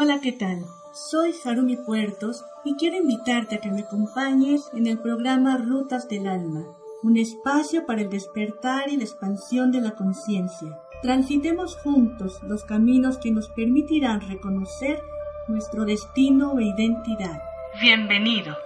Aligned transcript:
Hola, 0.00 0.20
¿qué 0.20 0.30
tal? 0.30 0.64
Soy 0.92 1.34
Harumi 1.44 1.74
Puertos 1.76 2.44
y 2.64 2.76
quiero 2.76 2.98
invitarte 2.98 3.56
a 3.56 3.60
que 3.60 3.68
me 3.68 3.80
acompañes 3.80 4.70
en 4.72 4.86
el 4.86 5.00
programa 5.00 5.56
Rutas 5.56 6.08
del 6.08 6.28
Alma, 6.28 6.64
un 7.02 7.16
espacio 7.16 7.84
para 7.84 8.02
el 8.02 8.08
despertar 8.08 8.90
y 8.90 8.96
la 8.96 9.02
expansión 9.02 9.72
de 9.72 9.80
la 9.80 9.96
conciencia. 9.96 10.78
Transitemos 11.02 11.76
juntos 11.78 12.40
los 12.44 12.62
caminos 12.62 13.18
que 13.18 13.32
nos 13.32 13.48
permitirán 13.48 14.20
reconocer 14.20 15.02
nuestro 15.48 15.84
destino 15.84 16.60
e 16.60 16.66
identidad. 16.66 17.42
Bienvenido. 17.80 18.56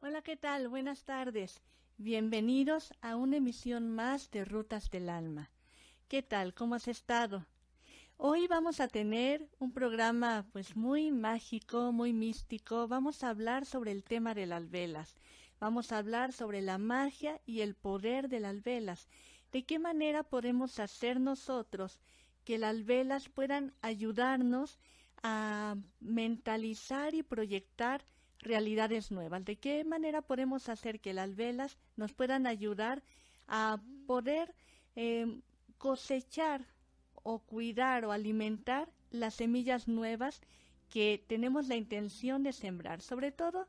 Hola, 0.00 0.20
¿qué 0.22 0.36
tal? 0.36 0.66
Buenas 0.66 1.04
tardes. 1.04 1.62
Bienvenidos 1.96 2.92
a 3.02 3.14
una 3.14 3.36
emisión 3.36 3.94
más 3.94 4.32
de 4.32 4.44
Rutas 4.44 4.90
del 4.90 5.10
Alma. 5.10 5.53
¿Qué 6.14 6.22
tal? 6.22 6.54
¿Cómo 6.54 6.76
has 6.76 6.86
estado? 6.86 7.44
Hoy 8.18 8.46
vamos 8.46 8.78
a 8.78 8.86
tener 8.86 9.48
un 9.58 9.72
programa 9.72 10.46
pues 10.52 10.76
muy 10.76 11.10
mágico, 11.10 11.90
muy 11.90 12.12
místico. 12.12 12.86
Vamos 12.86 13.24
a 13.24 13.30
hablar 13.30 13.66
sobre 13.66 13.90
el 13.90 14.04
tema 14.04 14.32
de 14.32 14.46
las 14.46 14.70
velas. 14.70 15.16
Vamos 15.58 15.90
a 15.90 15.98
hablar 15.98 16.32
sobre 16.32 16.62
la 16.62 16.78
magia 16.78 17.40
y 17.46 17.62
el 17.62 17.74
poder 17.74 18.28
de 18.28 18.38
las 18.38 18.62
velas. 18.62 19.08
¿De 19.50 19.64
qué 19.64 19.80
manera 19.80 20.22
podemos 20.22 20.78
hacer 20.78 21.18
nosotros 21.18 21.98
que 22.44 22.58
las 22.58 22.84
velas 22.84 23.28
puedan 23.28 23.74
ayudarnos 23.82 24.78
a 25.24 25.74
mentalizar 25.98 27.12
y 27.14 27.24
proyectar 27.24 28.04
realidades 28.38 29.10
nuevas? 29.10 29.44
¿De 29.44 29.56
qué 29.56 29.82
manera 29.82 30.22
podemos 30.22 30.68
hacer 30.68 31.00
que 31.00 31.12
las 31.12 31.34
velas 31.34 31.76
nos 31.96 32.12
puedan 32.12 32.46
ayudar 32.46 33.02
a 33.48 33.80
poder 34.06 34.54
eh, 34.94 35.40
cosechar 35.84 36.64
o 37.24 37.40
cuidar 37.40 38.06
o 38.06 38.12
alimentar 38.12 38.88
las 39.10 39.34
semillas 39.34 39.86
nuevas 39.86 40.40
que 40.88 41.22
tenemos 41.28 41.68
la 41.68 41.76
intención 41.76 42.42
de 42.42 42.54
sembrar, 42.54 43.02
sobre 43.02 43.32
todo 43.32 43.68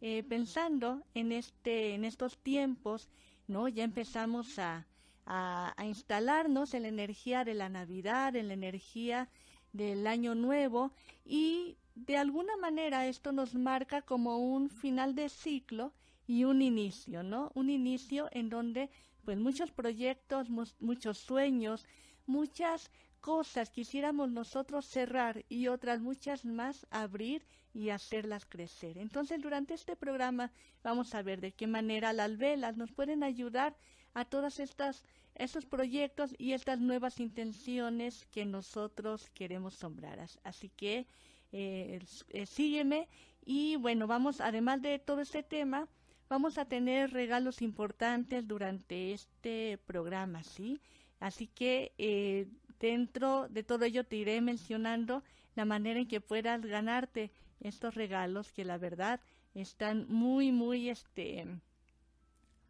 eh, 0.00 0.22
pensando 0.22 1.02
en 1.14 1.32
este 1.32 1.94
en 1.94 2.04
estos 2.04 2.38
tiempos, 2.38 3.08
no 3.48 3.66
ya 3.66 3.82
empezamos 3.82 4.60
a, 4.60 4.86
a, 5.24 5.74
a, 5.76 5.86
instalarnos 5.86 6.72
en 6.72 6.82
la 6.82 6.88
energía 6.88 7.44
de 7.44 7.54
la 7.54 7.68
Navidad, 7.68 8.36
en 8.36 8.46
la 8.46 8.54
energía 8.54 9.28
del 9.72 10.06
Año 10.06 10.36
Nuevo 10.36 10.92
y 11.24 11.78
de 11.96 12.16
alguna 12.16 12.56
manera 12.58 13.08
esto 13.08 13.32
nos 13.32 13.56
marca 13.56 14.02
como 14.02 14.38
un 14.38 14.70
final 14.70 15.16
de 15.16 15.28
ciclo 15.28 15.92
y 16.28 16.44
un 16.44 16.62
inicio, 16.62 17.24
¿no? 17.24 17.50
Un 17.54 17.70
inicio 17.70 18.28
en 18.30 18.50
donde 18.50 18.88
pues 19.26 19.38
muchos 19.38 19.72
proyectos, 19.72 20.48
muchos 20.78 21.18
sueños, 21.18 21.84
muchas 22.26 22.92
cosas 23.20 23.70
quisiéramos 23.70 24.30
nosotros 24.30 24.86
cerrar 24.86 25.44
y 25.48 25.66
otras 25.66 26.00
muchas 26.00 26.44
más 26.44 26.86
abrir 26.90 27.44
y 27.74 27.90
hacerlas 27.90 28.46
crecer. 28.46 28.96
Entonces, 28.98 29.42
durante 29.42 29.74
este 29.74 29.96
programa 29.96 30.52
vamos 30.84 31.12
a 31.12 31.22
ver 31.22 31.40
de 31.40 31.50
qué 31.50 31.66
manera 31.66 32.12
las 32.12 32.38
velas 32.38 32.76
nos 32.76 32.92
pueden 32.92 33.24
ayudar 33.24 33.76
a 34.14 34.24
todas 34.24 34.60
estas 34.60 35.02
estos 35.34 35.66
proyectos 35.66 36.34
y 36.38 36.52
estas 36.52 36.78
nuevas 36.78 37.18
intenciones 37.18 38.26
que 38.30 38.46
nosotros 38.46 39.28
queremos 39.34 39.74
sombrar. 39.74 40.24
Así 40.44 40.68
que 40.68 41.06
eh, 41.50 42.00
eh, 42.28 42.46
sígueme 42.46 43.08
y 43.44 43.74
bueno, 43.74 44.06
vamos, 44.06 44.40
además 44.40 44.82
de 44.82 45.00
todo 45.00 45.20
este 45.20 45.42
tema, 45.42 45.88
vamos 46.28 46.58
a 46.58 46.64
tener 46.64 47.12
regalos 47.12 47.62
importantes 47.62 48.46
durante 48.46 49.12
este 49.12 49.78
programa, 49.86 50.42
¿sí? 50.42 50.80
Así 51.20 51.46
que 51.46 51.92
eh, 51.98 52.48
dentro 52.80 53.48
de 53.48 53.62
todo 53.62 53.84
ello 53.84 54.04
te 54.04 54.16
iré 54.16 54.40
mencionando 54.40 55.22
la 55.54 55.64
manera 55.64 56.00
en 56.00 56.08
que 56.08 56.20
puedas 56.20 56.60
ganarte 56.64 57.30
estos 57.60 57.94
regalos 57.94 58.52
que 58.52 58.64
la 58.64 58.78
verdad 58.78 59.20
están 59.54 60.06
muy, 60.08 60.52
muy, 60.52 60.90
este, 60.90 61.46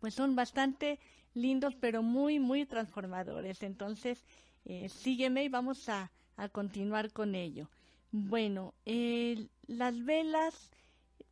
pues 0.00 0.14
son 0.14 0.36
bastante 0.36 1.00
lindos, 1.34 1.74
pero 1.74 2.02
muy, 2.02 2.38
muy 2.38 2.64
transformadores. 2.64 3.62
Entonces, 3.62 4.24
eh, 4.64 4.88
sígueme 4.88 5.44
y 5.44 5.48
vamos 5.48 5.88
a, 5.88 6.12
a, 6.36 6.48
continuar 6.48 7.12
con 7.12 7.34
ello. 7.34 7.68
Bueno, 8.12 8.74
eh, 8.84 9.48
las 9.66 10.04
velas 10.04 10.70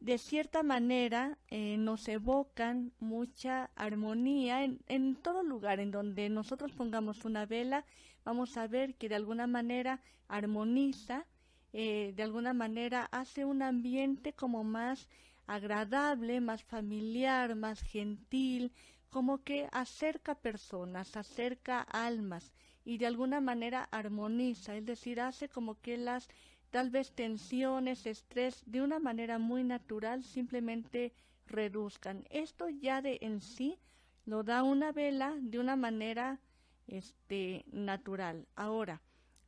de 0.04 0.19
cierta 0.19 0.62
manera 0.62 1.38
eh, 1.48 1.78
nos 1.78 2.06
evocan 2.09 2.92
mucha 3.00 3.70
armonía 3.75 4.62
en, 4.62 4.78
en, 4.87 5.16
todo 5.16 5.42
lugar 5.42 5.81
en 5.81 5.91
donde 5.91 6.28
nosotros 6.28 6.72
pongamos 6.72 7.25
una 7.25 7.47
vela 7.47 7.87
vamos 8.22 8.59
a 8.59 8.66
ver 8.66 8.97
que 8.97 9.09
de 9.09 9.15
alguna 9.15 9.47
manera 9.47 10.03
armoniza 10.28 11.25
eh, 11.72 12.12
de 12.15 12.22
alguna 12.22 12.53
manera 12.53 13.09
hace 13.12 13.47
un 13.47 13.62
ambiente 13.62 14.34
como 14.34 14.62
más 14.62 15.09
agradable 15.47 16.38
más 16.42 16.62
familiar 16.65 17.54
más 17.54 17.81
gentil 17.81 18.72
como 19.09 19.42
que 19.42 19.71
acerca 19.72 20.34
personas 20.34 21.16
acerca 21.16 21.81
almas 21.81 22.53
y 22.84 22.98
de 22.98 23.06
alguna 23.06 23.41
manera 23.41 23.88
armoniza 23.91 24.76
es 24.76 24.84
decir 24.84 25.22
hace 25.22 25.48
como 25.48 25.81
que 25.81 25.97
las 25.97 26.28
tal 26.74 26.90
vez 26.90 27.12
tensiones, 27.12 28.04
estrés, 28.04 28.64
de 28.66 28.82
una 28.82 28.98
manera 28.98 29.38
muy 29.38 29.62
natural 29.62 30.24
simplemente 30.24 31.12
reduzcan. 31.46 32.24
Esto 32.30 32.68
ya 32.68 33.00
de 33.00 33.18
en 33.20 33.40
sí 33.40 33.78
lo 34.26 34.42
da 34.42 34.64
una 34.64 34.90
vela 34.90 35.36
de 35.40 35.60
una 35.60 35.76
manera 35.76 36.40
este 36.88 37.64
natural. 37.70 38.48
Ahora, 38.56 39.02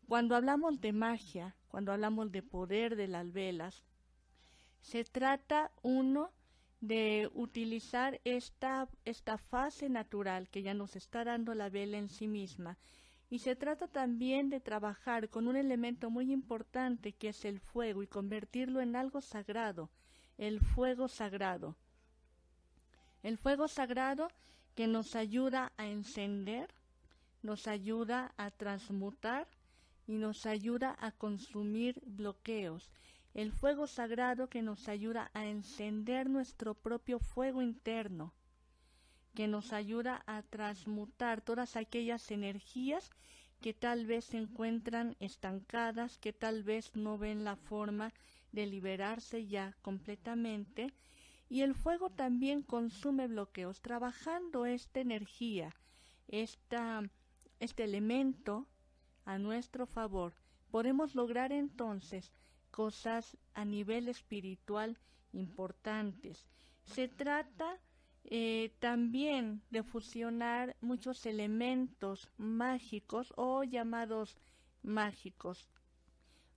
cuando 0.07 0.37
hablamos 0.37 0.81
de 0.81 0.93
magia, 0.93 1.57
cuando 1.67 1.91
hablamos 1.91 2.31
de 2.31 2.45
poder 2.45 2.95
de 2.95 3.09
las 3.09 3.33
velas, 3.33 3.83
se 4.81 5.03
trata 5.03 5.73
uno 5.83 6.31
de 6.81 7.29
utilizar 7.35 8.21
esta, 8.23 8.89
esta 9.05 9.37
fase 9.37 9.89
natural 9.89 10.49
que 10.49 10.63
ya 10.63 10.75
nos 10.75 10.95
está 10.95 11.25
dando 11.25 11.55
la 11.55 11.71
vela 11.71 11.99
en 11.99 12.09
sí 12.09 12.29
misma 12.29 12.79
y 13.29 13.41
se 13.41 13.57
trata 13.57 13.89
también 13.89 14.51
de 14.51 14.61
trabajar 14.61 15.29
con 15.29 15.49
un 15.49 15.57
elemento 15.57 16.11
muy 16.11 16.33
importante 16.33 17.13
que 17.13 17.31
es 17.31 17.45
el 17.45 17.59
fuego 17.59 18.03
y 18.03 18.07
convertirlo 18.07 18.81
en 18.81 18.95
algo 18.95 19.21
sagrado, 19.21 19.91
el 20.39 20.61
fuego 20.61 21.09
sagrado. 21.09 21.77
El 23.23 23.39
fuego 23.39 23.67
sagrado 23.67 24.29
que 24.77 24.87
nos 24.87 25.17
ayuda 25.17 25.73
a 25.77 25.87
encender, 25.87 26.73
nos 27.43 27.67
ayuda 27.67 28.33
a 28.37 28.51
transmutar 28.53 29.49
y 30.07 30.13
nos 30.13 30.47
ayuda 30.47 30.97
a 31.01 31.11
consumir 31.11 32.01
bloqueos. 32.05 32.91
El 33.35 33.51
fuego 33.51 33.89
sagrado 33.89 34.49
que 34.49 34.63
nos 34.63 34.89
ayuda 34.89 35.31
a 35.35 35.47
encender 35.47 36.31
nuestro 36.31 36.75
propio 36.75 37.19
fuego 37.19 37.61
interno 37.61 38.33
que 39.37 39.47
nos 39.47 39.75
ayuda 39.75 40.23
a 40.27 40.43
transmutar 40.43 41.43
todas 41.43 41.77
aquellas 41.77 42.31
energías 42.31 43.11
que 43.61 43.75
tal 43.75 44.07
vez 44.07 44.25
se 44.25 44.39
encuentran 44.39 45.15
estancadas, 45.21 46.17
que 46.17 46.33
tal 46.33 46.63
vez 46.63 46.97
no 46.97 47.19
ven 47.19 47.45
la 47.45 47.55
forma 47.55 48.15
de 48.53 48.67
liberarse 48.67 49.47
ya 49.47 49.77
completamente. 49.83 50.95
Y 51.51 51.61
el 51.61 51.75
fuego 51.75 52.09
también 52.09 52.63
consume 52.63 53.29
bloqueos, 53.29 53.83
trabajando 53.83 54.65
esta 54.65 55.01
energía, 55.01 55.77
esta, 56.29 57.03
este 57.61 57.85
elemento 57.85 58.67
a 59.27 59.37
nuestro 59.37 59.87
favor. 59.87 60.33
Podemos 60.71 61.15
lograr 61.15 61.53
entonces 61.53 62.33
cosas 62.71 63.37
a 63.53 63.67
nivel 63.67 64.09
espiritual 64.09 64.99
importantes. 65.33 66.47
Se 66.85 67.07
trata 67.07 67.79
eh, 68.29 68.73
también 68.81 69.63
de 69.71 69.85
fusionar 69.85 70.77
muchos 70.81 71.27
elementos 71.27 72.29
mágicos 72.37 73.33
o 73.37 73.63
llamados 73.63 74.37
mágicos, 74.83 75.69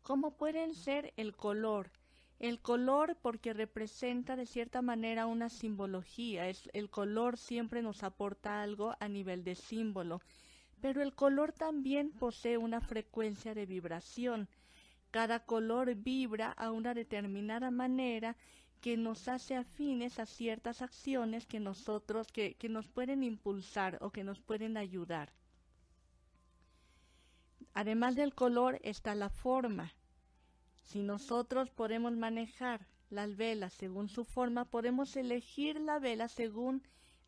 como 0.02 0.36
pueden 0.36 0.74
ser 0.74 1.14
el 1.16 1.36
color. 1.36 1.92
El 2.40 2.60
color 2.60 3.18
porque 3.22 3.54
representa 3.54 4.36
de 4.36 4.46
cierta 4.46 4.82
manera 4.82 5.28
una 5.28 5.50
simbología. 5.50 6.50
El 6.50 6.90
color 6.90 7.38
siempre 7.38 7.82
nos 7.82 8.02
aporta 8.02 8.62
algo 8.62 8.96
a 9.00 9.08
nivel 9.10 9.44
de 9.44 9.56
símbolo. 9.56 10.22
Pero 10.82 11.02
el 11.04 11.14
color 11.14 11.52
también 11.52 12.12
posee 12.12 12.58
una 12.58 12.80
frecuencia 12.80 13.54
de 13.54 13.66
vibración. 13.66 14.48
Cada 15.12 15.42
color 15.46 15.94
vibra 15.96 16.52
a 16.52 16.72
una 16.72 16.94
determinada 16.94 17.72
manera 17.72 18.38
que 18.82 18.98
nos 18.98 19.28
hace 19.28 19.56
afines 19.56 20.20
a 20.20 20.26
ciertas 20.26 20.82
acciones 20.82 21.46
que 21.46 21.60
nosotros, 21.60 22.28
que, 22.32 22.56
que 22.56 22.70
nos 22.70 22.88
pueden 22.88 23.24
impulsar 23.24 23.98
o 24.02 24.12
que 24.12 24.24
nos 24.24 24.40
pueden 24.40 24.78
ayudar. 24.78 25.32
Además 27.74 28.16
del 28.16 28.34
color 28.34 28.80
está 28.84 29.16
la 29.16 29.30
forma. 29.30 29.94
Si 30.84 31.02
nosotros 31.02 31.70
podemos 31.70 32.14
manejar 32.14 32.88
las 33.10 33.36
velas 33.36 33.74
según 33.74 34.10
su 34.10 34.26
forma, 34.26 34.66
podemos 34.66 35.16
elegir 35.16 35.80
la 35.80 36.00
vela 36.00 36.28
según 36.28 36.84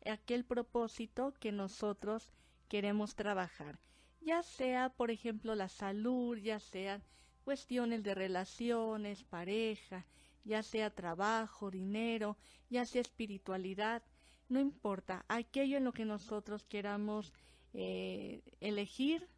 aquel 0.06 0.44
propósito 0.44 1.34
que 1.38 1.52
nosotros 1.52 2.30
queremos 2.68 3.14
trabajar. 3.14 3.78
Ya 4.20 4.42
sea, 4.42 4.88
por 4.90 5.10
ejemplo, 5.10 5.54
la 5.54 5.68
salud, 5.68 6.38
ya 6.38 6.60
sean 6.60 7.02
cuestiones 7.44 8.02
de 8.02 8.14
relaciones, 8.14 9.24
pareja, 9.24 10.06
ya 10.44 10.62
sea 10.62 10.90
trabajo, 10.90 11.70
dinero, 11.70 12.36
ya 12.70 12.84
sea 12.84 13.00
espiritualidad, 13.00 14.02
no 14.48 14.60
importa, 14.60 15.24
aquello 15.28 15.76
en 15.76 15.84
lo 15.84 15.92
que 15.92 16.04
nosotros 16.04 16.64
queramos 16.64 17.32
eh, 17.72 18.42
elegir, 18.60 19.28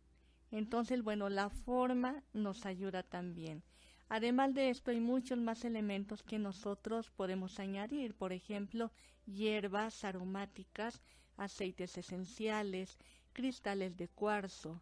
entonces, 0.51 1.03
bueno, 1.03 1.29
la 1.29 1.51
forma 1.51 2.23
nos 2.33 2.65
ayuda 2.65 3.03
también. 3.03 3.63
Además 4.09 4.55
de 4.55 4.71
esto, 4.71 4.91
hay 4.91 5.01
muchos 5.01 5.39
más 5.39 5.65
elementos 5.65 6.23
que 6.23 6.39
nosotros 6.39 7.11
podemos 7.11 7.59
añadir, 7.59 8.15
por 8.15 8.33
ejemplo, 8.33 8.93
hierbas 9.27 10.05
aromáticas, 10.05 11.03
aceites 11.37 11.99
esenciales, 11.99 12.99
cristales 13.33 13.97
de 13.97 14.09
cuarzo. 14.09 14.81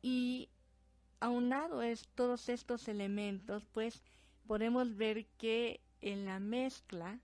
Y 0.00 0.48
aunado 1.20 1.82
es 1.82 2.08
todos 2.14 2.48
estos 2.48 2.88
elementos, 2.88 3.66
pues 3.72 4.02
podemos 4.46 4.96
ver 4.96 5.26
que 5.38 5.80
en 6.00 6.24
la 6.24 6.40
mezcla 6.40 7.18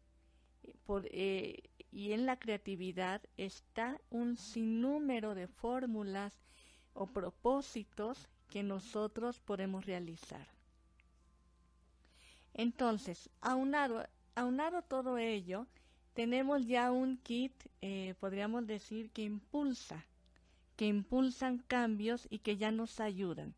eh, 1.04 1.62
y 1.90 2.12
en 2.12 2.26
la 2.26 2.38
creatividad 2.38 3.22
está 3.36 4.00
un 4.10 4.36
sinnúmero 4.36 5.34
de 5.34 5.46
fórmulas 5.46 6.38
o 6.94 7.06
propósitos 7.06 8.28
que 8.48 8.62
nosotros 8.62 9.40
podemos 9.40 9.86
realizar. 9.86 10.46
Entonces, 12.54 13.30
aunado, 13.40 14.06
aunado 14.34 14.82
todo 14.82 15.18
ello, 15.18 15.66
tenemos 16.14 16.66
ya 16.66 16.90
un 16.90 17.18
kit, 17.18 17.52
eh, 17.80 18.14
podríamos 18.18 18.66
decir, 18.66 19.10
que 19.10 19.22
impulsa, 19.22 20.04
que 20.76 20.86
impulsan 20.86 21.58
cambios 21.58 22.26
y 22.30 22.38
que 22.40 22.56
ya 22.56 22.70
nos 22.72 22.98
ayudan. 23.00 23.54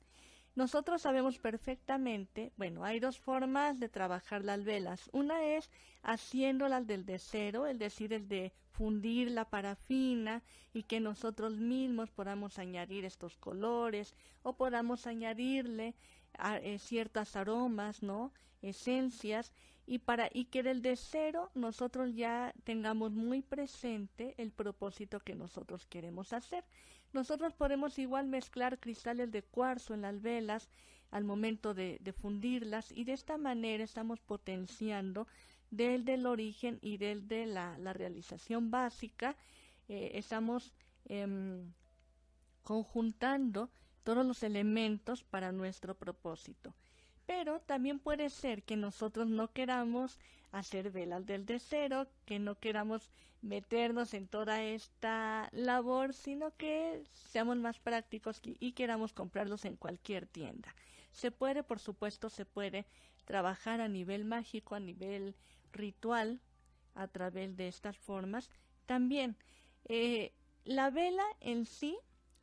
Nosotros 0.61 1.01
sabemos 1.01 1.39
perfectamente, 1.39 2.53
bueno, 2.59 2.85
hay 2.85 3.01
dos 3.01 3.19
formas 3.19 3.81
de 3.81 3.89
trabajar 3.89 4.45
las 4.45 4.63
velas. 4.63 5.09
Una 5.11 5.43
es 5.43 5.71
haciéndolas 6.03 6.87
del 6.87 7.07
de 7.07 7.19
cero, 7.19 7.67
es 7.67 7.79
decir, 7.79 8.13
el 8.13 8.29
de 8.29 8.53
fundir 8.73 9.31
la 9.31 9.49
parafina 9.49 10.43
y 10.75 10.83
que 10.83 11.01
nosotros 11.01 11.57
mismos 11.57 12.11
podamos 12.11 12.59
añadir 12.59 13.07
estos 13.07 13.39
colores 13.39 14.15
o 14.43 14.53
podamos 14.53 15.07
añadirle 15.07 15.95
a, 16.37 16.59
eh, 16.59 16.79
ciertas 16.79 17.37
aromas, 17.37 18.03
¿no? 18.03 18.31
Esencias 18.61 19.55
y 19.87 20.01
para 20.01 20.29
y 20.31 20.45
que 20.45 20.63
del 20.63 20.83
de 20.83 20.97
cero 20.97 21.51
nosotros 21.55 22.15
ya 22.15 22.53
tengamos 22.65 23.13
muy 23.13 23.41
presente 23.41 24.35
el 24.37 24.53
propósito 24.53 25.21
que 25.21 25.35
nosotros 25.35 25.87
queremos 25.87 26.35
hacer. 26.35 26.65
Nosotros 27.13 27.53
podemos 27.55 27.99
igual 27.99 28.27
mezclar 28.27 28.79
cristales 28.79 29.31
de 29.33 29.43
cuarzo 29.43 29.95
en 29.95 30.03
las 30.03 30.23
velas 30.23 30.69
al 31.11 31.25
momento 31.25 31.75
de, 31.75 31.99
fundirlas 32.21 32.93
y 32.93 33.05
de 33.05 33.15
esta 33.15 33.37
manera 33.37 33.83
estamos 33.83 34.21
potenciando 34.21 35.27
del 35.71 36.05
del 36.05 36.27
origen 36.27 36.79
y 36.83 36.99
del 36.99 37.27
de 37.27 37.47
la, 37.47 37.77
realización 37.93 38.71
básica, 38.71 39.37
eh, 39.89 40.13
estamos 40.15 40.73
em, 41.07 41.73
conjuntando 42.63 43.71
todos 44.05 44.25
los 44.25 44.43
elementos 44.43 45.23
para 45.25 45.53
nuestro 45.53 45.97
propósito. 45.97 46.75
Pero 47.27 47.61
también 47.61 47.99
puede 47.99 48.31
ser 48.31 48.63
que 48.63 48.77
nosotros 48.77 49.29
no 49.29 49.53
queramos 49.53 50.19
hacer 50.53 50.91
velas 50.91 51.27
del 51.27 51.47
de 51.47 51.59
cero, 51.59 52.09
que 52.25 52.39
no 52.39 52.59
queramos 52.59 53.11
meternos 53.43 54.15
en 54.15 54.27
toda 54.27 54.63
esta 54.63 55.49
labor, 55.53 56.13
sino 56.13 56.55
que 56.57 57.05
seamos 57.13 57.57
más 57.57 57.79
prácticos 57.79 58.41
y 58.45 58.73
queramos 58.73 59.13
comprarlos 59.13 59.65
en 59.65 59.77
cualquier 59.77 60.27
tienda. 60.27 60.75
Se 61.13 61.31
puede, 61.31 61.63
por 61.63 61.79
supuesto, 61.79 62.29
se 62.29 62.45
puede 62.45 62.87
trabajar 63.25 63.81
a 63.81 63.89
nivel 63.89 64.25
mágico, 64.25 64.75
a 64.75 64.81
nivel 64.81 65.37
ritual, 65.73 66.41
a 66.95 67.09
través 67.09 67.57
de 67.57 67.69
estas 67.69 67.97
formas. 67.97 68.51
También, 68.87 69.37
eh, 69.89 70.33
la 70.65 70.91
vela 70.91 71.25
en 71.41 71.65
sí, 71.65 71.97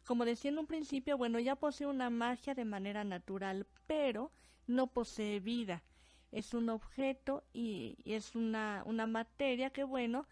como 0.05 0.25
decía 0.25 0.51
en 0.51 0.59
un 0.59 0.67
principio, 0.67 1.17
bueno, 1.17 1.39
ya 1.39 1.55
posee 1.55 1.87
una 1.87 2.09
magia 2.09 2.55
de 2.55 2.65
manera 2.65 3.03
natural, 3.03 3.67
pero 3.85 4.31
no 4.65 4.87
posee 4.87 5.39
vida 5.39 5.83
es 6.31 6.53
un 6.53 6.69
objeto 6.69 7.43
y, 7.53 7.97
es 8.05 8.35
una, 8.35 8.83
una, 8.85 9.07
materia 9.07 9.69
que, 9.69 9.83
bueno, 9.83 10.27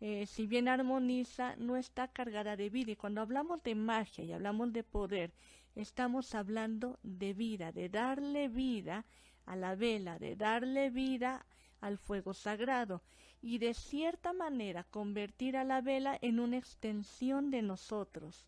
eh, 0.00 0.26
si 0.26 0.46
bien 0.46 0.68
armoniza, 0.68 1.56
no 1.56 1.76
está 1.76 2.08
cargada 2.08 2.56
de 2.56 2.70
vida. 2.70 2.92
Y 2.92 2.96
cuando 2.96 3.20
hablamos 3.20 3.62
de 3.62 3.74
magia 3.74 4.24
y 4.24 4.32
hablamos 4.32 4.72
de 4.72 4.84
poder, 4.84 5.32
estamos 5.74 6.34
hablando 6.34 6.98
de 7.02 7.34
vida, 7.34 7.72
de 7.72 7.88
darle 7.88 8.48
vida 8.48 9.04
a 9.46 9.56
la 9.56 9.74
vela, 9.74 10.18
de 10.18 10.36
darle 10.36 10.90
vida 10.90 11.44
al 11.80 11.98
fuego 11.98 12.34
sagrado 12.34 13.02
y 13.42 13.58
de 13.58 13.74
cierta 13.74 14.32
manera 14.32 14.84
convertir 14.84 15.56
a 15.56 15.64
la 15.64 15.80
vela 15.80 16.18
en 16.20 16.40
una 16.40 16.58
extensión 16.58 17.50
de 17.50 17.62
nosotros. 17.62 18.46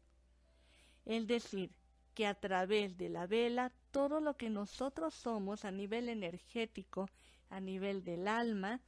Es 1.04 1.26
decir, 1.26 1.70
que 2.14 2.26
a 2.26 2.34
través 2.34 2.96
de 2.98 3.08
la 3.08 3.26
vela 3.26 3.72
todo 3.92 4.20
lo 4.20 4.36
que 4.36 4.50
nosotros 4.50 5.14
somos 5.14 5.64
a 5.64 5.70
nivel 5.70 6.08
energético, 6.08 7.08
a 7.50 7.60
nivel 7.60 8.02
del 8.02 8.26
alma, 8.26 8.80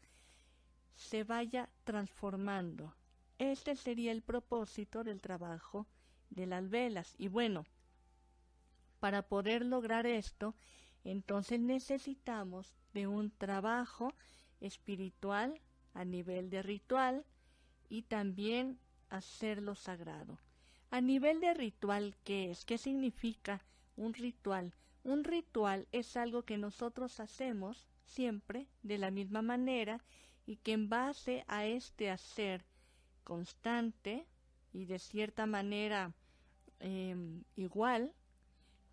se 0.97 1.23
vaya 1.25 1.69
transformando. 1.85 2.95
Este 3.39 3.77
sería 3.77 4.13
el 4.13 4.23
propósito 4.23 5.05
del 5.05 5.21
trabajo 5.21 5.87
de 6.31 6.47
las 6.47 6.69
velas. 6.71 7.15
Y 7.19 7.29
bueno, 7.29 7.65
para 8.99 9.23
poder 9.23 9.65
lograr 9.65 10.07
esto, 10.07 10.55
entonces 11.05 11.61
necesitamos 11.61 12.75
de 12.95 13.07
un 13.07 13.31
trabajo 13.31 14.15
espiritual 14.61 15.61
a 15.93 16.05
nivel 16.05 16.49
de 16.49 16.63
ritual 16.63 17.27
y 17.91 18.03
también 18.03 18.79
hacerlo 19.11 19.75
sagrado. 19.75 20.39
A 20.91 21.01
nivel 21.03 21.41
de 21.41 21.53
ritual, 21.53 22.17
¿qué 22.25 22.51
es? 22.51 22.65
¿Qué 22.65 22.79
significa 22.79 23.63
un 23.97 24.15
ritual? 24.15 24.73
Un 25.05 25.23
ritual 25.23 25.87
es 25.93 26.17
algo 26.17 26.45
que 26.45 26.57
nosotros 26.57 27.21
hacemos 27.21 27.87
siempre 28.05 28.69
de 28.83 28.97
la 28.97 29.11
misma 29.11 29.43
manera 29.43 30.03
y 30.47 30.57
que 30.57 30.73
en 30.73 30.89
base 30.89 31.45
a 31.47 31.67
este 31.67 32.11
hacer 32.11 32.65
constante 33.23 34.27
y 34.73 34.87
de 34.87 34.99
cierta 34.99 35.45
manera 35.45 36.15
em, 36.81 37.45
igual, 37.55 38.15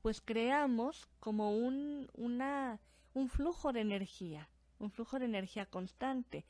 pues 0.01 0.19
creamos 0.19 1.07
como 1.21 1.57
un, 1.57 2.09
una, 2.13 2.81
un 3.13 3.29
flujo 3.29 3.71
de 3.71 3.79
energía, 3.79 4.49
un 4.79 4.91
flujo 4.91 5.17
de 5.17 5.25
energía 5.25 5.65
constante. 5.65 6.45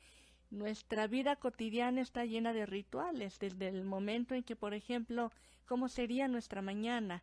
Nuestra 0.50 1.06
vida 1.06 1.36
cotidiana 1.36 2.00
está 2.00 2.24
llena 2.24 2.52
de 2.52 2.66
rituales, 2.66 3.38
desde 3.38 3.68
el 3.68 3.84
momento 3.84 4.34
en 4.34 4.42
que, 4.42 4.56
por 4.56 4.74
ejemplo, 4.74 5.30
¿cómo 5.66 5.88
sería 5.88 6.26
nuestra 6.26 6.62
mañana? 6.62 7.22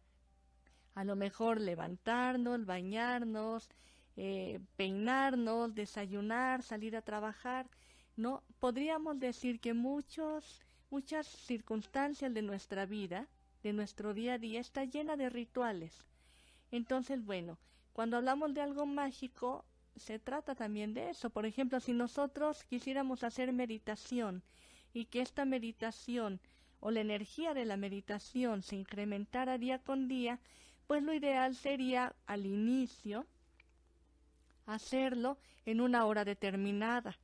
A 0.95 1.03
lo 1.03 1.15
mejor 1.15 1.61
levantarnos, 1.61 2.65
bañarnos, 2.65 3.69
eh, 4.17 4.59
peinarnos, 4.75 5.73
desayunar, 5.75 6.61
salir 6.63 6.95
a 6.95 7.01
trabajar. 7.01 7.69
No, 8.17 8.43
podríamos 8.59 9.19
decir 9.19 9.59
que 9.59 9.73
muchos, 9.73 10.61
muchas 10.89 11.25
circunstancias 11.25 12.33
de 12.33 12.41
nuestra 12.41 12.85
vida, 12.85 13.27
de 13.63 13.73
nuestro 13.73 14.13
día 14.13 14.33
a 14.33 14.37
día, 14.37 14.59
está 14.59 14.83
llena 14.83 15.15
de 15.15 15.29
rituales. 15.29 16.05
Entonces, 16.71 17.23
bueno, 17.23 17.57
cuando 17.93 18.17
hablamos 18.17 18.53
de 18.53 18.61
algo 18.61 18.85
mágico, 18.85 19.65
se 19.95 20.19
trata 20.19 20.55
también 20.55 20.93
de 20.93 21.09
eso. 21.09 21.29
Por 21.29 21.45
ejemplo, 21.45 21.79
si 21.79 21.93
nosotros 21.93 22.63
quisiéramos 22.63 23.23
hacer 23.23 23.51
meditación 23.53 24.43
y 24.93 25.05
que 25.05 25.21
esta 25.21 25.45
meditación 25.45 26.39
o 26.79 26.91
la 26.91 27.01
energía 27.01 27.53
de 27.53 27.65
la 27.65 27.77
meditación 27.77 28.63
se 28.63 28.75
incrementara 28.75 29.57
día 29.57 29.79
con 29.79 30.07
día, 30.07 30.39
pues 30.89 31.03
lo 31.03 31.13
ideal 31.13 31.55
sería 31.55 32.15
al 32.25 32.47
inicio 32.47 33.27
hacerlo 34.65 35.37
en 35.67 35.81
una 35.81 36.03
hora 36.07 36.25
determinada 36.25 37.15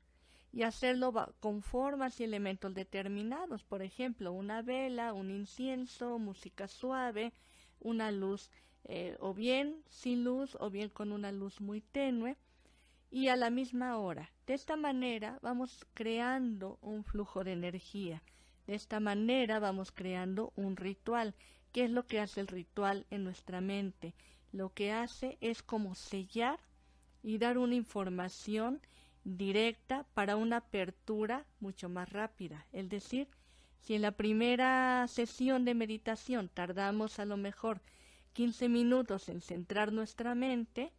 y 0.53 0.62
hacerlo 0.62 1.12
con 1.39 1.63
formas 1.63 2.19
y 2.19 2.25
elementos 2.25 2.75
determinados, 2.75 3.63
por 3.63 3.81
ejemplo, 3.81 4.34
una 4.34 4.62
vela, 4.62 5.13
un 5.13 5.31
incienso, 5.31 6.19
música 6.19 6.67
suave, 6.67 7.34
una 7.79 8.12
luz 8.12 8.51
eh, 8.84 9.17
o 9.19 9.34
bien 9.34 9.81
sin 9.89 10.24
luz 10.24 10.55
o 10.60 10.69
bien 10.69 10.89
con 10.89 11.12
una 11.12 11.31
luz 11.31 11.60
muy 11.60 11.81
tenue 11.81 12.38
y 13.10 13.29
a 13.29 13.36
la 13.36 13.50
misma 13.50 13.98
hora. 13.98 14.29
De 14.45 14.53
esta 14.53 14.75
manera 14.75 15.39
vamos 15.41 15.88
creando 15.95 16.77
un 16.84 17.03
flujo 17.03 17.43
de 17.43 17.53
energía. 17.53 18.22
De 18.67 18.75
esta 18.75 19.00
manera 19.00 19.57
vamos 19.57 19.91
creando 19.91 20.53
un 20.55 20.77
ritual. 20.77 21.34
¿Qué 21.75 21.84
es 21.84 21.91
lo 21.91 22.08
que 22.08 22.22
hace 22.22 22.39
el 22.39 22.48
ritual 22.48 23.05
en 23.10 23.25
nuestra 23.25 23.60
mente? 23.60 24.13
Lo 24.53 24.74
que 24.74 24.94
hace 24.94 25.38
es 25.41 25.62
como 25.62 25.94
sellar 25.94 26.58
y 27.22 27.38
dar 27.38 27.58
una 27.58 27.75
información 27.75 28.79
directa 29.25 30.05
para 30.13 30.38
una 30.38 30.55
apertura 30.55 31.46
mucho 31.60 31.89
más 31.89 32.10
rápida. 32.13 32.65
Es 32.72 32.88
decir, 32.88 33.27
si 33.82 33.94
en 33.94 34.03
la 34.03 34.13
primera 34.13 35.05
sesión 35.10 35.65
de 35.65 35.74
meditación 35.74 36.48
tardamos 36.48 37.20
a 37.20 37.25
lo 37.25 37.36
mejor 37.36 37.82
15 38.32 38.70
minutos 38.70 39.27
en 39.27 39.41
centrar 39.41 39.91
nuestra 39.91 40.34
mente, 40.34 40.94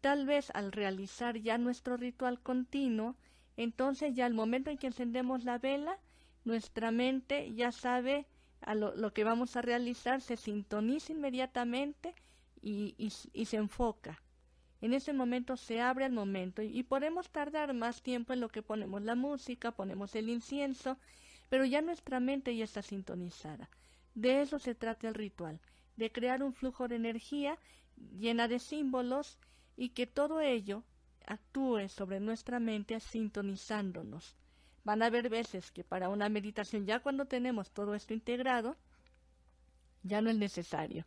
tal 0.00 0.24
vez 0.24 0.50
al 0.54 0.72
realizar 0.72 1.36
ya 1.36 1.58
nuestro 1.58 1.98
ritual 1.98 2.40
continuo, 2.40 3.16
entonces 3.58 4.14
ya 4.14 4.24
al 4.24 4.32
momento 4.32 4.70
en 4.70 4.78
que 4.78 4.86
encendemos 4.86 5.44
la 5.44 5.58
vela, 5.58 5.98
nuestra 6.46 6.90
mente 6.90 7.52
ya 7.52 7.70
sabe 7.70 8.26
a 8.66 8.74
lo, 8.74 9.12
que 9.12 9.24
vamos 9.24 9.56
a 9.56 9.62
realizar, 9.62 10.20
se 10.20 10.36
sintoniza 10.36 11.12
inmediatamente 11.12 12.14
y, 12.60 12.94
y 12.98 13.44
se 13.44 13.56
enfoca. 13.56 14.22
En 14.84 14.92
ese 14.92 15.14
momento 15.14 15.56
se 15.56 15.80
abre 15.80 16.04
el 16.04 16.12
momento 16.12 16.60
y, 16.60 16.82
podemos 16.82 17.30
tardar 17.30 17.72
más 17.72 18.02
tiempo 18.02 18.34
en 18.34 18.40
lo 18.40 18.50
que 18.50 18.60
ponemos 18.60 19.00
la 19.00 19.14
música, 19.14 19.72
ponemos 19.72 20.14
el 20.14 20.28
incienso, 20.28 20.98
pero 21.48 21.64
ya 21.64 21.80
nuestra 21.80 22.20
mente 22.20 22.54
ya 22.54 22.64
está 22.64 22.82
sintonizada. 22.82 23.70
De 24.14 24.42
eso 24.42 24.58
se 24.58 24.74
trata 24.74 25.08
el 25.08 25.14
ritual, 25.14 25.58
de 25.96 26.12
crear 26.12 26.42
un 26.42 26.52
flujo 26.52 26.86
de 26.86 26.96
energía 26.96 27.58
llena 28.18 28.46
de 28.46 28.58
símbolos 28.58 29.38
y 29.74 29.88
que 29.88 30.06
todo 30.06 30.42
ello 30.42 30.84
actúe 31.24 31.88
sobre 31.88 32.20
nuestra 32.20 32.60
mente 32.60 33.00
sintonizándonos. 33.00 34.36
Van 34.84 35.02
a 35.02 35.06
haber 35.06 35.30
veces 35.30 35.70
que 35.70 35.82
para 35.82 36.10
una 36.10 36.28
meditación, 36.28 36.86
ya 36.86 37.00
cuando 37.00 37.24
tenemos 37.24 37.70
todo 37.70 37.94
esto 37.94 38.12
integrado, 38.12 38.76
ya 40.02 40.20
no 40.20 40.30
es 40.30 40.36
necesario. 40.36 41.04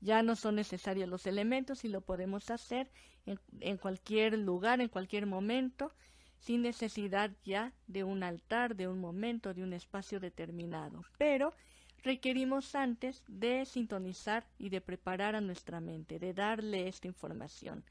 Ya 0.00 0.22
no 0.24 0.34
son 0.34 0.56
necesarios 0.56 1.08
los 1.08 1.26
elementos 1.26 1.84
y 1.84 1.88
lo 1.88 2.00
podemos 2.00 2.50
hacer 2.50 2.90
en, 3.24 3.76
cualquier 3.78 4.36
lugar, 4.36 4.80
en 4.80 4.88
cualquier 4.88 5.26
momento, 5.26 5.94
sin 6.38 6.62
necesidad 6.62 7.30
ya 7.44 7.72
de 7.86 8.02
un 8.02 8.24
altar, 8.24 8.74
de 8.74 8.88
un 8.88 8.98
momento, 8.98 9.54
de 9.54 9.62
un 9.62 9.72
espacio 9.72 10.18
determinado. 10.18 11.04
Pero 11.18 11.54
requerimos 12.02 12.74
antes 12.74 13.22
de 13.28 13.64
sintonizar 13.64 14.44
y 14.58 14.70
de 14.70 14.80
preparar 14.80 15.36
a 15.36 15.40
nuestra 15.40 15.80
mente, 15.80 16.18
de 16.18 16.34
darle 16.34 16.88
esta 16.88 17.06
información. 17.06 17.84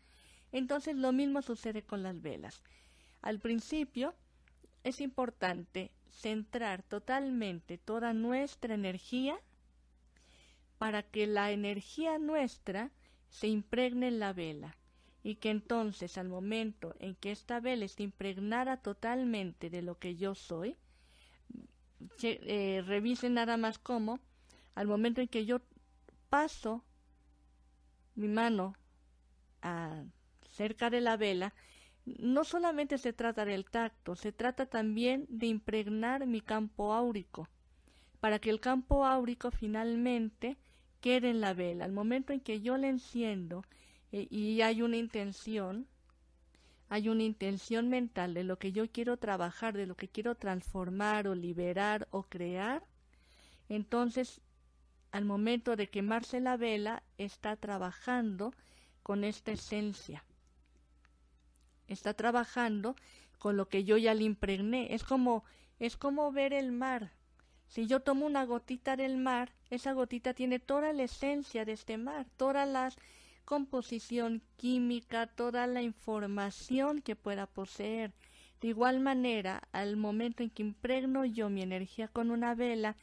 Entonces 0.52 0.98
lo 0.98 1.14
mismo 1.14 1.42
sucede 1.42 1.84
con 1.84 2.04
las 2.04 2.22
velas. 2.22 2.62
Al 3.22 3.40
principio 3.40 4.14
es 4.84 5.02
importante 5.02 5.92
centrar 6.10 6.84
totalmente 6.84 7.78
toda 7.78 8.14
nuestra 8.14 8.74
energía 8.74 9.40
para 10.78 11.04
que 11.04 11.28
la 11.28 11.52
energía 11.52 12.18
nuestra 12.18 12.92
se 13.30 13.48
impregne 13.48 14.08
en 14.08 14.20
la 14.20 14.34
vela 14.34 14.76
y 15.24 15.36
que 15.36 15.52
entonces 15.52 16.18
al 16.18 16.28
momento 16.28 16.96
en 17.00 17.16
que 17.16 17.32
esta 17.32 17.60
vela 17.60 17.86
esté 17.86 18.04
impregnada 18.04 18.78
totalmente 18.78 19.70
de 19.70 19.82
lo 19.82 20.00
que 20.00 20.16
yo 20.16 20.34
soy, 20.34 20.76
eh, 22.24 22.84
revisen 22.86 23.36
nada 23.36 23.58
más 23.58 23.78
cómo, 23.78 24.20
al 24.74 24.88
momento 24.88 25.22
en 25.22 25.28
que 25.28 25.46
yo 25.46 25.62
paso 26.30 26.84
mi 28.16 28.28
mano 28.28 28.74
a, 29.62 30.04
cerca 30.50 30.90
de 30.90 31.02
la 31.02 31.18
vela, 31.18 31.54
no 32.06 32.44
solamente 32.44 32.98
se 32.98 33.14
trata 33.14 33.46
del 33.46 33.66
tacto, 33.66 34.16
se 34.16 34.32
trata 34.32 34.66
también 34.66 35.26
de 35.30 35.48
impregnar 35.48 36.26
mi 36.26 36.42
campo 36.42 36.94
áurico, 36.94 37.48
para 38.20 38.40
que 38.40 38.50
el 38.50 38.60
campo 38.60 39.06
áurico 39.06 39.52
finalmente 39.52 40.58
quede 41.00 41.30
en 41.30 41.42
la 41.42 41.54
vela. 41.54 41.86
Al 41.86 41.92
momento 41.92 42.34
en 42.34 42.40
que 42.40 42.62
yo 42.62 42.78
la 42.78 42.88
enciendo 42.88 43.64
eh, 44.12 44.28
y 44.30 44.62
hay 44.62 44.82
una 44.82 44.98
intención, 44.98 45.88
hay 46.90 47.10
una 47.10 47.24
intención 47.24 47.90
mental 47.90 48.34
de 48.34 48.44
lo 48.44 48.58
que 48.58 48.72
yo 48.72 48.90
quiero 48.90 49.18
trabajar, 49.18 49.76
de 49.76 49.88
lo 49.88 49.96
que 49.96 50.08
quiero 50.08 50.36
transformar 50.36 51.28
o 51.28 51.36
liberar 51.36 52.08
o 52.12 52.24
crear, 52.24 52.84
entonces 53.70 54.42
al 55.12 55.26
momento 55.26 55.76
de 55.76 55.90
quemarse 55.90 56.40
la 56.40 56.58
vela 56.58 57.04
está 57.18 57.56
trabajando 57.56 58.54
con 59.04 59.24
esta 59.24 59.52
esencia. 59.52 60.24
Está 61.92 62.14
trabajando 62.14 62.96
con 63.38 63.58
lo 63.58 63.68
que 63.68 63.84
yo 63.84 63.98
ya 63.98 64.14
le 64.14 64.24
impregné. 64.24 64.94
Es 64.94 65.04
como 65.04 65.44
es 65.80 65.98
como 65.98 66.32
ver 66.32 66.54
el 66.54 66.72
mar. 66.72 67.12
Si 67.66 67.88
yo 67.88 68.02
tomo 68.02 68.26
una 68.26 68.46
gotita 68.46 68.96
del 68.96 69.18
mar, 69.18 69.54
esa 69.70 69.94
gotita 69.94 70.34
tiene 70.34 70.60
toda 70.60 70.94
la 70.94 71.04
esencia 71.04 71.66
de 71.66 71.72
este 71.72 71.98
mar, 71.98 72.28
toda 72.38 72.66
la 72.66 72.94
composición 73.46 74.44
química, 74.58 75.26
toda 75.26 75.66
la 75.66 75.82
información 75.82 77.02
que 77.02 77.16
pueda 77.16 77.48
poseer. 77.48 78.14
De 78.62 78.68
igual 78.68 79.00
manera, 79.00 79.64
al 79.72 79.98
momento 79.98 80.44
en 80.44 80.52
que 80.52 80.62
impregno 80.62 81.26
yo 81.26 81.50
mi 81.50 81.64
energía 81.64 82.08
con 82.08 82.30
una 82.30 82.54
vela, 82.54 82.96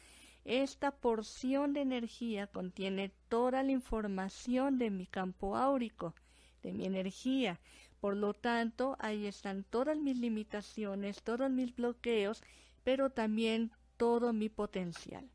esta 0.45 0.93
porción 0.93 1.73
de 1.73 1.81
energía 1.81 2.47
contiene 2.47 3.11
toda 3.29 3.63
la 3.65 3.73
información 3.73 4.79
de 4.79 4.91
mi 4.91 5.07
campo 5.07 5.57
áurico, 5.57 6.15
de 6.63 6.73
mi 6.73 6.85
energía. 6.87 7.59
Por 8.01 8.17
lo 8.17 8.35
tanto, 8.35 8.97
ahí 9.01 9.27
están 9.27 9.65
todas 9.65 9.99
mis 9.99 10.19
limitaciones, 10.19 11.23
todos 11.23 11.51
mis 11.51 11.75
bloqueos, 11.75 12.43
pero 12.85 13.11
también 13.11 13.73
todo 13.97 14.33
mi 14.33 14.49
potencial. 14.49 15.29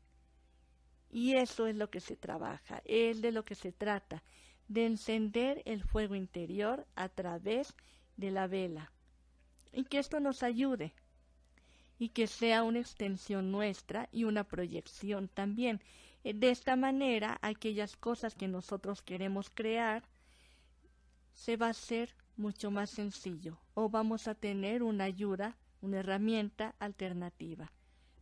Y 1.10 1.36
eso 1.36 1.66
es 1.66 1.76
lo 1.76 1.90
que 1.90 2.00
se 2.00 2.16
trabaja, 2.16 2.82
es 2.84 3.22
de 3.22 3.32
lo 3.32 3.44
que 3.44 3.54
se 3.54 3.70
trata, 3.70 4.22
de 4.66 4.86
encender 4.86 5.62
el 5.66 5.84
fuego 5.84 6.14
interior 6.14 6.86
a 6.96 7.08
través 7.08 7.74
de 8.16 8.30
la 8.30 8.46
vela. 8.46 8.90
Y 9.72 9.84
que 9.84 9.98
esto 9.98 10.18
nos 10.20 10.42
ayude 10.42 10.94
y 11.98 12.08
que 12.08 12.26
sea 12.26 12.62
una 12.62 12.80
extensión 12.80 13.52
nuestra 13.52 14.08
y 14.10 14.24
una 14.24 14.44
proyección 14.44 15.28
también. 15.28 15.80
Eh, 16.24 16.34
de 16.34 16.50
esta 16.50 16.76
manera, 16.76 17.38
aquellas 17.42 17.96
cosas 17.96 18.34
que 18.34 18.48
nosotros 18.48 19.02
queremos 19.02 19.50
crear 19.50 20.02
se 21.32 21.56
va 21.56 21.66
a 21.66 21.70
hacer 21.70 22.14
mucho 22.36 22.70
más 22.70 22.90
sencillo 22.90 23.58
o 23.74 23.88
vamos 23.88 24.28
a 24.28 24.34
tener 24.34 24.82
una 24.82 25.04
ayuda, 25.04 25.56
una 25.80 26.00
herramienta 26.00 26.74
alternativa 26.78 27.72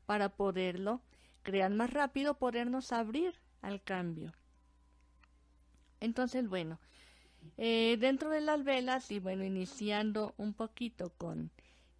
para 0.06 0.30
poderlo 0.30 1.00
crear 1.42 1.70
más 1.70 1.90
rápido, 1.90 2.34
podernos 2.34 2.92
abrir 2.92 3.34
al 3.60 3.82
cambio. 3.82 4.32
Entonces, 6.00 6.48
bueno, 6.48 6.78
eh, 7.56 7.96
dentro 8.00 8.30
de 8.30 8.40
las 8.40 8.64
velas 8.64 9.10
y 9.10 9.20
bueno, 9.20 9.44
iniciando 9.44 10.34
un 10.36 10.54
poquito 10.54 11.10
con, 11.10 11.50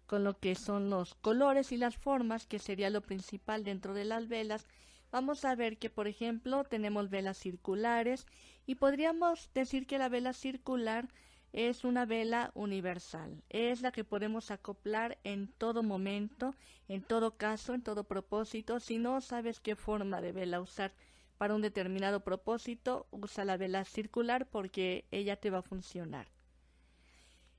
con 0.05 0.23
lo 0.23 0.39
que 0.39 0.55
son 0.55 0.89
los 0.89 1.15
colores 1.15 1.71
y 1.71 1.77
las 1.77 1.97
formas, 1.97 2.45
que 2.45 2.59
sería 2.59 2.89
lo 2.89 3.01
principal 3.01 3.63
dentro 3.63 3.93
de 3.93 4.05
las 4.05 4.27
velas, 4.27 4.67
vamos 5.11 5.45
a 5.45 5.55
ver 5.55 5.77
que, 5.77 5.89
por 5.89 6.07
ejemplo, 6.07 6.63
tenemos 6.63 7.09
velas 7.09 7.37
circulares 7.37 8.25
y 8.65 8.75
podríamos 8.75 9.49
decir 9.53 9.87
que 9.87 9.97
la 9.97 10.09
vela 10.09 10.33
circular 10.33 11.07
es 11.53 11.83
una 11.83 12.05
vela 12.05 12.51
universal, 12.55 13.43
es 13.49 13.81
la 13.81 13.91
que 13.91 14.03
podemos 14.03 14.49
acoplar 14.49 15.19
en 15.23 15.47
todo 15.47 15.83
momento, 15.83 16.55
en 16.87 17.03
todo 17.03 17.37
caso, 17.37 17.75
en 17.75 17.83
todo 17.83 18.03
propósito. 18.05 18.79
Si 18.79 18.97
no 18.97 19.21
sabes 19.21 19.59
qué 19.59 19.75
forma 19.75 20.19
de 20.19 20.31
vela 20.31 20.59
usar 20.59 20.93
para 21.37 21.53
un 21.53 21.61
determinado 21.61 22.23
propósito, 22.23 23.05
usa 23.11 23.45
la 23.45 23.57
vela 23.57 23.85
circular 23.85 24.47
porque 24.49 25.05
ella 25.11 25.35
te 25.35 25.51
va 25.51 25.59
a 25.59 25.63
funcionar. 25.63 26.27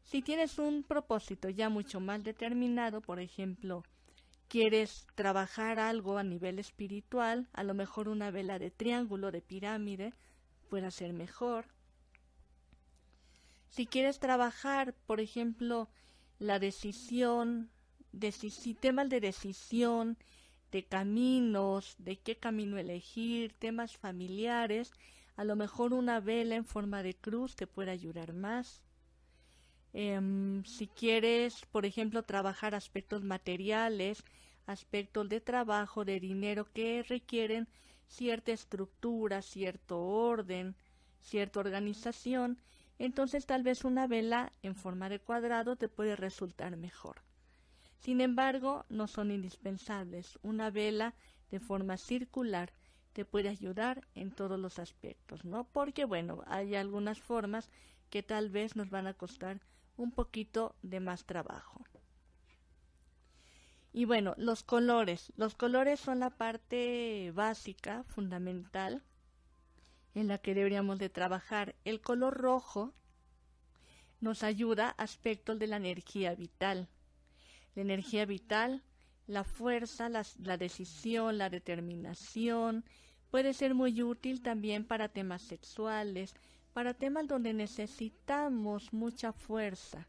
Si 0.02 0.22
tienes 0.22 0.58
un 0.58 0.82
propósito 0.82 1.48
ya 1.48 1.68
mucho 1.68 2.00
más 2.00 2.24
determinado, 2.24 3.00
por 3.00 3.20
ejemplo, 3.20 3.84
quieres 4.48 5.06
trabajar 5.14 5.78
algo 5.78 6.18
a 6.18 6.24
nivel 6.24 6.58
espiritual, 6.58 7.48
a 7.52 7.62
lo 7.62 7.74
mejor 7.74 8.08
una 8.08 8.32
vela 8.32 8.58
de 8.58 8.72
triángulo, 8.72 9.30
de 9.30 9.40
pirámide, 9.40 10.14
puede 10.68 10.90
ser 10.90 11.12
mejor 11.12 11.74
si 13.75 13.87
quieres 13.87 14.21
trabajar, 14.21 14.95
por 15.04 15.19
ejemplo, 15.19 15.88
la 16.38 16.61
decisión, 16.61 17.71
temas 18.81 19.09
de 19.09 19.21
decisión, 19.21 20.16
de 20.71 20.85
caminos, 20.85 21.97
de 21.99 22.16
qué 22.21 22.37
camino 22.37 22.78
elegir, 22.78 23.52
temas 23.59 23.97
familiares, 23.97 24.93
A 25.37 25.43
lo 25.43 25.57
mejor 25.57 25.93
una 25.93 26.21
vela 26.21 26.54
en 26.54 26.64
forma 26.64 27.02
de 27.02 27.14
cruz 27.14 27.57
te 27.57 27.66
puede 27.66 27.90
ayudar 27.90 28.33
más. 28.35 28.81
Em, 29.93 30.64
si 30.64 30.87
quieres, 30.87 31.66
por 31.73 31.85
ejemplo, 31.85 32.23
trabajar 32.23 32.76
aspectos 32.76 33.25
materiales, 33.25 34.23
aspectos 34.66 35.28
de 35.28 35.40
trabajo, 35.40 36.04
de 36.04 36.21
dinero 36.21 36.73
que 36.73 37.02
requieren 37.02 37.66
cierta 38.07 38.52
estructura, 38.52 39.43
cierto 39.43 40.00
orden, 40.00 40.76
cierta 41.21 41.59
organización, 41.59 42.59
entonces 42.98 43.46
tal 43.46 43.62
vez 43.62 43.84
una 43.84 44.06
vela 44.06 44.52
en 44.62 44.76
forma 44.76 45.08
de 45.08 45.18
cuadrado 45.18 45.76
te 45.76 45.88
puede 45.88 46.16
resultar 46.16 46.76
mejor. 46.76 47.22
Sin 47.98 48.20
embargo, 48.20 48.84
no 48.88 49.06
son 49.06 49.30
indispensables. 49.30 50.38
Una 50.42 50.70
vela 50.70 51.14
de 51.50 51.60
forma 51.60 51.96
circular 51.96 52.72
te 53.14 53.24
puede 53.24 53.48
ayudar 53.48 54.06
en 54.14 54.30
todos 54.30 54.58
los 54.58 54.78
aspectos, 54.78 55.44
¿no? 55.44 55.64
Porque, 55.64 56.04
bueno, 56.04 56.42
hay 56.46 56.74
algunas 56.74 57.20
formas 57.20 57.70
que 58.10 58.22
tal 58.22 58.50
vez 58.50 58.76
nos 58.76 58.90
van 58.90 59.06
a 59.06 59.14
costar 59.14 59.60
un 59.96 60.10
poquito 60.10 60.74
de 60.82 61.00
más 61.00 61.24
trabajo. 61.24 61.84
Y 63.92 64.06
bueno, 64.06 64.34
los 64.36 64.64
colores. 64.64 65.32
Los 65.36 65.54
colores 65.54 66.00
son 66.00 66.18
la 66.18 66.30
parte 66.30 67.30
básica, 67.32 68.02
fundamental, 68.08 69.04
en 70.14 70.28
la 70.28 70.38
que 70.38 70.54
deberíamos 70.54 70.99
de 70.99 71.09
trabajar. 71.09 71.75
El 71.85 72.00
color 72.00 72.35
rojo 72.35 72.92
nos 74.21 74.42
ayuda 74.42 74.88
a 74.97 75.02
aspectos 75.02 75.59
de 75.59 75.66
la 75.66 75.76
energía 75.76 76.35
vital. 76.35 76.88
La 77.75 77.83
energía 77.83 78.25
vital, 78.25 78.83
la 79.26 79.44
fuerza, 79.44 80.09
la, 80.09 80.25
la 80.42 80.56
decisión, 80.56 81.38
la 81.38 81.50
determinación, 81.50 82.85
puede 83.30 83.52
ser 83.52 83.75
muy 83.75 84.02
útil 84.02 84.42
también 84.42 84.85
para 84.85 85.09
temas 85.09 85.42
sexuales, 85.42 86.35
para 86.73 86.94
temas 86.94 87.26
donde 87.26 87.52
necesitamos 87.52 88.92
mucha 88.92 89.33
fuerza. 89.33 90.06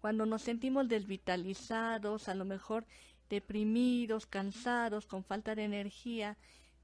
Cuando 0.00 0.26
nos 0.26 0.42
sentimos 0.42 0.88
desvitalizados, 0.88 2.28
a 2.28 2.34
lo 2.34 2.44
mejor 2.44 2.86
deprimidos, 3.30 4.26
cansados, 4.26 5.06
con 5.06 5.24
falta 5.24 5.54
de 5.54 5.64
energía, 5.64 6.36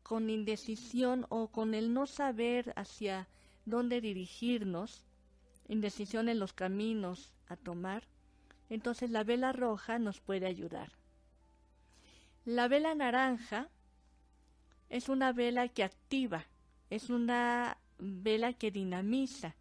con 0.02 0.30
indecisión 0.30 1.26
o 1.28 1.48
con 1.48 1.74
el 1.74 1.92
no 1.92 2.06
saber 2.06 2.72
hacia 2.76 3.28
dónde 3.64 4.00
dirigirnos, 4.00 5.04
indecisión 5.68 6.28
en 6.28 6.38
los 6.38 6.52
caminos 6.52 7.32
a 7.48 7.56
tomar, 7.56 8.04
entonces 8.68 9.10
la 9.10 9.24
vela 9.24 9.52
roja 9.52 9.98
nos 9.98 10.20
puede 10.20 10.46
ayudar. 10.46 10.92
La 12.44 12.68
vela 12.68 12.94
naranja 12.94 13.68
es 14.88 15.08
una 15.08 15.32
vela 15.32 15.68
que 15.68 15.84
activa, 15.84 16.46
es 16.88 17.10
una 17.10 17.78
vela 17.98 18.52
que 18.52 18.70
dinamiza. 18.70 19.54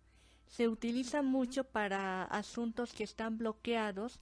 Se 0.47 0.67
utiliza 0.67 1.21
mucho 1.21 1.63
para 1.63 2.23
asuntos 2.23 2.93
que 2.93 3.03
están 3.03 3.37
bloqueados, 3.37 4.19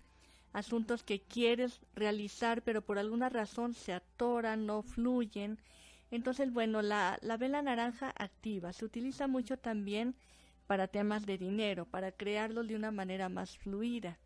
asuntos 0.52 1.04
que 1.04 1.22
quieres 1.22 1.80
realizar 1.94 2.64
pero 2.64 2.82
por 2.82 2.98
alguna 2.98 3.30
razón 3.30 3.74
se 3.74 3.94
atoran, 3.94 4.66
no 4.66 4.82
fluyen, 4.82 5.60
entonces, 6.12 6.54
bueno, 6.54 6.82
la, 6.82 7.18
la 7.22 7.38
vela 7.38 7.62
naranja 7.62 8.14
activa 8.18 8.74
se 8.74 8.86
utiliza 8.86 9.28
mucho 9.28 9.58
también 9.58 10.16
para 10.68 10.88
temas 10.88 11.26
de 11.26 11.38
dinero, 11.38 11.86
para 11.86 12.12
crearlo 12.12 12.64
de 12.64 12.76
una 12.76 12.92
manera 12.92 13.30
más 13.30 13.58
fluida. 13.58 14.18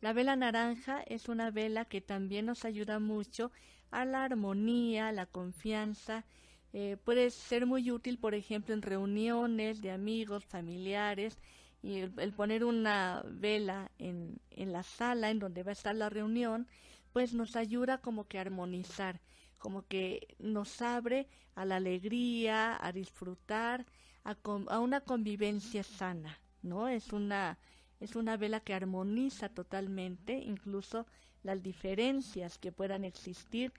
La 0.00 0.12
vela 0.12 0.34
naranja 0.34 1.02
es 1.02 1.28
una 1.28 1.50
vela 1.50 1.84
que 1.84 2.00
también 2.00 2.46
nos 2.46 2.64
ayuda 2.64 2.98
mucho 2.98 3.52
a 3.90 4.04
la 4.04 4.24
armonía, 4.24 5.08
a 5.08 5.12
la 5.12 5.26
confianza. 5.26 6.24
Eh, 6.72 6.96
puede 7.04 7.30
ser 7.30 7.66
muy 7.66 7.90
útil, 7.90 8.18
por 8.18 8.34
ejemplo, 8.34 8.74
en 8.74 8.82
reuniones 8.82 9.82
de 9.82 9.90
amigos, 9.90 10.44
familiares, 10.44 11.38
y 11.82 11.98
el, 11.98 12.32
poner 12.32 12.64
una 12.64 13.22
vela 13.26 13.90
en, 13.98 14.40
en 14.50 14.72
la 14.72 14.82
sala 14.82 15.30
en 15.30 15.38
donde 15.38 15.62
va 15.62 15.70
a 15.70 15.72
estar 15.72 15.94
la 15.94 16.08
reunión, 16.08 16.66
pues 17.12 17.34
nos 17.34 17.56
ayuda 17.56 17.98
como 17.98 18.26
que 18.26 18.38
a 18.38 18.42
armonizar 18.42 19.20
como 19.60 19.86
que 19.86 20.34
nos 20.40 20.82
abre 20.82 21.28
a 21.54 21.64
la 21.64 21.76
alegría, 21.76 22.84
a 22.84 22.90
disfrutar, 22.90 23.86
a, 24.24 24.36
a, 24.68 24.78
una 24.80 25.00
convivencia 25.02 25.84
sana, 25.84 26.40
¿no? 26.62 26.88
Es 26.88 27.12
una, 27.12 27.58
es 28.00 28.16
una 28.16 28.36
vela 28.36 28.58
que 28.60 28.74
armoniza 28.74 29.48
totalmente, 29.50 30.32
incluso 30.32 31.06
las 31.44 31.62
diferencias 31.62 32.58
que 32.58 32.72
puedan 32.72 33.04
existir 33.04 33.72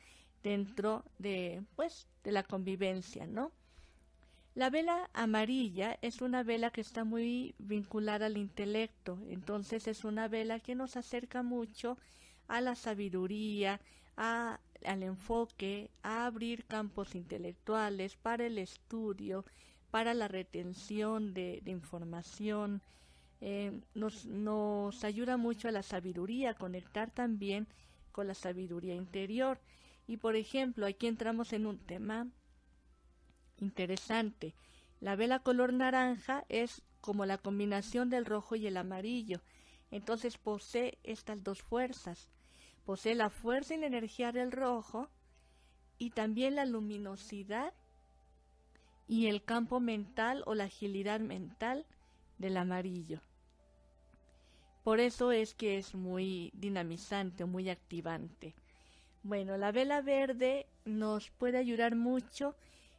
dentro 0.43 1.03
de, 1.19 1.63
pues, 1.75 2.07
de 2.23 2.31
la 2.31 2.43
convivencia, 2.43 3.27
¿no? 3.27 3.51
La 4.53 4.69
vela 4.69 5.09
amarilla 5.13 5.97
es 6.01 6.21
una 6.21 6.43
vela 6.43 6.71
que 6.71 6.81
está 6.81 7.03
muy 7.03 7.55
vinculada 7.57 8.27
al 8.27 8.37
intelecto, 8.37 9.17
entonces 9.29 9.87
es 9.87 10.03
una 10.03 10.27
vela 10.27 10.59
que 10.59 10.75
nos 10.75 10.97
acerca 10.97 11.41
mucho 11.41 11.97
a 12.47 12.59
la 12.59 12.75
sabiduría, 12.75 13.79
al 14.21 15.03
enfoque, 15.03 15.89
a 16.03 16.25
abrir 16.25 16.65
campos 16.65 17.15
intelectuales 17.15 18.15
para 18.15 18.45
el 18.45 18.57
estudio, 18.57 19.45
para 19.89 20.13
la 20.13 20.27
retención 20.27 21.33
de, 21.33 21.61
información. 21.65 22.81
Eh, 23.41 23.81
nos, 23.95 24.25
nos 24.25 25.03
ayuda 25.03 25.37
mucho 25.37 25.67
a 25.67 25.71
la 25.71 25.83
sabiduría, 25.83 26.51
a 26.51 26.55
conectar 26.55 27.09
también 27.09 27.67
con 28.11 28.27
la 28.27 28.35
sabiduría 28.35 28.93
interior. 28.93 29.59
Y 30.07 30.17
por 30.17 30.35
ejemplo, 30.35 30.85
aquí 30.85 31.07
entramos 31.07 31.53
en 31.53 31.65
un 31.65 31.79
tema 31.79 32.27
interesante. 33.57 34.53
La 34.99 35.15
vela 35.15 35.39
color 35.39 35.73
naranja 35.73 36.45
es 36.49 36.83
como 37.01 37.25
la 37.25 37.39
combinación 37.39 38.09
del 38.09 38.25
rojo 38.25 38.55
y 38.55 38.67
el 38.67 38.77
amarillo. 38.77 39.41
Entonces 39.89 40.37
posee 40.37 40.99
estas 41.03 41.43
dos 41.43 41.63
fuerzas. 41.63 42.29
Posee 42.85 43.15
la 43.15 43.29
fuerza 43.29 43.75
y 43.75 43.77
la 43.77 43.87
energía 43.87 44.31
del 44.31 44.51
rojo 44.51 45.09
y 45.97 46.11
también 46.11 46.55
la 46.55 46.65
luminosidad 46.65 47.73
y 49.07 49.27
el 49.27 49.43
campo 49.43 49.79
mental 49.79 50.43
o 50.45 50.55
la 50.55 50.65
agilidad 50.65 51.19
mental 51.19 51.85
del 52.37 52.57
amarillo. 52.57 53.21
Por 54.83 54.99
eso 54.99 55.31
es 55.31 55.53
que 55.53 55.77
es 55.77 55.93
muy 55.93 56.51
dinamizante, 56.55 57.45
muy 57.45 57.69
activante. 57.69 58.55
Bueno, 59.21 59.57
la 59.57 59.71
vela 59.71 60.01
verde 60.01 60.65
nos 60.85 61.29
puede 61.29 61.59
ayudar 61.59 61.95
mucho 61.95 62.55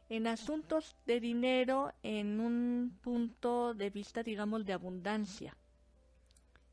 en 0.07 0.27
asuntos 0.27 0.95
de 1.05 1.19
dinero 1.19 1.91
en 2.03 2.39
un 2.39 2.97
punto 3.01 3.73
de 3.73 3.89
vista, 3.89 4.23
digamos, 4.23 4.65
de 4.65 4.73
abundancia. 4.73 5.57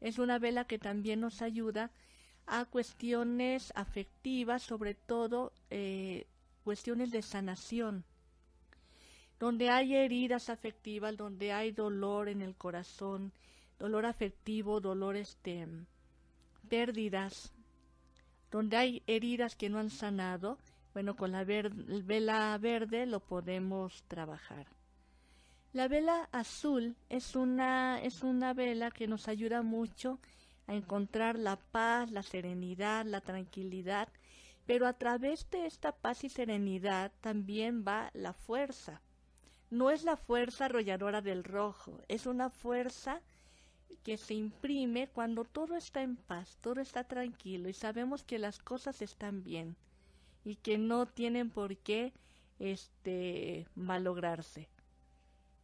Es 0.00 0.18
una 0.18 0.38
vela 0.38 0.66
que 0.66 0.78
también 0.78 1.20
nos 1.20 1.42
ayuda 1.42 1.90
a 2.46 2.64
cuestiones 2.64 3.72
afectivas, 3.74 4.62
sobre 4.62 4.94
todo 4.94 5.52
eh, 5.70 6.26
cuestiones 6.64 7.10
de 7.10 7.22
sanación, 7.22 8.04
donde 9.38 9.70
hay 9.70 9.94
heridas 9.94 10.50
afectivas, 10.50 11.16
donde 11.16 11.52
hay 11.52 11.72
dolor 11.72 12.28
en 12.28 12.42
el 12.42 12.54
corazón, 12.56 13.32
dolor 13.78 14.04
afectivo, 14.04 14.80
dolor 14.80 15.16
este, 15.16 15.66
pérdidas, 16.68 17.52
donde 18.50 18.76
hay 18.76 19.02
heridas 19.06 19.56
que 19.56 19.70
no 19.70 19.78
han 19.78 19.90
sanado, 19.90 20.58
bueno, 20.92 21.14
con 21.14 21.32
la 21.32 21.44
vela 21.44 22.58
verde 22.58 23.06
lo 23.06 23.20
podemos 23.20 24.02
trabajar. 24.08 24.66
La 25.72 25.86
vela 25.86 26.28
azul 26.32 26.96
es 27.08 27.36
una, 27.36 28.02
es 28.02 28.22
una 28.22 28.52
vela 28.54 28.90
que 28.90 29.06
nos 29.06 29.28
ayuda 29.28 29.62
mucho 29.62 30.18
a 30.70 30.74
encontrar 30.74 31.36
la 31.36 31.56
paz, 31.56 32.12
la 32.12 32.22
serenidad, 32.22 33.04
la 33.04 33.20
tranquilidad, 33.20 34.08
pero 34.66 34.86
a 34.86 34.92
través 34.92 35.50
de 35.50 35.66
esta 35.66 35.90
paz 35.90 36.22
y 36.22 36.28
serenidad 36.28 37.10
también 37.20 37.84
va 37.84 38.10
la 38.14 38.32
fuerza. 38.32 39.02
No 39.68 39.90
es 39.90 40.04
la 40.04 40.16
fuerza 40.16 40.66
arrolladora 40.66 41.22
del 41.22 41.42
rojo, 41.42 41.98
es 42.06 42.24
una 42.26 42.50
fuerza 42.50 43.20
que 44.04 44.16
se 44.16 44.34
imprime 44.34 45.08
cuando 45.08 45.44
todo 45.44 45.74
está 45.74 46.02
en 46.02 46.14
paz, 46.14 46.56
todo 46.60 46.80
está 46.80 47.02
tranquilo 47.02 47.68
y 47.68 47.72
sabemos 47.72 48.22
que 48.22 48.38
las 48.38 48.60
cosas 48.60 49.02
están 49.02 49.42
bien 49.42 49.74
y 50.44 50.54
que 50.54 50.78
no 50.78 51.06
tienen 51.06 51.50
por 51.50 51.76
qué 51.78 52.12
este 52.60 53.66
malograrse. 53.74 54.68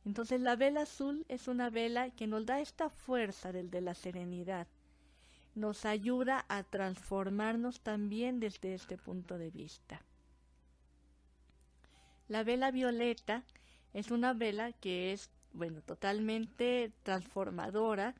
Entonces 0.04 0.40
la 0.40 0.56
vela 0.56 0.82
azul 0.82 1.24
es 1.28 1.46
una 1.46 1.70
vela 1.70 2.10
que 2.10 2.26
nos 2.26 2.44
da 2.44 2.60
esta 2.60 2.90
fuerza 2.90 3.52
del 3.52 3.70
de 3.70 3.82
la 3.82 3.94
serenidad 3.94 4.66
nos 5.56 5.86
ayuda 5.86 6.44
a 6.48 6.62
transformarnos 6.62 7.80
también 7.80 8.38
desde 8.40 8.74
este 8.74 8.98
punto 8.98 9.38
de 9.38 9.50
vista. 9.50 10.02
La 12.28 12.44
vela 12.44 12.70
violeta 12.70 13.42
es 13.94 14.10
una 14.10 14.34
vela 14.34 14.72
que 14.72 15.12
es, 15.12 15.30
bueno, 15.52 15.80
totalmente 15.80 16.92
transformadora, 17.02 18.14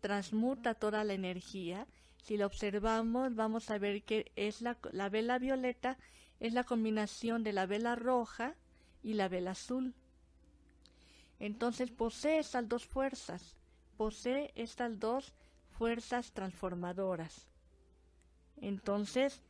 transmuta 0.00 0.74
toda 0.74 1.04
la 1.04 1.14
energía. 1.14 1.86
Si 2.22 2.36
la 2.36 2.46
observamos, 2.46 3.34
vamos 3.34 3.70
a 3.70 3.78
ver 3.78 4.02
que 4.02 4.30
es 4.36 4.60
la, 4.60 4.76
la 4.92 5.08
vela 5.08 5.38
violeta 5.38 5.96
es 6.38 6.52
la 6.52 6.64
combinación 6.64 7.42
de 7.44 7.54
la 7.54 7.64
vela 7.64 7.96
roja 7.96 8.56
y 9.02 9.14
la 9.14 9.28
vela 9.28 9.52
azul. 9.52 9.94
Entonces 11.38 11.90
posee 11.90 12.38
estas 12.40 12.68
dos 12.68 12.84
fuerzas, 12.84 13.56
posee 13.96 14.52
estas 14.54 14.98
dos 14.98 15.32
fuerzas 15.76 16.32
transformadoras. 16.32 17.46
Entonces, 18.60 19.42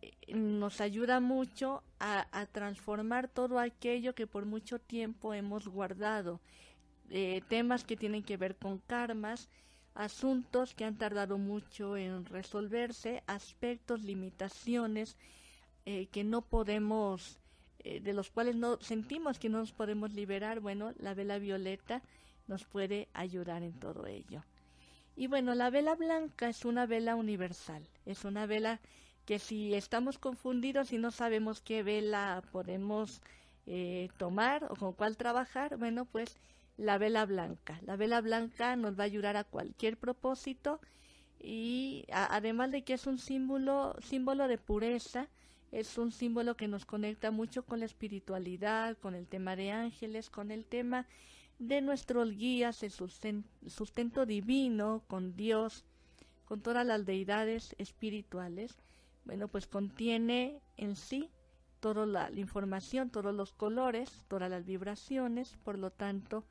eh, 0.00 0.34
nos 0.34 0.80
ayuda 0.80 1.20
mucho 1.20 1.82
a, 2.00 2.46
transformar 2.50 3.28
todo 3.28 3.58
aquello 3.58 4.14
que 4.14 4.26
por 4.26 4.46
mucho 4.46 4.80
tiempo 4.80 5.34
hemos 5.34 5.68
guardado, 5.68 6.40
eh, 7.10 7.42
temas 7.48 7.84
que 7.84 7.96
tienen 7.96 8.22
que 8.22 8.36
ver 8.36 8.56
con 8.56 8.78
karmas, 8.78 9.48
asuntos 9.94 10.74
que 10.74 10.84
han 10.84 10.96
tardado 10.96 11.38
mucho 11.38 11.96
en 11.96 12.24
resolverse, 12.24 13.22
aspectos, 13.26 14.02
limitaciones 14.02 15.16
eh, 15.84 16.06
que 16.06 16.24
no 16.24 16.42
podemos, 16.42 17.38
de 17.84 18.12
los 18.12 18.30
cuales 18.30 18.54
no 18.54 18.80
sentimos 18.80 19.40
que 19.40 19.48
no 19.48 19.58
nos 19.58 19.72
podemos 19.72 20.12
liberar. 20.12 20.60
Bueno, 20.60 20.92
la 20.98 21.14
vela 21.14 21.38
violeta 21.38 22.00
nos 22.46 22.64
puede 22.64 23.08
ayudar 23.12 23.64
en 23.64 23.72
todo 23.72 24.06
ello. 24.06 24.44
Y 25.14 25.26
bueno, 25.26 25.54
la 25.54 25.70
vela 25.70 25.94
blanca 25.94 26.48
es 26.48 26.64
una 26.64 26.86
vela 26.86 27.16
universal, 27.16 27.86
es 28.06 28.24
una 28.24 28.46
vela 28.46 28.80
que 29.24 29.38
si 29.38 29.74
estamos 29.74 30.18
confundidos 30.18 30.92
y 30.92 30.98
no 30.98 31.10
sabemos 31.10 31.60
qué 31.60 31.82
vela 31.82 32.42
podemos 32.50 33.20
eh, 33.66 34.08
tomar 34.16 34.64
o 34.64 34.74
con 34.74 34.92
cuál 34.94 35.16
trabajar, 35.16 35.76
bueno, 35.76 36.06
pues 36.06 36.36
la 36.76 36.98
vela 36.98 37.26
blanca. 37.26 37.78
La 37.82 37.96
vela 37.96 38.20
blanca 38.20 38.74
nos 38.76 38.98
va 38.98 39.02
a 39.04 39.06
ayudar 39.06 39.36
a 39.36 39.44
cualquier 39.44 39.96
propósito 39.96 40.80
y 41.38 42.06
además 42.12 42.70
de 42.70 42.82
que 42.82 42.94
es 42.94 43.06
un 43.06 43.18
símbolo, 43.18 43.96
símbolo 44.00 44.48
de 44.48 44.58
pureza, 44.58 45.28
es 45.70 45.98
un 45.98 46.12
símbolo 46.12 46.56
que 46.56 46.68
nos 46.68 46.84
conecta 46.84 47.30
mucho 47.30 47.64
con 47.64 47.80
la 47.80 47.86
espiritualidad, 47.86 48.96
con 48.98 49.14
el 49.14 49.26
tema 49.26 49.56
de 49.56 49.70
ángeles, 49.70 50.30
con 50.30 50.50
el 50.50 50.64
tema 50.64 51.06
de 51.62 51.80
nuestros 51.80 52.30
guías, 52.32 52.82
el 52.82 52.90
sustento 52.90 54.26
divino, 54.26 55.04
con 55.06 55.36
Dios, 55.36 55.84
con 56.44 56.60
todas 56.60 56.84
las 56.84 57.06
deidades 57.06 57.74
espirituales, 57.78 58.76
bueno, 59.24 59.46
pues 59.46 59.68
contiene 59.68 60.60
en 60.76 60.96
sí 60.96 61.30
toda 61.78 62.04
la, 62.04 62.30
información, 62.32 63.10
todos 63.10 63.32
los 63.32 63.52
colores, 63.52 64.24
todas 64.26 64.50
las 64.50 64.66
vibraciones, 64.66 65.56
por 65.62 65.78
lo 65.78 65.90
tanto, 65.90 66.44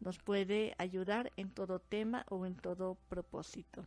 nos 0.00 0.18
puede 0.18 0.74
ayudar 0.78 1.32
en 1.36 1.50
todo 1.50 1.78
tema 1.78 2.26
o 2.28 2.44
en 2.44 2.56
todo 2.56 2.96
propósito. 3.08 3.86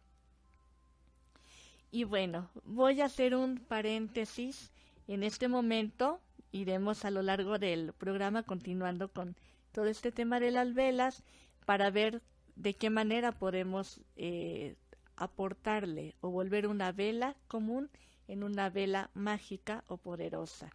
Y 1.92 2.06
bueno, 2.06 2.50
voy 2.63 3.02
a 3.02 3.06
hacer 3.06 3.36
un 3.36 3.58
paréntesis. 3.58 4.72
En 5.08 5.24
este 5.24 5.50
momento 5.50 6.22
iremos 6.52 7.04
a 7.04 7.12
lo 7.12 7.22
largo 7.22 7.60
del 7.60 7.92
programa 7.94 8.44
continuando 8.44 9.10
con 9.10 9.36
todo 9.71 9.86
este 9.86 10.12
tema 10.12 10.39
de 10.39 10.51
las 10.51 10.73
velas 10.73 11.23
para 11.65 11.89
ver 11.89 12.21
de 12.55 12.73
qué 12.73 12.89
manera 12.89 13.32
podemos 13.32 14.01
eh, 14.15 14.75
aportarle 15.15 16.15
o 16.21 16.29
volver 16.29 16.67
una 16.67 16.91
vela 16.91 17.36
común 17.47 17.89
en 18.27 18.43
una 18.43 18.69
vela 18.69 19.10
mágica 19.13 19.84
o 19.88 19.97
poderosa. 19.97 20.69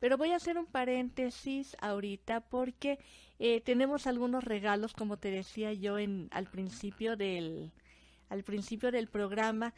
Pero 0.00 0.16
voy 0.16 0.32
a 0.32 0.36
hacer 0.36 0.58
un 0.58 0.66
paréntesis 0.66 1.76
ahorita 1.80 2.40
porque 2.40 2.98
eh, 3.38 3.60
tenemos 3.60 4.06
algunos 4.06 4.44
regalos, 4.44 4.92
como 4.92 5.16
te 5.16 5.30
decía 5.30 5.72
yo 5.72 5.98
en, 5.98 6.28
al 6.30 6.46
principio 6.46 7.16
del 7.16 7.72
al 8.28 8.42
principio 8.42 8.90
del 8.90 9.08
programa. 9.08 9.74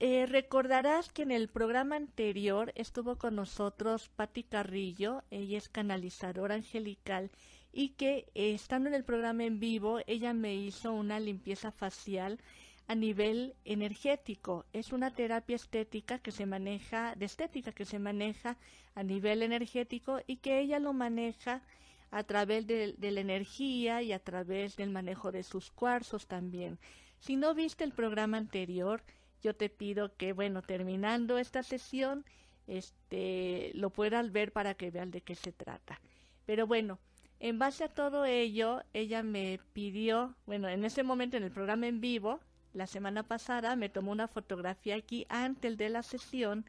Eh, 0.00 0.26
recordarás 0.26 1.12
que 1.12 1.22
en 1.22 1.30
el 1.30 1.48
programa 1.48 1.96
anterior 1.96 2.72
estuvo 2.74 3.16
con 3.16 3.36
nosotros 3.36 4.08
Patti 4.08 4.44
Carrillo, 4.44 5.22
ella 5.30 5.58
es 5.58 5.68
canalizadora 5.68 6.54
angelical 6.54 7.30
y 7.72 7.90
que 7.90 8.26
eh, 8.34 8.52
estando 8.54 8.88
en 8.88 8.94
el 8.94 9.04
programa 9.04 9.44
en 9.44 9.60
vivo 9.60 10.00
ella 10.06 10.32
me 10.32 10.54
hizo 10.54 10.92
una 10.92 11.20
limpieza 11.20 11.70
facial 11.70 12.40
a 12.86 12.94
nivel 12.94 13.54
energético. 13.64 14.66
Es 14.72 14.92
una 14.92 15.12
terapia 15.12 15.56
estética 15.56 16.18
que 16.18 16.32
se 16.32 16.46
maneja, 16.46 17.14
de 17.14 17.26
estética 17.26 17.72
que 17.72 17.84
se 17.84 18.00
maneja 18.00 18.56
a 18.94 19.02
nivel 19.04 19.42
energético 19.42 20.20
y 20.26 20.38
que 20.38 20.58
ella 20.58 20.80
lo 20.80 20.92
maneja 20.92 21.62
a 22.10 22.24
través 22.24 22.66
de, 22.66 22.94
de 22.98 23.10
la 23.12 23.20
energía 23.20 24.02
y 24.02 24.12
a 24.12 24.18
través 24.18 24.76
del 24.76 24.90
manejo 24.90 25.30
de 25.30 25.44
sus 25.44 25.70
cuarzos 25.70 26.26
también. 26.26 26.78
Si 27.20 27.36
no 27.36 27.54
viste 27.54 27.84
el 27.84 27.92
programa 27.92 28.38
anterior, 28.38 29.04
yo 29.42 29.54
te 29.54 29.68
pido 29.68 30.16
que, 30.16 30.32
bueno, 30.32 30.62
terminando 30.62 31.38
esta 31.38 31.62
sesión, 31.62 32.24
este, 32.66 33.70
lo 33.74 33.90
puedas 33.90 34.32
ver 34.32 34.52
para 34.52 34.74
que 34.74 34.90
vean 34.90 35.10
de 35.10 35.20
qué 35.20 35.34
se 35.34 35.52
trata. 35.52 36.00
Pero 36.44 36.66
bueno, 36.66 36.98
en 37.40 37.58
base 37.58 37.84
a 37.84 37.88
todo 37.88 38.26
ello, 38.26 38.82
ella 38.92 39.22
me 39.22 39.60
pidió, 39.72 40.36
bueno, 40.46 40.68
en 40.68 40.84
ese 40.84 41.02
momento 41.02 41.38
en 41.38 41.42
el 41.42 41.50
programa 41.50 41.86
en 41.86 42.00
vivo, 42.00 42.38
la 42.74 42.86
semana 42.86 43.22
pasada, 43.22 43.76
me 43.76 43.88
tomó 43.88 44.12
una 44.12 44.28
fotografía 44.28 44.96
aquí 44.96 45.26
antes 45.28 45.76
de 45.78 45.88
la 45.88 46.02
sesión 46.02 46.66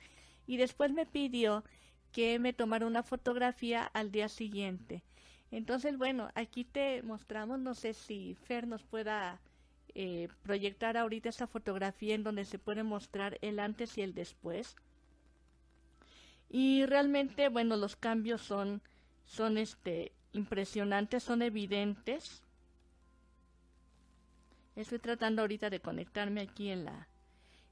y 0.47 0.57
después 0.57 0.91
me 0.93 1.05
pidió 1.05 1.63
que 2.13 2.39
me 2.39 2.53
tomara 2.53 2.87
una 2.87 3.03
fotografía 3.03 3.83
al 3.83 4.11
día 4.11 4.29
siguiente. 4.29 5.03
Entonces, 5.51 5.97
bueno, 5.97 6.29
aquí 6.35 6.63
te 6.63 7.03
mostramos, 7.03 7.59
no 7.59 7.75
sé 7.75 7.93
si 7.93 8.35
Fer 8.35 8.65
nos 8.65 8.83
pueda 8.83 9.41
eh, 9.93 10.29
proyectar 10.41 10.95
ahorita 10.95 11.29
esa 11.29 11.47
fotografía 11.47 12.15
en 12.15 12.23
donde 12.23 12.45
se 12.45 12.59
puede 12.59 12.83
mostrar 12.83 13.37
el 13.41 13.59
antes 13.59 13.97
y 13.97 14.01
el 14.01 14.13
después. 14.13 14.77
Y 16.49 16.85
realmente, 16.85 17.49
bueno, 17.49 17.75
los 17.75 17.97
cambios 17.97 18.41
son, 18.41 18.81
son 19.25 19.57
este, 19.57 20.13
impresionantes, 20.33 21.23
son 21.23 21.41
evidentes. 21.41 22.43
Estoy 24.75 24.99
tratando 24.99 25.41
ahorita 25.41 25.69
de 25.69 25.79
conectarme 25.79 26.41
aquí 26.41 26.69
en 26.69 26.85
la, 26.85 27.07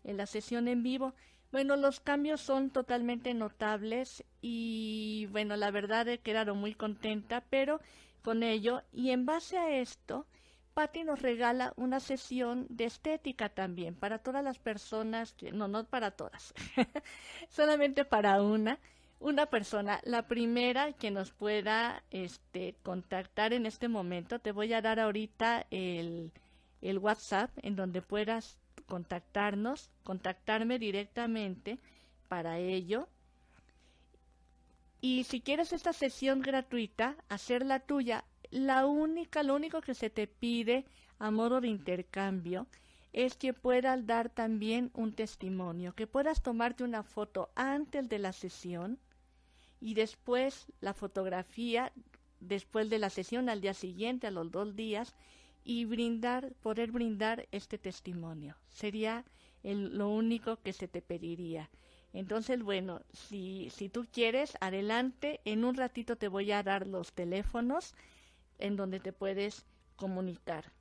en 0.04 0.18
la 0.18 0.26
sesión 0.26 0.68
en 0.68 0.84
vivo. 0.84 1.14
Bueno, 1.52 1.76
los 1.78 2.00
cambios 2.00 2.42
son 2.42 2.70
totalmente 2.70 3.34
notables 3.34 4.24
y 4.42 5.28
bueno, 5.32 5.56
la 5.56 5.72
verdad 5.72 6.08
he 6.08 6.20
quedado 6.20 6.54
muy 6.54 6.76
contenta, 6.76 7.44
pero 7.50 7.80
con 8.22 8.44
ello 8.44 8.84
y 8.94 9.10
en 9.10 9.26
base 9.26 9.58
a 9.58 9.80
esto, 9.80 10.28
Patti 10.76 11.04
nos 11.04 11.22
regala 11.22 11.74
una 11.76 12.00
sesión 12.00 12.68
de 12.70 12.86
estética 12.86 13.50
también 13.50 13.96
para 13.96 14.20
todas 14.20 14.44
las 14.44 14.60
personas 14.60 15.34
que 15.34 15.52
no, 15.52 15.68
no 15.68 15.86
para 15.86 16.12
todas, 16.12 16.54
solamente 17.50 18.06
para 18.06 18.42
una 18.42 18.78
una 19.20 19.48
persona, 19.48 20.00
la 20.04 20.28
primera 20.28 20.94
que 20.94 21.12
nos 21.12 21.32
pueda 21.32 22.04
este, 22.10 22.76
contactar 22.84 23.52
en 23.54 23.66
este 23.66 23.90
momento, 23.90 24.40
te 24.40 24.54
voy 24.54 24.74
a 24.74 24.82
dar 24.82 25.00
ahorita 25.00 25.68
el, 25.72 26.32
el 26.82 26.98
WhatsApp 27.00 27.52
en 27.62 27.76
donde 27.76 28.02
puedas 28.02 28.58
contactarnos, 28.86 29.90
contactarme 30.04 30.80
directamente 30.80 31.80
para 32.30 32.60
ello. 32.60 33.10
Y 35.02 35.26
si 35.26 35.42
quieres 35.42 35.74
esta 35.74 35.94
sesión 35.94 36.42
gratuita, 36.42 37.16
hacerla 37.28 37.82
tuya, 37.82 38.24
la 38.52 38.86
única, 38.86 39.44
lo 39.44 39.56
único 39.56 39.82
que 39.82 39.94
se 39.94 40.10
te 40.10 40.28
pide 40.28 40.86
a 41.20 41.30
modo 41.30 41.60
de 41.62 41.68
intercambio 41.68 42.68
es 43.12 43.36
que 43.36 43.54
puedas 43.54 44.06
dar 44.06 44.30
también 44.30 44.92
un 44.94 45.14
testimonio, 45.14 45.94
que 45.94 46.08
puedas 46.08 46.42
tomarte 46.42 46.84
una 46.84 47.04
foto 47.04 47.50
antes 47.56 48.08
de 48.08 48.20
la 48.20 48.34
sesión 48.34 49.00
y 49.82 49.94
después 49.94 50.68
la 50.82 50.94
fotografía 50.94 51.92
después 52.40 52.90
de 52.90 53.00
la 53.00 53.10
sesión 53.10 53.50
al 53.50 53.62
día 53.62 53.74
siguiente, 53.74 54.28
a 54.28 54.32
los 54.32 54.52
dos 54.52 54.76
días, 54.76 55.16
y 55.64 55.86
brindar, 55.86 56.54
poder 56.62 56.92
brindar 56.92 57.48
este 57.52 57.78
testimonio. 57.78 58.56
Sería 58.70 59.26
lo 59.64 60.10
único 60.10 60.58
que 60.58 60.74
se 60.74 60.88
te 60.88 61.02
pediría. 61.02 61.70
Entonces, 62.14 62.64
bueno, 62.64 63.02
si, 63.12 63.70
si 63.70 63.90
tú 63.90 64.08
quieres, 64.12 64.58
adelante. 64.62 65.42
En 65.46 65.64
un 65.64 65.76
ratito 65.76 66.16
te 66.16 66.28
voy 66.28 66.52
a 66.52 66.64
dar 66.64 66.88
los 66.88 67.14
teléfonos 67.14 67.94
en 68.58 68.78
donde 68.78 69.00
te 69.00 69.14
puedes 69.14 69.66
comunicar. 69.96 70.72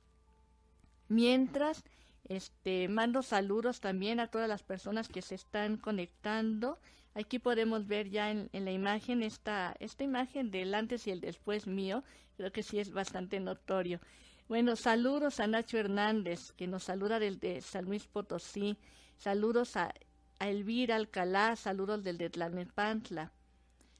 Mientras, 1.07 1.83
este, 2.27 2.87
mando 2.87 3.21
saludos 3.21 3.79
también 3.79 4.19
a 4.19 4.27
todas 4.27 4.47
las 4.47 4.63
personas 4.63 5.07
que 5.07 5.21
se 5.21 5.35
están 5.35 5.77
conectando 5.77 6.79
Aquí 7.13 7.39
podemos 7.39 7.87
ver 7.87 8.09
ya 8.09 8.29
en, 8.31 8.49
la 8.53 8.71
imagen 8.71 9.23
esta, 9.23 9.75
esta 9.79 10.03
imagen 10.03 10.51
del 10.51 10.73
antes 10.73 11.07
y 11.07 11.11
el 11.11 11.21
después 11.21 11.67
mío. 11.67 12.03
Creo 12.37 12.51
que 12.51 12.63
sí 12.63 12.79
es 12.79 12.91
bastante 12.91 13.39
notorio. 13.39 13.99
Bueno, 14.47 14.75
saludos 14.75 15.39
a 15.39 15.47
Nacho 15.47 15.77
Hernández, 15.77 16.53
que 16.53 16.67
nos 16.67 16.83
saluda 16.83 17.19
del 17.19 17.39
de 17.39 17.61
San 17.61 17.85
Luis 17.85 18.07
Potosí. 18.07 18.77
Saludos 19.17 19.75
a, 19.75 19.93
Elvira 20.39 20.95
Alcalá, 20.95 21.55
saludos 21.55 22.03
del 22.03 22.17
de 22.17 22.29
Tlalnepantla. 22.29 23.33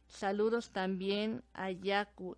Saludos 0.07 0.71
también 0.71 1.43
a, 1.53 1.69
Yaku, 1.69 2.37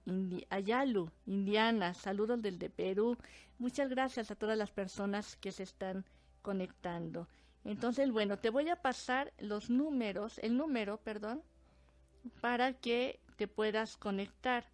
Yalu, 0.65 1.11
Indiana. 1.25 1.93
Saludos 1.93 2.41
del 2.41 2.57
de 2.57 2.69
Perú. 2.69 3.17
Muchas 3.59 3.89
gracias 3.89 4.31
a 4.31 4.35
todas 4.35 4.57
las 4.57 4.71
personas 4.71 5.35
que 5.37 5.51
se 5.51 5.63
están 5.63 6.03
conectando. 6.41 7.27
Entonces, 7.63 8.11
bueno, 8.11 8.37
te 8.39 8.49
voy 8.49 8.69
a 8.69 8.81
pasar 8.81 9.33
los 9.39 9.69
números, 9.69 10.39
el 10.39 10.57
número, 10.57 10.97
perdón, 10.97 11.43
para 12.41 12.73
que 12.73 13.19
te 13.37 13.47
puedas 13.47 13.97
conectar. 13.97 14.65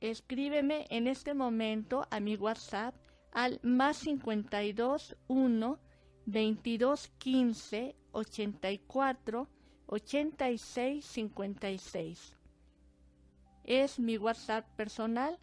escríbeme 0.00 0.86
en 0.90 1.06
este 1.06 1.34
momento 1.34 2.06
a 2.10 2.20
mi 2.20 2.36
WhatsApp 2.36 2.94
al 3.32 3.60
más 3.62 3.98
52 3.98 5.16
1 5.28 5.78
22 6.26 7.08
15 7.18 7.96
84 8.12 9.48
86 9.86 11.04
56. 11.04 12.36
Es 13.64 13.98
mi 13.98 14.16
WhatsApp 14.16 14.66
personal 14.76 15.38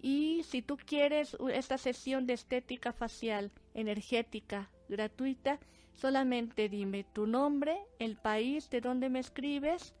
y 0.00 0.42
si 0.44 0.62
tú 0.62 0.76
quieres 0.76 1.36
esta 1.52 1.78
sesión 1.78 2.26
de 2.26 2.34
estética 2.34 2.92
facial 2.92 3.50
energética 3.74 4.70
gratuita, 4.88 5.58
solamente 5.94 6.68
dime 6.68 7.04
tu 7.04 7.26
nombre, 7.26 7.78
el 7.98 8.16
país 8.16 8.70
de 8.70 8.80
donde 8.80 9.08
me 9.08 9.18
escribes 9.18 9.94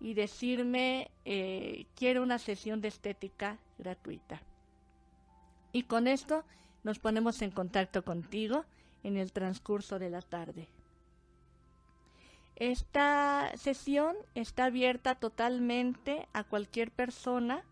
y 0.00 0.14
decirme 0.14 1.10
eh, 1.24 1.86
quiero 1.94 2.22
una 2.22 2.38
sesión 2.38 2.80
de 2.80 2.88
estética 2.88 3.58
gratuita. 3.78 4.42
Y 5.72 5.84
con 5.84 6.08
esto 6.08 6.44
nos 6.82 6.98
ponemos 6.98 7.40
en 7.42 7.50
contacto 7.50 8.04
contigo 8.04 8.64
en 9.04 9.16
el 9.16 9.32
transcurso 9.32 9.98
de 9.98 10.10
la 10.10 10.22
tarde. 10.22 10.68
Esta 12.56 13.50
sesión 13.56 14.16
está 14.34 14.66
abierta 14.66 15.14
totalmente 15.16 16.28
a 16.32 16.44
cualquier 16.44 16.90
persona 16.90 17.64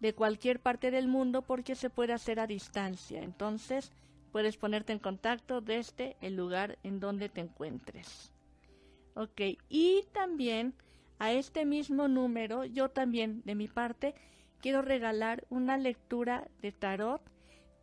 de 0.00 0.14
cualquier 0.14 0.60
parte 0.60 0.90
del 0.90 1.08
mundo 1.08 1.42
porque 1.42 1.74
se 1.74 1.90
puede 1.90 2.12
hacer 2.12 2.40
a 2.40 2.46
distancia. 2.46 3.22
Entonces, 3.22 3.92
puedes 4.32 4.56
ponerte 4.56 4.92
en 4.92 4.98
contacto 4.98 5.60
desde 5.60 6.16
el 6.20 6.36
lugar 6.36 6.78
en 6.82 7.00
donde 7.00 7.28
te 7.28 7.40
encuentres. 7.40 8.32
Ok, 9.14 9.40
y 9.68 10.04
también 10.12 10.74
a 11.18 11.32
este 11.32 11.64
mismo 11.64 12.08
número, 12.08 12.64
yo 12.64 12.88
también 12.90 13.42
de 13.44 13.54
mi 13.54 13.68
parte, 13.68 14.14
quiero 14.60 14.82
regalar 14.82 15.46
una 15.50 15.76
lectura 15.76 16.48
de 16.60 16.72
tarot 16.72 17.22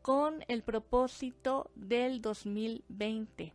con 0.01 0.43
el 0.47 0.63
propósito 0.63 1.71
del 1.75 2.21
2020. 2.21 3.53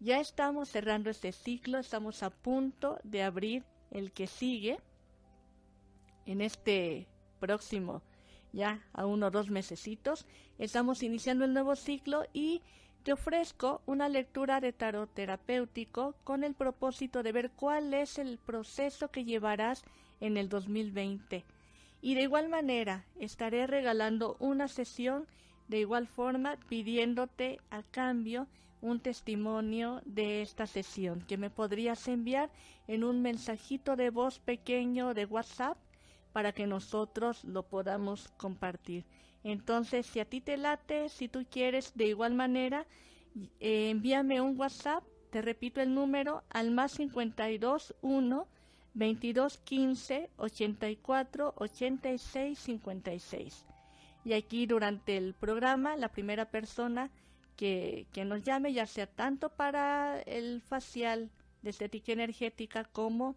Ya 0.00 0.20
estamos 0.20 0.68
cerrando 0.68 1.10
este 1.10 1.32
ciclo, 1.32 1.78
estamos 1.78 2.22
a 2.22 2.30
punto 2.30 2.98
de 3.02 3.22
abrir 3.22 3.64
el 3.90 4.12
que 4.12 4.26
sigue 4.26 4.78
en 6.26 6.40
este 6.40 7.08
próximo 7.40 8.02
ya 8.52 8.84
a 8.92 9.06
uno 9.06 9.26
o 9.26 9.30
dos 9.30 9.50
mesecitos. 9.50 10.26
Estamos 10.58 11.02
iniciando 11.02 11.44
el 11.44 11.54
nuevo 11.54 11.74
ciclo 11.76 12.24
y 12.32 12.62
te 13.02 13.12
ofrezco 13.12 13.80
una 13.86 14.08
lectura 14.08 14.60
de 14.60 14.72
tarot 14.72 15.12
terapéutico 15.14 16.14
con 16.24 16.44
el 16.44 16.54
propósito 16.54 17.22
de 17.22 17.32
ver 17.32 17.50
cuál 17.50 17.94
es 17.94 18.18
el 18.18 18.38
proceso 18.38 19.08
que 19.08 19.24
llevarás 19.24 19.82
en 20.20 20.36
el 20.36 20.48
2020. 20.48 21.44
Y 22.02 22.14
de 22.14 22.22
igual 22.22 22.48
manera 22.48 23.04
estaré 23.18 23.66
regalando 23.66 24.36
una 24.38 24.68
sesión 24.68 25.26
de 25.68 25.78
igual 25.78 26.06
forma 26.08 26.56
pidiéndote 26.68 27.60
a 27.70 27.82
cambio 27.82 28.48
un 28.82 29.00
testimonio 29.00 30.00
de 30.04 30.42
esta 30.42 30.66
sesión 30.66 31.20
que 31.26 31.36
me 31.36 31.50
podrías 31.50 32.08
enviar 32.08 32.50
en 32.88 33.04
un 33.04 33.22
mensajito 33.22 33.94
de 33.94 34.10
voz 34.10 34.38
pequeño 34.38 35.14
de 35.14 35.26
WhatsApp 35.26 35.76
para 36.32 36.52
que 36.52 36.66
nosotros 36.66 37.44
lo 37.44 37.64
podamos 37.64 38.28
compartir. 38.36 39.04
Entonces, 39.42 40.06
si 40.06 40.20
a 40.20 40.24
ti 40.24 40.40
te 40.40 40.56
late, 40.56 41.08
si 41.08 41.28
tú 41.28 41.46
quieres 41.50 41.92
de 41.94 42.06
igual 42.06 42.34
manera, 42.34 42.86
eh, 43.60 43.90
envíame 43.90 44.40
un 44.40 44.58
WhatsApp, 44.58 45.04
te 45.30 45.40
repito 45.40 45.80
el 45.80 45.94
número, 45.94 46.42
al 46.50 46.70
más 46.70 46.92
52 46.92 47.94
1 48.02 48.48
22 48.92 49.58
15 49.58 50.30
84 50.36 51.54
86 51.56 52.58
56. 52.58 53.66
Y 54.24 54.32
aquí 54.34 54.66
durante 54.66 55.16
el 55.16 55.34
programa, 55.34 55.96
la 55.96 56.08
primera 56.08 56.50
persona 56.50 57.10
que, 57.56 58.06
que 58.12 58.24
nos 58.24 58.42
llame, 58.42 58.72
ya 58.72 58.86
sea 58.86 59.06
tanto 59.06 59.48
para 59.48 60.20
el 60.22 60.60
facial 60.60 61.30
de 61.62 61.70
estética 61.70 62.12
energética 62.12 62.84
como 62.84 63.36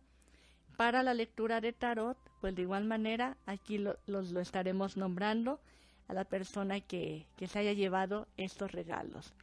para 0.84 1.02
la 1.02 1.14
lectura 1.14 1.62
de 1.62 1.72
tarot, 1.72 2.18
pues 2.42 2.54
de 2.56 2.64
igual 2.64 2.84
manera 2.84 3.38
aquí 3.46 3.78
lo, 3.78 3.96
los, 4.06 4.32
lo 4.32 4.42
estaremos 4.42 4.98
nombrando 4.98 5.62
a 6.10 6.14
la 6.14 6.26
persona 6.26 6.82
que, 6.82 7.26
que 7.38 7.48
se 7.48 7.60
haya 7.60 7.72
llevado 7.72 8.28
estos 8.36 8.74
regalos. 8.74 9.34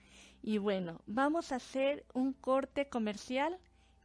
Y 0.42 0.58
bueno, 0.58 1.00
vamos 1.06 1.50
a 1.50 1.56
hacer 1.56 2.04
un 2.12 2.34
corte 2.34 2.90
comercial 2.90 3.56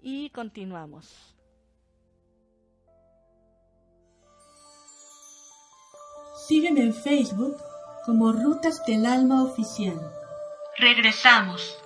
y 0.02 0.30
continuamos. 0.30 1.36
Sígueme 6.48 6.84
en 6.84 6.94
Facebook 6.94 7.58
como 8.06 8.32
Rutas 8.32 8.82
del 8.86 9.06
Alma 9.06 9.44
Oficial. 9.44 10.00
Regresamos. 10.78 11.85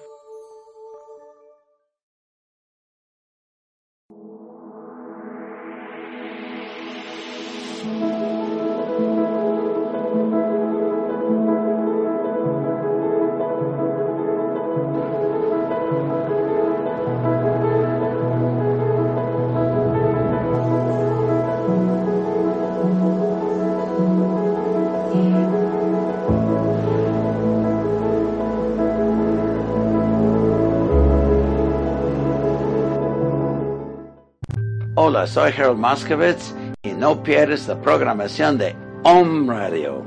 Hola, 35.19 35.27
soy 35.27 35.51
Harold 35.51 35.79
Moskowitz 35.79 36.55
y 36.82 36.93
no 36.93 37.21
pierdes 37.21 37.67
la 37.67 37.82
programación 37.82 38.58
de 38.58 38.73
Om 39.03 39.49
Radio. 39.49 40.01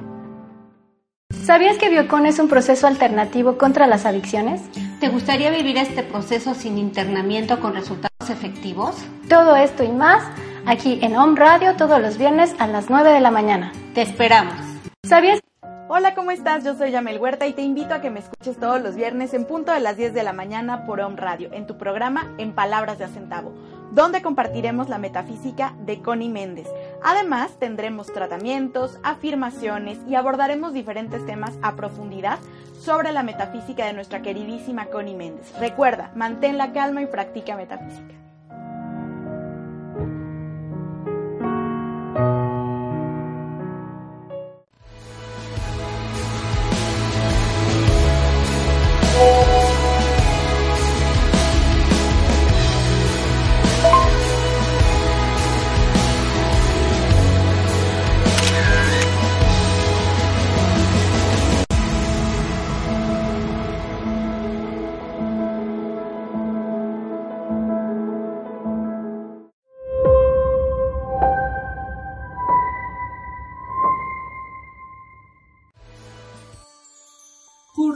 ¿Sabías 1.44 1.76
que 1.76 1.90
Biocon 1.90 2.24
es 2.24 2.38
un 2.38 2.48
proceso 2.48 2.86
alternativo 2.86 3.58
contra 3.58 3.86
las 3.86 4.06
adicciones? 4.06 4.62
¿Te 5.00 5.10
gustaría 5.10 5.50
vivir 5.50 5.76
este 5.76 6.02
proceso 6.02 6.54
sin 6.54 6.78
internamiento 6.78 7.60
con 7.60 7.74
resultados 7.74 8.30
efectivos? 8.30 8.96
Todo 9.28 9.54
esto 9.54 9.84
y 9.84 9.88
más 9.88 10.24
aquí 10.64 10.98
en 11.02 11.14
Om 11.14 11.36
Radio 11.36 11.76
todos 11.76 12.00
los 12.00 12.16
viernes 12.16 12.54
a 12.58 12.66
las 12.66 12.88
9 12.88 13.10
de 13.10 13.20
la 13.20 13.30
mañana. 13.30 13.70
Te 13.92 14.00
esperamos. 14.00 14.54
¿Sabías? 15.04 15.40
Hola, 15.90 16.14
¿cómo 16.14 16.30
estás? 16.30 16.64
Yo 16.64 16.74
soy 16.74 16.90
Yamel 16.90 17.18
Huerta 17.18 17.46
y 17.46 17.52
te 17.52 17.60
invito 17.60 17.92
a 17.92 18.00
que 18.00 18.08
me 18.08 18.20
escuches 18.20 18.56
todos 18.58 18.80
los 18.80 18.94
viernes 18.94 19.34
en 19.34 19.44
punto 19.44 19.72
de 19.72 19.80
las 19.80 19.98
10 19.98 20.14
de 20.14 20.22
la 20.22 20.32
mañana 20.32 20.86
por 20.86 21.00
Om 21.00 21.16
Radio, 21.16 21.50
en 21.52 21.66
tu 21.66 21.76
programa 21.76 22.32
En 22.38 22.54
Palabras 22.54 22.98
de 22.98 23.04
Acentavo 23.04 23.52
donde 23.92 24.22
compartiremos 24.22 24.88
la 24.88 24.98
metafísica 24.98 25.74
de 25.84 26.00
Connie 26.00 26.30
Méndez. 26.30 26.66
Además, 27.02 27.52
tendremos 27.58 28.12
tratamientos, 28.12 28.98
afirmaciones 29.02 29.98
y 30.08 30.14
abordaremos 30.14 30.72
diferentes 30.72 31.24
temas 31.26 31.52
a 31.62 31.76
profundidad 31.76 32.38
sobre 32.80 33.12
la 33.12 33.22
metafísica 33.22 33.86
de 33.86 33.92
nuestra 33.92 34.22
queridísima 34.22 34.86
Connie 34.86 35.14
Méndez. 35.14 35.52
Recuerda, 35.58 36.10
mantén 36.16 36.58
la 36.58 36.72
calma 36.72 37.02
y 37.02 37.06
practica 37.06 37.54
metafísica. 37.54 38.14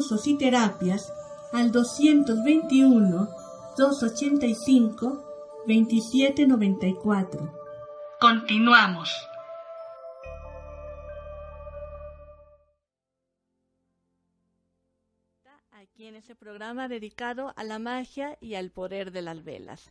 Cursos 0.07 0.27
y 0.29 0.39
terapias 0.39 1.13
al 1.53 1.73
221 1.73 3.29
285 3.77 5.65
2794. 5.67 7.53
Continuamos. 8.21 9.11
Aquí 15.73 16.07
en 16.07 16.15
ese 16.15 16.37
programa 16.37 16.87
dedicado 16.87 17.53
a 17.57 17.65
la 17.65 17.81
magia 17.81 18.39
y 18.41 18.55
al 18.55 18.71
poder 18.71 19.11
de 19.11 19.23
las 19.23 19.43
velas. 19.43 19.91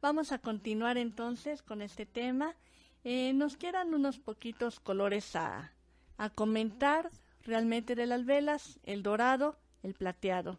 Vamos 0.00 0.32
a 0.32 0.38
continuar 0.38 0.98
entonces 0.98 1.62
con 1.62 1.82
este 1.82 2.04
tema. 2.04 2.56
Eh, 3.04 3.32
nos 3.32 3.56
quedan 3.56 3.94
unos 3.94 4.18
poquitos 4.18 4.80
colores 4.80 5.36
a, 5.36 5.70
a 6.16 6.30
comentar 6.30 7.12
realmente 7.44 7.94
de 7.94 8.06
las 8.06 8.24
velas, 8.24 8.78
el 8.84 9.02
dorado, 9.02 9.56
el 9.82 9.94
plateado 9.94 10.58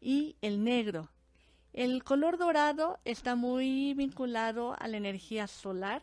y 0.00 0.36
el 0.40 0.64
negro. 0.64 1.10
El 1.72 2.04
color 2.04 2.36
dorado 2.36 2.98
está 3.04 3.34
muy 3.34 3.94
vinculado 3.94 4.76
a 4.78 4.88
la 4.88 4.96
energía 4.96 5.46
solar. 5.46 6.02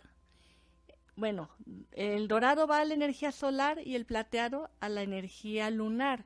Bueno, 1.15 1.50
el 1.92 2.28
dorado 2.28 2.65
va 2.65 2.80
a 2.80 2.86
la 2.86 2.94
energía 2.94 3.32
solar 3.32 3.80
y 3.86 3.96
el 3.96 4.06
plateado 4.06 4.70
a 4.80 4.89
la 4.89 5.04
energía 5.04 5.70
lunar. 5.70 6.26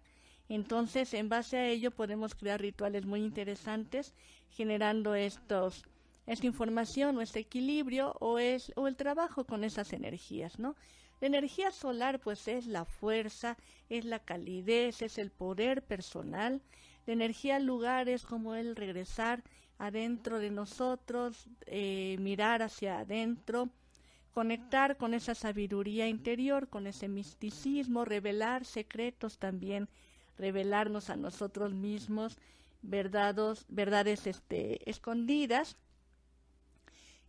Entonces, 0.50 1.14
en 1.14 1.30
base 1.30 1.58
a 1.58 1.68
ello 1.68 1.92
podemos 1.92 2.36
crear 2.36 2.62
rituales 2.62 3.06
muy 3.06 3.22
interesantes 3.22 4.14
generando 4.50 5.16
estos 5.16 5.84
esta 6.26 6.48
información 6.48 7.18
o 7.18 7.22
este 7.22 7.40
equilibrio 7.40 8.16
o 8.20 8.40
es 8.40 8.72
o 8.76 8.88
el 8.88 8.96
trabajo 8.96 9.46
con 9.46 9.64
esas 9.64 9.92
energías, 9.94 10.58
¿no? 10.58 10.76
La 11.24 11.28
energía 11.28 11.72
solar 11.72 12.20
pues 12.20 12.50
es 12.50 12.68
la 12.68 12.84
fuerza, 12.84 13.56
es 13.88 14.04
la 14.04 14.20
calidez, 14.20 15.02
es 15.02 15.18
el 15.18 15.32
poder 15.32 15.82
personal. 15.82 16.62
La 17.06 17.14
energía 17.14 17.60
lugar 17.60 18.10
es 18.10 18.26
como 18.26 18.56
el 18.56 18.76
regresar 18.76 19.42
adentro 19.78 20.40
de 20.40 20.50
nosotros, 20.50 21.48
eh, 21.66 22.18
mirar 22.20 22.62
hacia 22.62 23.00
adentro, 23.00 23.70
conectar 24.34 24.98
con 24.98 25.14
esa 25.14 25.34
sabiduría 25.34 26.10
interior, 26.10 26.68
con 26.68 26.88
ese 26.88 27.08
misticismo, 27.08 28.04
revelar 28.04 28.66
secretos 28.66 29.38
también, 29.38 29.88
revelarnos 30.38 31.10
a 31.10 31.16
nosotros 31.16 31.74
mismos, 31.74 32.38
verdades, 32.82 34.28
este, 34.28 34.90
escondidas. 34.90 35.78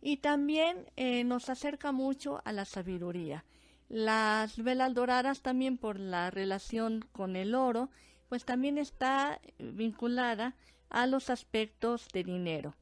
Y 0.01 0.17
también 0.17 0.91
eh, 0.97 1.23
nos 1.23 1.47
acerca 1.49 1.93
mucho 1.93 2.41
a 2.43 2.51
la 2.51 2.65
sabiduría. 2.65 3.45
Las 3.87 4.57
velas 4.57 4.93
doradas 4.93 5.41
también 5.41 5.77
por 5.77 5.99
la 5.99 6.31
relación 6.31 7.05
con 7.11 7.35
el 7.35 7.53
oro, 7.53 7.89
pues 8.29 8.43
también 8.43 8.77
está 8.77 9.39
vinculada 9.59 10.55
a 10.89 11.05
los 11.07 11.29
aspectos 11.29 12.07
de 12.11 12.23
dinero. 12.23 12.75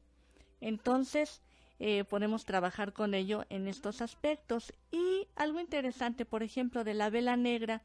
Entonces, 0.60 1.42
eh, 1.78 2.04
podemos 2.04 2.44
trabajar 2.44 2.92
con 2.92 3.14
ello 3.14 3.44
en 3.50 3.68
estos 3.68 4.00
aspectos. 4.00 4.72
Y 4.90 5.28
algo 5.36 5.60
interesante, 5.60 6.24
por 6.24 6.42
ejemplo, 6.42 6.84
de 6.84 6.94
la 6.94 7.10
vela 7.10 7.36
negra, 7.36 7.82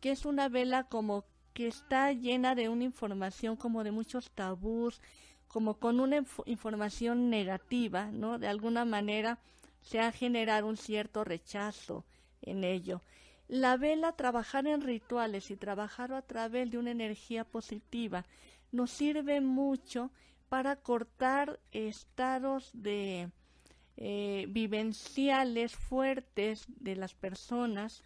que 0.00 0.10
es 0.10 0.24
una 0.24 0.48
vela 0.48 0.84
como 0.84 1.24
que 1.52 1.68
está 1.68 2.12
llena 2.12 2.54
de 2.54 2.68
una 2.68 2.84
información 2.84 3.56
como 3.56 3.84
de 3.84 3.90
muchos 3.90 4.30
tabús, 4.30 5.02
como 5.48 5.74
con 5.74 6.00
una 6.00 6.24
información 6.46 7.28
negativa, 7.28 8.06
¿no? 8.10 8.38
De 8.38 8.48
alguna 8.48 8.86
manera 8.86 9.38
se 9.82 10.00
ha 10.00 10.10
generado 10.12 10.66
un 10.66 10.78
cierto 10.78 11.24
rechazo 11.24 12.06
en 12.42 12.64
ello. 12.64 13.02
La 13.48 13.76
vela, 13.76 14.12
trabajar 14.12 14.66
en 14.66 14.80
rituales 14.80 15.50
y 15.50 15.56
trabajar 15.56 16.12
a 16.12 16.22
través 16.22 16.70
de 16.70 16.78
una 16.78 16.90
energía 16.90 17.44
positiva, 17.44 18.24
nos 18.70 18.90
sirve 18.90 19.40
mucho 19.40 20.10
para 20.48 20.76
cortar 20.76 21.60
estados 21.70 22.70
de 22.72 23.30
eh, 23.96 24.46
vivenciales 24.48 25.76
fuertes 25.76 26.66
de 26.68 26.96
las 26.96 27.14
personas 27.14 28.04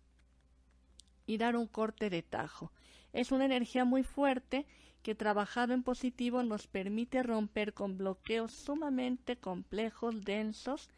y 1.27 1.39
dar 1.39 1.57
un 1.57 1.67
corte 1.67 2.11
de 2.11 2.23
tajo. 2.23 2.73
Es 3.13 3.33
una 3.33 3.45
energía 3.45 3.85
muy 3.85 4.03
fuerte 4.03 4.67
que 5.03 5.15
trabajado 5.15 5.73
en 5.73 5.83
positivo 5.83 6.43
nos 6.43 6.67
permite 6.67 7.23
romper 7.23 7.73
con 7.75 7.97
bloqueos 7.97 8.53
sumamente 8.53 9.37
complejos, 9.37 10.25
densos 10.25 10.91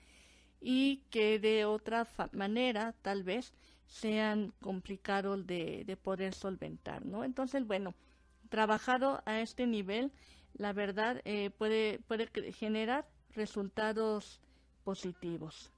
y 0.60 1.04
que 1.10 1.38
de 1.38 1.64
otra 1.64 2.06
manera 2.32 2.94
tal 3.02 3.22
vez 3.22 3.52
sean 3.86 4.52
complicados 4.60 5.46
de, 5.46 5.84
de, 5.84 5.96
poder 5.96 6.34
solventar, 6.34 7.06
¿no? 7.06 7.24
Entonces, 7.24 7.66
bueno, 7.66 7.94
trabajado 8.48 9.22
a 9.24 9.40
este 9.40 9.66
nivel, 9.66 10.12
la 10.54 10.72
verdad 10.72 11.22
eh, 11.24 11.50
puede, 11.50 12.00
puede 12.00 12.28
generar 12.52 13.06
resultados 13.34 14.40
positivos. 14.84 15.72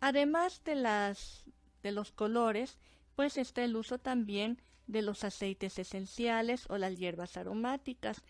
Además 0.00 0.62
de 0.64 0.74
las 0.74 1.44
de 1.82 1.92
los 1.92 2.12
colores, 2.12 2.78
pues 3.14 3.36
está 3.36 3.62
el 3.64 3.76
uso 3.76 3.98
también 3.98 4.60
de 4.86 5.02
los 5.02 5.24
aceites 5.24 5.78
esenciales 5.78 6.66
o 6.68 6.78
las 6.78 6.98
hierbas 6.98 7.36
aromáticas. 7.36 8.22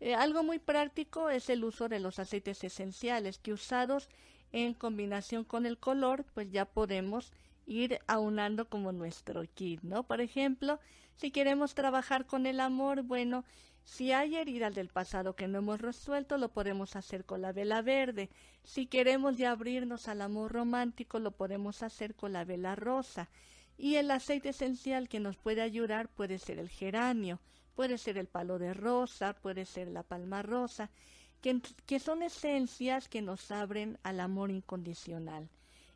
Eh, 0.00 0.14
algo 0.14 0.42
muy 0.42 0.58
práctico 0.58 1.28
es 1.30 1.50
el 1.50 1.62
uso 1.62 1.88
de 1.88 2.00
los 2.00 2.18
aceites 2.18 2.64
esenciales 2.64 3.38
que 3.38 3.52
usados 3.52 4.08
en 4.50 4.74
combinación 4.74 5.44
con 5.44 5.66
el 5.66 5.78
color, 5.78 6.24
pues 6.34 6.50
ya 6.50 6.64
podemos 6.64 7.32
ir 7.66 8.00
aunando 8.06 8.68
como 8.68 8.92
nuestro 8.92 9.42
kit, 9.54 9.82
¿no? 9.82 10.02
Por 10.02 10.20
ejemplo, 10.20 10.80
si 11.16 11.30
queremos 11.30 11.74
trabajar 11.74 12.26
con 12.26 12.46
el 12.46 12.60
amor, 12.60 13.02
bueno, 13.02 13.44
si 13.84 14.12
hay 14.12 14.36
heridas 14.36 14.74
del 14.74 14.88
pasado 14.88 15.36
que 15.36 15.48
no 15.48 15.58
hemos 15.58 15.80
resuelto, 15.80 16.38
lo 16.38 16.48
podemos 16.50 16.96
hacer 16.96 17.24
con 17.24 17.42
la 17.42 17.52
vela 17.52 17.82
verde. 17.82 18.30
Si 18.64 18.86
queremos 18.86 19.36
ya 19.36 19.50
abrirnos 19.52 20.08
al 20.08 20.22
amor 20.22 20.52
romántico, 20.52 21.18
lo 21.18 21.32
podemos 21.32 21.82
hacer 21.82 22.14
con 22.14 22.32
la 22.32 22.44
vela 22.44 22.74
rosa. 22.74 23.28
Y 23.76 23.96
el 23.96 24.10
aceite 24.10 24.50
esencial 24.50 25.08
que 25.08 25.20
nos 25.20 25.36
puede 25.36 25.62
ayudar 25.62 26.08
puede 26.08 26.38
ser 26.38 26.58
el 26.58 26.68
geranio, 26.68 27.40
puede 27.80 27.96
ser 27.96 28.18
el 28.18 28.26
palo 28.26 28.58
de 28.58 28.74
rosa, 28.74 29.32
puede 29.32 29.64
ser 29.64 29.88
la 29.88 30.02
palma 30.02 30.42
rosa, 30.42 30.90
que, 31.40 31.62
que 31.86 31.98
son 31.98 32.22
esencias 32.22 33.08
que 33.08 33.22
nos 33.22 33.50
abren 33.50 33.98
al 34.02 34.20
amor 34.20 34.50
incondicional 34.50 35.48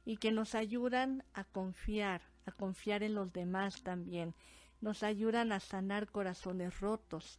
y 0.06 0.16
que 0.16 0.32
nos 0.32 0.54
ayudan 0.54 1.24
a 1.34 1.44
confiar, 1.44 2.22
a 2.46 2.52
confiar 2.52 3.02
en 3.02 3.14
los 3.14 3.34
demás 3.34 3.82
también, 3.82 4.34
nos 4.80 5.02
ayudan 5.02 5.52
a 5.52 5.60
sanar 5.60 6.10
corazones 6.10 6.80
rotos. 6.80 7.38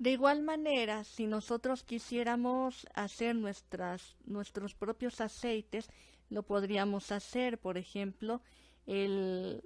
De 0.00 0.10
igual 0.10 0.42
manera, 0.42 1.04
si 1.04 1.28
nosotros 1.28 1.84
quisiéramos 1.84 2.84
hacer 2.94 3.36
nuestras, 3.36 4.16
nuestros 4.24 4.74
propios 4.74 5.20
aceites, 5.20 5.88
lo 6.30 6.42
podríamos 6.42 7.12
hacer, 7.12 7.58
por 7.58 7.78
ejemplo, 7.78 8.42
el, 8.86 9.62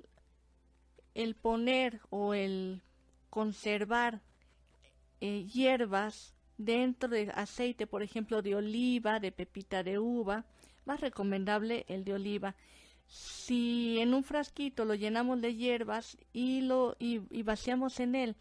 el 1.14 1.34
poner 1.34 2.00
o 2.10 2.34
el 2.34 2.82
conservar 3.30 4.20
eh, 5.20 5.46
hierbas 5.46 6.34
dentro 6.58 7.08
de 7.08 7.30
aceite, 7.34 7.86
por 7.86 8.02
ejemplo, 8.02 8.42
de 8.42 8.54
oliva, 8.54 9.20
de 9.20 9.32
pepita 9.32 9.82
de 9.82 9.98
uva, 9.98 10.44
más 10.84 11.00
recomendable 11.00 11.84
el 11.88 12.04
de 12.04 12.14
oliva. 12.14 12.54
Si 13.06 13.98
en 14.00 14.14
un 14.14 14.24
frasquito 14.24 14.84
lo 14.84 14.94
llenamos 14.94 15.40
de 15.40 15.54
hierbas 15.54 16.16
y 16.32 16.62
lo 16.62 16.96
y, 16.98 17.20
y 17.30 17.42
vaciamos 17.42 18.00
en 18.00 18.14
él 18.14 18.36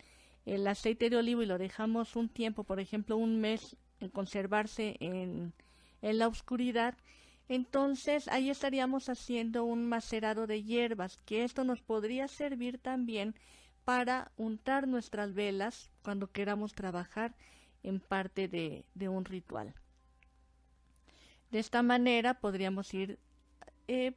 el 0.46 0.68
aceite 0.68 1.10
de 1.10 1.18
oliva 1.18 1.44
y 1.44 1.48
lo 1.48 1.58
dejamos 1.58 2.16
un 2.16 2.30
tiempo, 2.30 2.64
por 2.64 2.80
ejemplo, 2.80 3.18
un 3.18 3.40
mes 3.40 3.76
en 4.00 4.10
conservarse 4.10 4.98
en, 5.00 5.54
en 6.02 6.18
la 6.18 6.28
oscuridad, 6.28 6.98
entonces 7.54 8.30
ahí 8.30 8.50
estaríamos 8.50 9.10
haciendo 9.10 9.66
un 9.66 9.90
macerado 9.90 10.48
de 10.48 10.64
hierbas, 10.64 11.18
que 11.26 11.44
esto 11.44 11.66
nos 11.66 11.82
podría 11.82 12.30
servir 12.30 12.78
también 12.78 13.36
para 13.84 14.32
untar 14.38 14.88
nuestras 14.88 15.34
velas 15.34 15.92
cuando 16.02 16.32
queramos 16.32 16.72
trabajar 16.72 17.36
en 17.84 18.00
parte 18.00 18.48
de, 18.48 19.10
un 19.10 19.26
ritual. 19.26 19.74
De 21.52 21.60
esta 21.60 21.84
manera 21.84 22.36
podríamos 22.36 22.94
ir 22.94 23.20
eh, 23.90 24.14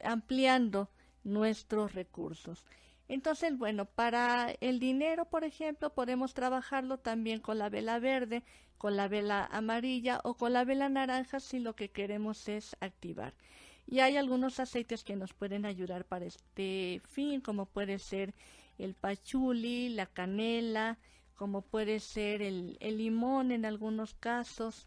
ampliando 0.00 0.88
nuestros 1.24 1.94
recursos. 1.94 2.64
Entonces, 3.08 3.56
bueno, 3.56 3.86
para 3.86 4.52
el 4.60 4.78
dinero, 4.78 5.24
por 5.24 5.44
ejemplo, 5.44 5.94
podemos 5.94 6.34
trabajarlo 6.34 6.98
también 6.98 7.40
con 7.40 7.58
la 7.58 7.70
vela 7.70 7.98
verde, 7.98 8.44
con 8.76 8.96
la 8.96 9.08
vela 9.08 9.46
amarilla 9.50 10.20
o 10.24 10.34
con 10.34 10.52
la 10.52 10.64
vela 10.64 10.88
naranja 10.88 11.40
si 11.40 11.58
lo 11.58 11.74
que 11.74 11.90
queremos 11.90 12.48
es 12.48 12.76
activar. 12.80 13.34
Y 13.86 14.00
hay 14.00 14.18
algunos 14.18 14.60
aceites 14.60 15.02
que 15.02 15.16
nos 15.16 15.32
pueden 15.32 15.64
ayudar 15.64 16.04
para 16.04 16.26
este 16.26 17.00
fin, 17.06 17.40
como 17.40 17.64
puede 17.64 17.98
ser 17.98 18.34
el 18.76 18.94
pachuli, 18.94 19.88
la 19.88 20.06
canela, 20.06 20.98
como 21.34 21.62
puede 21.62 22.00
ser 22.00 22.42
el, 22.42 22.76
limón 22.80 23.52
en 23.52 23.64
algunos 23.64 24.12
casos. 24.14 24.86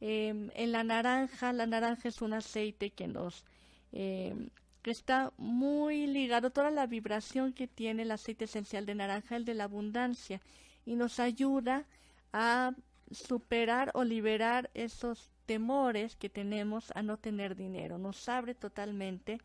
Em, 0.00 0.50
en 0.54 0.72
la 0.72 0.82
naranja, 0.82 1.52
la 1.52 1.66
naranja 1.66 2.08
es 2.08 2.20
un 2.22 2.32
aceite 2.32 2.90
que 2.90 3.06
nos 3.06 3.44
em, 3.92 4.50
que 4.82 4.90
está 4.90 5.32
muy 5.36 6.06
ligado 6.06 6.50
toda 6.50 6.70
la 6.70 6.86
vibración 6.86 7.52
que 7.52 7.68
tiene 7.68 8.02
el 8.02 8.10
aceite 8.10 8.46
esencial 8.46 8.86
de 8.86 8.94
naranja, 8.94 9.36
el 9.36 9.44
de 9.44 9.54
la 9.54 9.64
abundancia, 9.64 10.40
y 10.86 10.96
nos 10.96 11.20
ayuda 11.20 11.84
a 12.32 12.72
superar 13.10 13.90
o 13.94 14.04
liberar 14.04 14.70
esos 14.74 15.30
temores 15.46 16.16
que 16.16 16.30
tenemos 16.30 16.92
a 16.94 17.02
no 17.02 17.16
tener 17.18 17.56
dinero. 17.56 17.98
Nos 17.98 18.28
abre 18.28 18.54
totalmente 18.54 19.40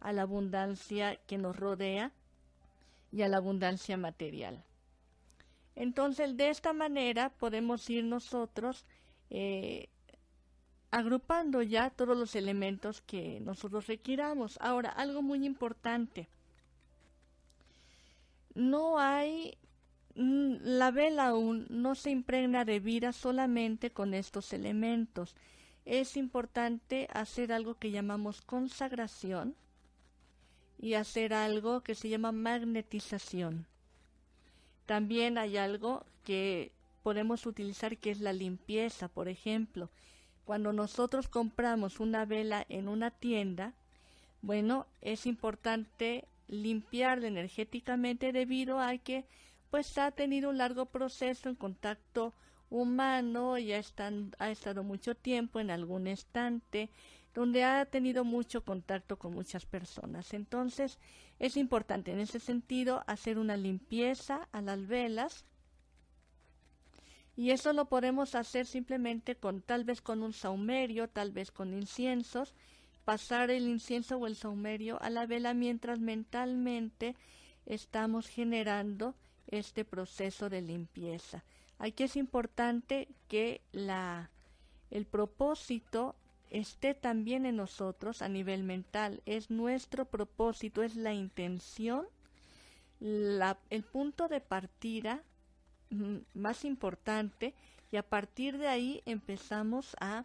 a 0.00 0.12
la 0.12 0.22
abundancia 0.22 1.16
que 1.26 1.38
nos 1.38 1.56
rodea 1.56 2.12
y 3.10 3.22
a 3.22 3.28
la 3.28 3.38
abundancia 3.38 3.96
material. 3.96 4.62
Entonces, 5.74 6.36
de 6.36 6.50
esta 6.50 6.72
manera 6.72 7.30
podemos 7.30 7.88
ir 7.90 8.04
nosotros 8.04 8.84
eh, 9.30 9.88
agrupando 10.90 11.62
ya 11.62 11.90
todos 11.90 12.16
los 12.16 12.34
elementos 12.34 13.02
que 13.02 13.40
nosotros 13.40 13.86
requiramos. 13.86 14.58
Ahora, 14.60 14.90
algo 14.90 15.22
muy 15.22 15.44
importante. 15.44 16.28
No 18.54 18.98
hay, 18.98 19.56
mm, 20.14 20.56
la 20.62 20.90
vela 20.90 21.28
aún 21.28 21.66
no 21.68 21.94
se 21.94 22.10
impregna 22.10 22.64
de 22.64 22.80
vida 22.80 23.12
solamente 23.12 23.90
con 23.90 24.14
estos 24.14 24.52
elementos. 24.52 25.36
Es 25.84 26.16
importante 26.16 27.08
hacer 27.12 27.52
algo 27.52 27.74
que 27.74 27.90
llamamos 27.90 28.40
consagración 28.42 29.54
y 30.78 30.94
hacer 30.94 31.34
algo 31.34 31.82
que 31.82 31.94
se 31.94 32.08
llama 32.08 32.32
magnetización. 32.32 33.66
También 34.86 35.36
hay 35.38 35.56
algo 35.56 36.04
que 36.24 36.72
podemos 37.02 37.46
utilizar 37.46 37.98
que 37.98 38.10
es 38.10 38.20
la 38.20 38.32
limpieza, 38.32 39.08
por 39.08 39.28
ejemplo. 39.28 39.90
Cuando 40.48 40.72
nosotros 40.72 41.28
compramos 41.28 42.00
una 42.00 42.24
vela 42.24 42.64
en 42.70 42.88
una 42.88 43.10
tienda, 43.10 43.74
bueno, 44.40 44.86
es 45.02 45.26
importante 45.26 46.24
limpiarla 46.46 47.26
energéticamente 47.26 48.32
debido 48.32 48.80
a 48.80 48.96
que 48.96 49.26
pues 49.70 49.98
ha 49.98 50.10
tenido 50.10 50.48
un 50.48 50.56
largo 50.56 50.86
proceso 50.86 51.50
en 51.50 51.54
contacto 51.54 52.32
humano, 52.70 53.58
ya 53.58 53.76
están, 53.76 54.34
ha 54.38 54.48
estado 54.48 54.82
mucho 54.82 55.14
tiempo 55.14 55.60
en 55.60 55.70
algún 55.70 56.06
estante, 56.06 56.88
donde 57.34 57.64
ha 57.64 57.84
tenido 57.84 58.24
mucho 58.24 58.64
contacto 58.64 59.18
con 59.18 59.34
muchas 59.34 59.66
personas. 59.66 60.32
Entonces, 60.32 60.98
es 61.38 61.58
importante 61.58 62.10
en 62.10 62.20
ese 62.20 62.40
sentido 62.40 63.04
hacer 63.06 63.38
una 63.38 63.58
limpieza 63.58 64.48
a 64.52 64.62
las 64.62 64.86
velas 64.86 65.44
y 67.38 67.52
eso 67.52 67.72
lo 67.72 67.84
podemos 67.84 68.34
hacer 68.34 68.66
simplemente 68.66 69.36
con 69.36 69.62
tal 69.62 69.84
vez 69.84 70.02
con 70.02 70.24
un 70.24 70.32
saumerio, 70.32 71.08
tal 71.08 71.30
vez 71.30 71.52
con 71.52 71.72
inciensos, 71.72 72.52
pasar 73.04 73.52
el 73.52 73.68
incienso 73.68 74.16
o 74.16 74.26
el 74.26 74.34
saumerio 74.34 75.00
a 75.00 75.08
la 75.08 75.24
vela 75.24 75.54
mientras 75.54 76.00
mentalmente 76.00 77.14
estamos 77.64 78.26
generando 78.26 79.14
este 79.46 79.84
proceso 79.84 80.48
de 80.48 80.62
limpieza. 80.62 81.44
Aquí 81.78 82.02
es 82.02 82.16
importante 82.16 83.06
que 83.28 83.60
la, 83.70 84.32
el 84.90 85.06
propósito 85.06 86.16
esté 86.50 86.92
también 86.92 87.46
en 87.46 87.54
nosotros 87.54 88.20
a 88.20 88.28
nivel 88.28 88.64
mental. 88.64 89.22
Es 89.26 89.48
nuestro 89.48 90.06
propósito, 90.06 90.82
es 90.82 90.96
la 90.96 91.14
intención, 91.14 92.04
el 92.98 93.84
punto 93.92 94.26
de 94.26 94.40
partida 94.40 95.22
más 96.34 96.64
importante 96.64 97.54
y 97.90 97.96
a 97.96 98.02
partir 98.02 98.58
de 98.58 98.68
ahí 98.68 99.02
empezamos 99.06 99.96
a 100.00 100.24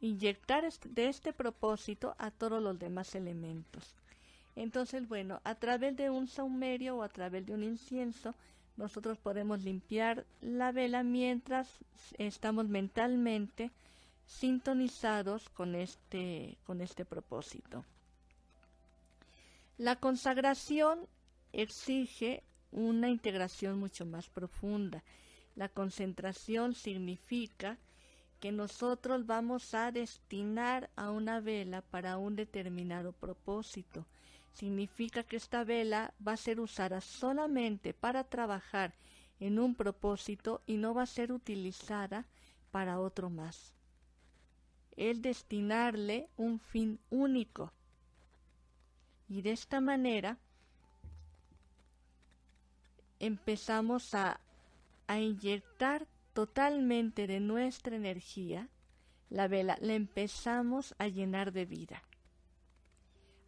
inyectar 0.00 0.64
de 0.84 1.08
este 1.08 1.32
propósito 1.32 2.14
a 2.18 2.30
todos 2.30 2.62
los 2.62 2.78
demás 2.78 3.14
elementos. 3.14 3.94
Entonces, 4.56 5.08
bueno, 5.08 5.40
a 5.44 5.54
través 5.54 5.96
de 5.96 6.10
un 6.10 6.28
saumerio 6.28 6.96
o 6.96 7.02
a 7.02 7.08
través 7.08 7.46
de 7.46 7.54
un 7.54 7.62
incienso, 7.62 8.34
nosotros 8.76 9.18
podemos 9.18 9.62
limpiar 9.62 10.24
la 10.40 10.72
vela 10.72 11.02
mientras 11.02 11.68
estamos 12.18 12.68
mentalmente 12.68 13.70
sintonizados 14.26 15.48
con 15.50 15.74
este, 15.74 16.56
con 16.66 16.80
este 16.80 17.04
propósito. 17.04 17.84
La 19.78 19.96
consagración 19.96 21.00
exige 21.52 22.42
una 22.72 23.08
integración 23.08 23.78
mucho 23.78 24.04
más 24.04 24.28
profunda. 24.28 25.04
La 25.54 25.68
concentración 25.68 26.74
significa 26.74 27.78
que 28.40 28.50
nosotros 28.50 29.26
vamos 29.26 29.72
a 29.74 29.92
destinar 29.92 30.90
a 30.96 31.10
una 31.10 31.38
vela 31.40 31.82
para 31.82 32.18
un 32.18 32.34
determinado 32.34 33.12
propósito. 33.12 34.06
Significa 34.52 35.22
que 35.22 35.36
esta 35.36 35.62
vela 35.62 36.12
va 36.26 36.32
a 36.32 36.36
ser 36.36 36.58
usada 36.58 37.00
solamente 37.00 37.94
para 37.94 38.24
trabajar 38.24 38.94
en 39.38 39.58
un 39.58 39.74
propósito 39.74 40.62
y 40.66 40.76
no 40.76 40.92
va 40.94 41.02
a 41.02 41.06
ser 41.06 41.32
utilizada 41.32 42.26
para 42.70 42.98
otro 42.98 43.30
más. 43.30 43.74
Es 44.96 45.22
destinarle 45.22 46.28
un 46.36 46.58
fin 46.58 46.98
único. 47.10 47.72
Y 49.28 49.42
de 49.42 49.52
esta 49.52 49.80
manera 49.80 50.38
empezamos 53.22 54.14
a, 54.14 54.40
inyectar 55.08 56.06
totalmente 56.32 57.26
de 57.26 57.38
nuestra 57.38 57.94
energía, 57.94 58.68
la 59.28 59.46
vela 59.46 59.76
la 59.80 59.94
empezamos 59.94 60.94
a 60.98 61.06
llenar 61.06 61.52
de 61.52 61.66
vida. 61.66 62.02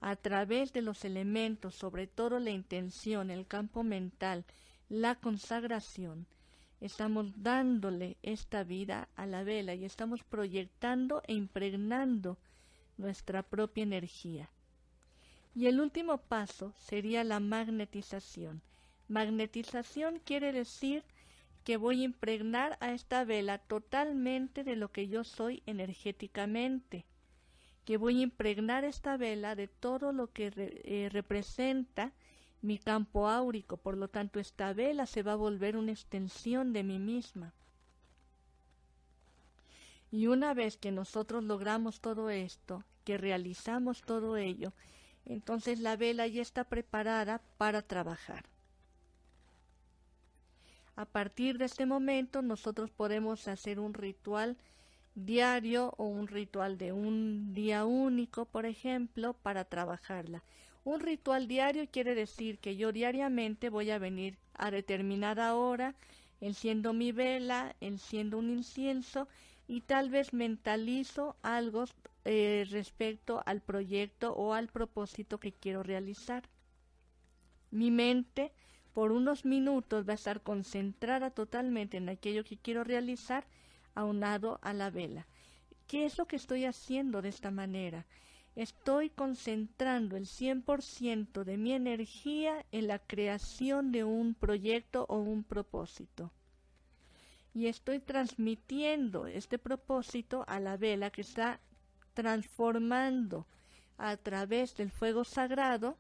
A 0.01 0.15
través 0.17 0.73
de 0.75 0.83
los 0.83 1.05
elementos, 1.05 1.75
sobre 1.75 2.07
todo 2.07 2.39
la 2.39 2.51
intención, 2.51 3.31
el 3.31 3.47
campo 3.47 3.83
mental, 3.83 4.45
la 4.91 5.15
consagración, 5.15 6.27
estamos 6.81 7.43
dándole 7.43 8.19
esta 8.23 8.63
vida 8.63 9.09
a 9.17 9.27
la 9.27 9.43
vela 9.43 9.75
y 9.75 9.87
estamos 9.87 10.23
proyectando 10.23 11.23
e 11.27 11.33
impregnando 11.33 12.37
nuestra 12.99 13.43
propia 13.43 13.83
energía. 13.83 14.51
Y 15.55 15.67
el 15.67 15.81
último 15.81 16.19
paso 16.19 16.75
sería 16.77 17.25
la 17.25 17.41
magnetización, 17.41 18.61
Magnetización 19.09 20.21
quiere 20.25 20.53
decir 20.53 21.05
que 21.65 21.77
voy 21.77 22.03
a 22.03 22.05
impregnar 22.05 22.77
a 22.81 22.93
esta 22.93 23.25
vela 23.25 23.59
totalmente 23.59 24.65
de 24.65 24.77
lo 24.77 24.93
que 24.93 25.09
yo 25.09 25.25
soy 25.25 25.63
energéticamente, 25.67 27.05
que 27.85 27.97
voy 27.97 28.21
a 28.21 28.25
impregnar 28.25 28.85
esta 28.85 29.17
vela 29.17 29.55
de 29.55 29.69
todo 29.69 30.13
lo 30.13 30.33
que 30.33 30.53
eh, 30.57 31.09
representa 31.11 32.13
mi 32.63 32.79
campo 32.79 33.29
áurico, 33.29 33.77
por 33.77 33.97
lo 33.97 34.09
tanto 34.09 34.41
esta 34.41 34.73
vela 34.73 35.07
se 35.07 35.23
va 35.23 35.33
a 35.33 35.37
volver 35.37 35.77
una 35.77 35.93
extensión 35.93 36.73
de 36.73 36.83
mí 36.83 36.99
misma. 36.99 37.53
Y 40.11 40.29
una 40.29 40.55
vez 40.55 40.77
que 40.77 40.93
nosotros 40.93 41.45
logramos 41.45 42.01
todo 42.01 42.31
esto, 42.31 42.85
que 43.05 43.19
realizamos 43.19 44.01
todo 44.03 44.37
ello, 44.37 44.73
entonces 45.27 45.81
la 45.81 45.97
vela 45.97 46.27
ya 46.27 46.41
está 46.41 46.65
preparada 46.65 47.43
para 47.59 47.83
trabajar. 47.83 48.45
A 50.97 51.07
partir 51.07 51.59
de 51.59 51.65
este 51.65 51.87
momento 51.87 52.41
nosotros 52.43 52.91
podemos 52.91 53.49
hacer 53.49 53.81
un 53.81 53.95
ritual 53.95 54.57
diario 55.15 55.93
o 55.97 56.05
un 56.07 56.29
ritual 56.29 56.79
de 56.79 56.93
un 56.93 57.53
día 57.53 57.85
único, 57.85 58.45
por 58.47 58.65
ejemplo, 58.67 59.35
para 59.35 59.65
trabajarla. 59.65 60.45
Un 60.85 61.01
ritual 61.01 61.49
diario 61.49 61.89
quiere 61.91 62.15
decir 62.15 62.59
que 62.59 62.77
yo 62.77 62.93
diariamente 62.93 63.71
voy 63.71 63.91
a 63.91 63.99
venir 63.99 64.39
a 64.55 64.71
determinada 64.71 65.55
hora, 65.57 65.95
enciendo 66.41 66.93
mi 66.93 67.11
vela, 67.11 67.75
enciendo 67.81 68.39
un 68.39 68.51
incienso 68.51 69.27
y 69.67 69.81
tal 69.81 70.11
vez 70.11 70.33
mentalizo 70.33 71.37
algo 71.43 71.85
eh, 72.25 72.67
respecto 72.71 73.43
al 73.47 73.63
proyecto 73.63 74.33
o 74.35 74.53
al 74.53 74.69
propósito 74.69 75.39
que 75.39 75.53
quiero 75.53 75.83
realizar. 75.83 76.45
Mi 77.71 77.91
mente 77.91 78.53
por 78.95 79.11
unos 79.11 79.45
minutos 79.45 80.09
va 80.09 80.13
a 80.13 80.15
estar 80.15 80.41
concentrada 80.41 81.31
totalmente 81.31 81.97
en 81.97 82.09
aquello 82.09 82.45
que 82.45 82.57
quiero 82.57 82.85
realizar 82.85 83.45
aunado 83.95 84.61
a 84.63 84.73
la 84.73 84.89
vela. 84.89 85.27
¿Qué 85.89 86.07
es 86.07 86.17
lo 86.17 86.27
que 86.27 86.37
estoy 86.37 86.65
haciendo 86.65 87.21
de 87.21 87.29
esta 87.29 87.51
manera? 87.51 88.07
Estoy 88.55 89.11
concentrando 89.11 90.17
el 90.17 90.27
100% 90.27 91.43
de 91.43 91.57
mi 91.57 91.73
energía 91.73 92.65
en 92.71 92.87
la 92.87 93.01
creación 93.01 93.91
de 93.91 94.05
un 94.05 94.35
proyecto 94.35 95.07
o 95.09 95.19
un 95.19 95.43
propósito. 95.43 96.31
Y 97.53 97.67
estoy 97.67 97.99
transmitiendo 97.99 99.27
este 99.27 99.59
propósito 99.59 100.45
a 100.47 100.61
la 100.61 100.77
vela 100.77 101.11
que 101.11 101.23
está 101.23 101.61
transformando 102.15 103.47
a 103.99 104.17
través 104.17 104.77
del 104.77 104.91
fuego 104.91 105.25
sagrado 105.25 105.99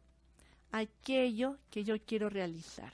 aquello 0.75 1.59
que 1.71 1.85
yo 1.85 1.95
quiero 2.05 2.29
realizar, 2.29 2.93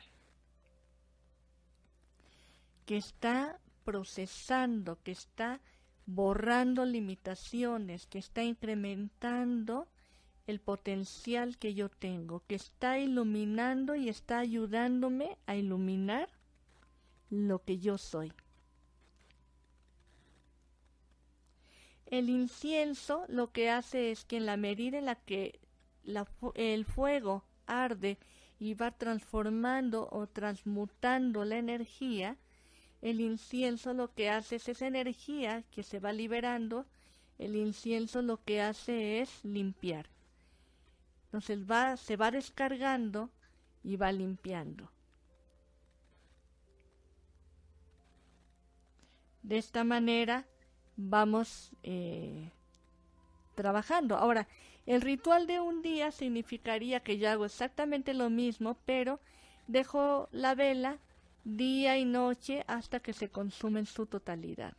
que 2.85 2.99
está 2.99 3.59
procesando, 3.85 4.99
que 5.03 5.13
está 5.13 5.61
borrando 6.05 6.85
limitaciones, 6.85 8.07
que 8.07 8.19
está 8.19 8.43
incrementando 8.45 9.89
el 10.47 10.61
potencial 10.61 11.57
que 11.57 11.73
yo 11.73 11.89
tengo, 11.89 12.43
que 12.47 12.57
está 12.57 12.99
iluminando 12.99 13.95
y 13.95 14.11
está 14.11 14.41
ayudándome 14.41 15.39
a 15.47 15.57
iluminar 15.57 16.29
lo 17.31 17.63
que 17.63 17.79
yo 17.79 17.97
soy. 17.97 18.31
El 22.05 22.29
incienso 22.29 23.25
lo 23.29 23.53
que 23.53 23.71
hace 23.71 24.11
es 24.11 24.27
que 24.27 24.37
en 24.37 24.45
la 24.45 24.59
medida 24.59 24.99
en 24.99 25.07
la 25.07 25.15
que 25.15 25.61
el 26.57 26.85
fuego 26.85 27.45
arde 27.71 28.19
y 28.59 28.75
va 28.75 28.91
transformando 28.91 30.09
o 30.11 30.27
transmutando 30.27 31.45
la 31.45 31.57
energía, 31.57 32.37
el 33.01 33.21
incienso 33.21 33.95
lo 33.95 34.13
que 34.15 34.29
hace 34.29 34.57
es 34.57 34.69
esa 34.69 34.87
energía 34.87 35.65
que 35.71 35.83
se 35.83 36.01
va 36.01 36.13
liberando, 36.13 36.87
el 37.39 37.57
incienso 37.57 38.21
lo 38.21 38.43
que 38.45 38.61
hace 38.61 39.21
es 39.21 39.45
limpiar. 39.45 40.07
Entonces 41.25 41.65
va, 41.71 41.97
se 41.97 42.17
va 42.17 42.31
descargando 42.31 43.31
y 43.83 43.97
va 43.97 44.13
limpiando. 44.13 44.91
De 49.43 49.57
esta 49.57 49.85
manera 49.85 50.47
vamos 50.97 51.73
eh, 51.83 52.51
trabajando. 53.55 54.17
Ahora, 54.17 54.47
el 54.91 55.03
ritual 55.03 55.47
de 55.47 55.61
un 55.61 55.83
día 55.83 56.11
significaría 56.11 56.99
que 56.99 57.17
yo 57.17 57.31
hago 57.31 57.45
exactamente 57.45 58.13
lo 58.13 58.29
mismo, 58.29 58.77
pero 58.87 59.21
dejo 59.69 60.29
la 60.33 60.57
vela 60.57 60.99
día 61.45 61.97
y 61.97 62.05
noche 62.05 62.65
hasta 62.67 62.99
que 62.99 63.13
se 63.13 63.29
consume 63.29 63.79
en 63.79 63.87
su 63.87 64.07
totalidad. 64.07 64.75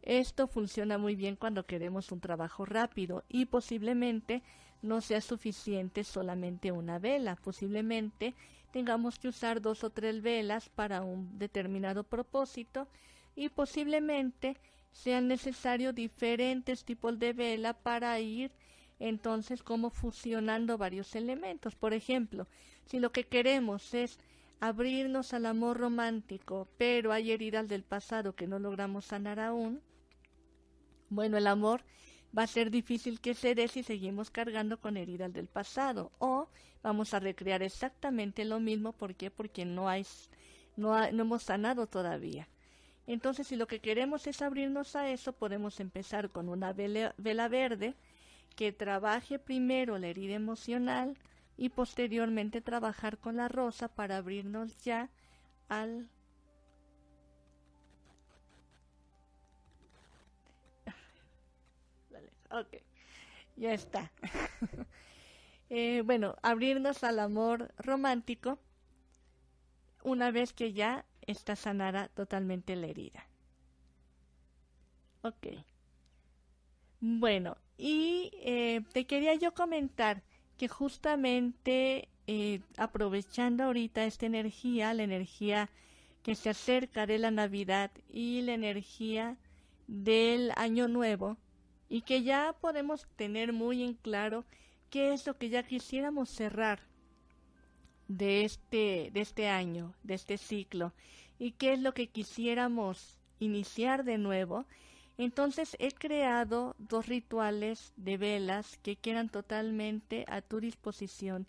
Esto 0.00 0.46
funciona 0.46 0.96
muy 0.96 1.14
bien 1.14 1.36
cuando 1.36 1.66
queremos 1.66 2.10
un 2.10 2.20
trabajo 2.20 2.64
rápido 2.64 3.22
y 3.28 3.44
posiblemente 3.44 4.42
no 4.80 5.02
sea 5.02 5.20
suficiente 5.20 6.02
solamente 6.02 6.72
una 6.72 6.98
vela, 6.98 7.36
posiblemente 7.36 8.34
tengamos 8.72 9.18
que 9.18 9.28
usar 9.28 9.60
dos 9.60 9.84
o 9.84 9.90
tres 9.90 10.22
velas 10.22 10.70
para 10.70 11.02
un 11.02 11.38
determinado 11.38 12.02
propósito 12.02 12.88
y 13.36 13.50
posiblemente 13.50 14.56
sean 14.92 15.28
necesarios 15.28 15.94
diferentes 15.94 16.84
tipos 16.84 17.18
de 17.18 17.32
vela 17.32 17.74
para 17.74 18.18
ir 18.20 18.52
entonces 18.98 19.62
como 19.62 19.90
fusionando 19.90 20.78
varios 20.78 21.14
elementos. 21.14 21.76
Por 21.76 21.94
ejemplo, 21.94 22.48
si 22.86 22.98
lo 22.98 23.12
que 23.12 23.24
queremos 23.24 23.94
es 23.94 24.18
abrirnos 24.60 25.34
al 25.34 25.46
amor 25.46 25.78
romántico, 25.78 26.68
pero 26.78 27.12
hay 27.12 27.30
heridas 27.30 27.68
del 27.68 27.84
pasado 27.84 28.34
que 28.34 28.46
no 28.48 28.58
logramos 28.58 29.04
sanar 29.04 29.38
aún, 29.38 29.80
bueno, 31.10 31.38
el 31.38 31.46
amor 31.46 31.84
va 32.36 32.42
a 32.42 32.46
ser 32.46 32.70
difícil 32.70 33.20
que 33.20 33.34
se 33.34 33.54
dé 33.54 33.68
si 33.68 33.82
seguimos 33.82 34.30
cargando 34.30 34.80
con 34.80 34.96
heridas 34.96 35.32
del 35.32 35.46
pasado. 35.46 36.12
O 36.18 36.48
vamos 36.82 37.14
a 37.14 37.20
recrear 37.20 37.62
exactamente 37.62 38.44
lo 38.44 38.60
mismo. 38.60 38.92
¿Por 38.92 39.14
qué? 39.14 39.30
Porque 39.30 39.64
no, 39.64 39.88
hay, 39.88 40.06
no, 40.76 41.10
no 41.12 41.22
hemos 41.22 41.44
sanado 41.44 41.86
todavía. 41.86 42.48
Entonces, 43.08 43.48
si 43.48 43.56
lo 43.56 43.66
que 43.66 43.80
queremos 43.80 44.28
es 44.28 44.40
abrirnos 44.40 44.94
a 44.94 45.10
eso, 45.10 45.32
podemos 45.32 45.80
empezar 45.80 46.30
con 46.30 46.48
una 46.48 46.72
vela, 46.72 47.14
verde 47.48 47.96
que 48.56 48.72
trabaje 48.72 49.38
primero 49.38 49.98
la 49.98 50.08
herida 50.08 50.34
emocional 50.36 51.16
y 51.56 51.70
posteriormente 51.70 52.60
trabajar 52.60 53.18
con 53.18 53.36
la 53.36 53.48
rosa 53.48 53.88
para 53.88 54.18
abrirnos 54.18 54.78
ya 54.84 55.10
al 55.68 56.08
Ok, 62.50 62.76
ya 63.56 63.72
está. 63.74 64.12
Eh, 65.70 66.02
bueno, 66.04 66.36
abrirnos 66.42 67.04
al 67.04 67.18
amor 67.18 67.72
romántico 67.78 68.58
una 70.02 70.30
vez 70.32 70.52
que 70.52 70.72
ya 70.72 71.04
está 71.28 71.54
sanada 71.56 72.08
totalmente 72.08 72.74
la 72.74 72.88
herida. 72.88 73.28
Ok. 75.22 75.46
Bueno, 77.00 77.56
y 77.76 78.30
eh, 78.42 78.80
te 78.92 79.06
quería 79.06 79.34
yo 79.34 79.54
comentar 79.54 80.22
que 80.56 80.68
justamente 80.68 82.08
eh, 82.26 82.60
aprovechando 82.76 83.64
ahorita 83.64 84.04
esta 84.04 84.26
energía, 84.26 84.94
la 84.94 85.04
energía 85.04 85.70
que 86.22 86.34
se 86.34 86.50
acerca 86.50 87.06
de 87.06 87.18
la 87.18 87.30
Navidad 87.30 87.90
y 88.08 88.42
la 88.42 88.54
energía 88.54 89.36
del 89.86 90.52
Año 90.56 90.88
Nuevo, 90.88 91.36
y 91.88 92.02
que 92.02 92.22
ya 92.22 92.54
podemos 92.60 93.06
tener 93.16 93.52
muy 93.52 93.82
en 93.82 93.94
claro 93.94 94.44
qué 94.90 95.12
es 95.12 95.26
lo 95.26 95.38
que 95.38 95.50
ya 95.50 95.62
quisiéramos 95.62 96.30
cerrar 96.30 96.87
de 98.08 98.44
este, 98.44 99.10
de 99.12 99.20
este 99.20 99.48
año, 99.48 99.94
de 100.02 100.14
este 100.14 100.38
ciclo, 100.38 100.92
y 101.38 101.52
qué 101.52 101.74
es 101.74 101.80
lo 101.80 101.94
que 101.94 102.08
quisiéramos 102.08 103.18
iniciar 103.38 104.04
de 104.04 104.18
nuevo, 104.18 104.66
entonces 105.18 105.76
he 105.80 105.90
creado 105.92 106.74
dos 106.78 107.06
rituales 107.06 107.92
de 107.96 108.16
velas 108.16 108.78
que 108.82 108.96
quedan 108.96 109.28
totalmente 109.28 110.24
a 110.28 110.42
tu 110.42 110.60
disposición 110.60 111.46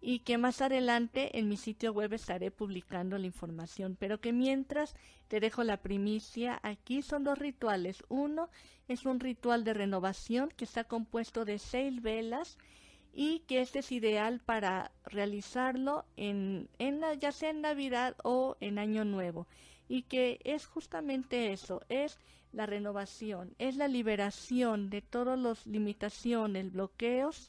y 0.00 0.20
que 0.20 0.38
más 0.38 0.60
adelante 0.60 1.38
en 1.38 1.48
mi 1.48 1.56
sitio 1.56 1.92
web 1.92 2.12
estaré 2.12 2.50
publicando 2.50 3.16
la 3.16 3.26
información, 3.26 3.96
pero 3.98 4.20
que 4.20 4.32
mientras 4.32 4.94
te 5.28 5.40
dejo 5.40 5.64
la 5.64 5.78
primicia, 5.78 6.60
aquí 6.62 7.02
son 7.02 7.24
dos 7.24 7.38
rituales. 7.38 8.04
Uno 8.08 8.50
es 8.88 9.06
un 9.06 9.18
ritual 9.18 9.64
de 9.64 9.74
renovación 9.74 10.50
que 10.54 10.64
está 10.64 10.84
compuesto 10.84 11.44
de 11.44 11.58
seis 11.58 12.02
velas 12.02 12.58
y 13.18 13.40
que 13.40 13.62
este 13.62 13.78
es 13.78 13.90
ideal 13.92 14.40
para 14.44 14.92
realizarlo 15.06 16.04
en, 16.18 16.68
en 16.78 17.00
ya 17.18 17.32
sea 17.32 17.48
en 17.48 17.62
Navidad 17.62 18.14
o 18.22 18.58
en 18.60 18.78
Año 18.78 19.06
Nuevo 19.06 19.46
y 19.88 20.02
que 20.02 20.38
es 20.44 20.66
justamente 20.66 21.50
eso, 21.52 21.80
es 21.88 22.18
la 22.52 22.66
renovación, 22.66 23.54
es 23.58 23.76
la 23.76 23.88
liberación 23.88 24.90
de 24.90 25.00
todas 25.00 25.38
las 25.38 25.66
limitaciones, 25.66 26.72
bloqueos 26.72 27.48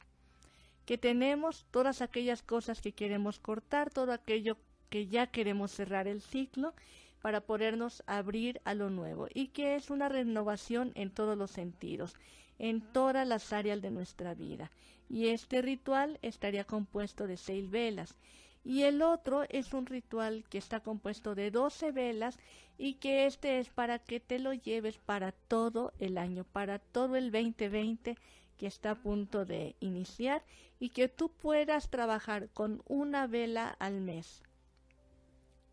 que 0.85 0.97
tenemos, 0.97 1.65
todas 1.69 2.01
aquellas 2.01 2.43
cosas 2.43 2.79
que 2.79 2.93
queremos 2.93 3.37
cortar, 3.37 3.89
todo 3.89 4.13
aquello 4.13 4.57
que 4.89 5.07
ya 5.07 5.27
queremos 5.27 5.71
cerrar 5.71 6.07
el 6.07 6.21
ciclo 6.21 6.73
para 7.21 7.41
podernos 7.41 8.03
abrir 8.07 8.61
a 8.63 8.73
lo 8.73 8.89
nuevo 8.89 9.27
y 9.33 9.47
que 9.47 9.75
es 9.75 9.89
una 9.89 10.07
renovación 10.07 10.93
en 10.95 11.11
todos 11.11 11.37
los 11.37 11.51
sentidos, 11.51 12.15
en 12.57 12.79
todas 12.79 13.27
las 13.27 13.51
áreas 13.51 13.81
de 13.81 13.91
nuestra 13.91 14.33
vida. 14.33 14.71
Y 15.09 15.27
este 15.27 15.61
ritual 15.61 16.19
estaría 16.21 16.65
compuesto 16.65 17.27
de 17.27 17.37
seis 17.37 17.69
velas. 17.69 18.15
Y 18.63 18.83
el 18.83 19.01
otro 19.01 19.43
es 19.49 19.73
un 19.73 19.85
ritual 19.85 20.43
que 20.49 20.57
está 20.57 20.81
compuesto 20.81 21.35
de 21.35 21.51
doce 21.51 21.91
velas 21.91 22.37
y 22.77 22.95
que 22.95 23.25
este 23.25 23.59
es 23.59 23.69
para 23.69 23.99
que 23.99 24.19
te 24.19 24.39
lo 24.39 24.53
lleves 24.53 24.97
para 24.97 25.31
todo 25.31 25.93
el 25.99 26.17
año, 26.17 26.43
para 26.43 26.79
todo 26.79 27.15
el 27.15 27.31
2020 27.31 28.17
que 28.57 28.67
está 28.67 28.91
a 28.91 28.95
punto 28.95 29.45
de 29.45 29.75
iniciar 29.79 30.43
y 30.79 30.89
que 30.89 31.07
tú 31.07 31.29
puedas 31.29 31.89
trabajar 31.89 32.49
con 32.49 32.81
una 32.87 33.27
vela 33.27 33.75
al 33.79 34.01
mes, 34.01 34.41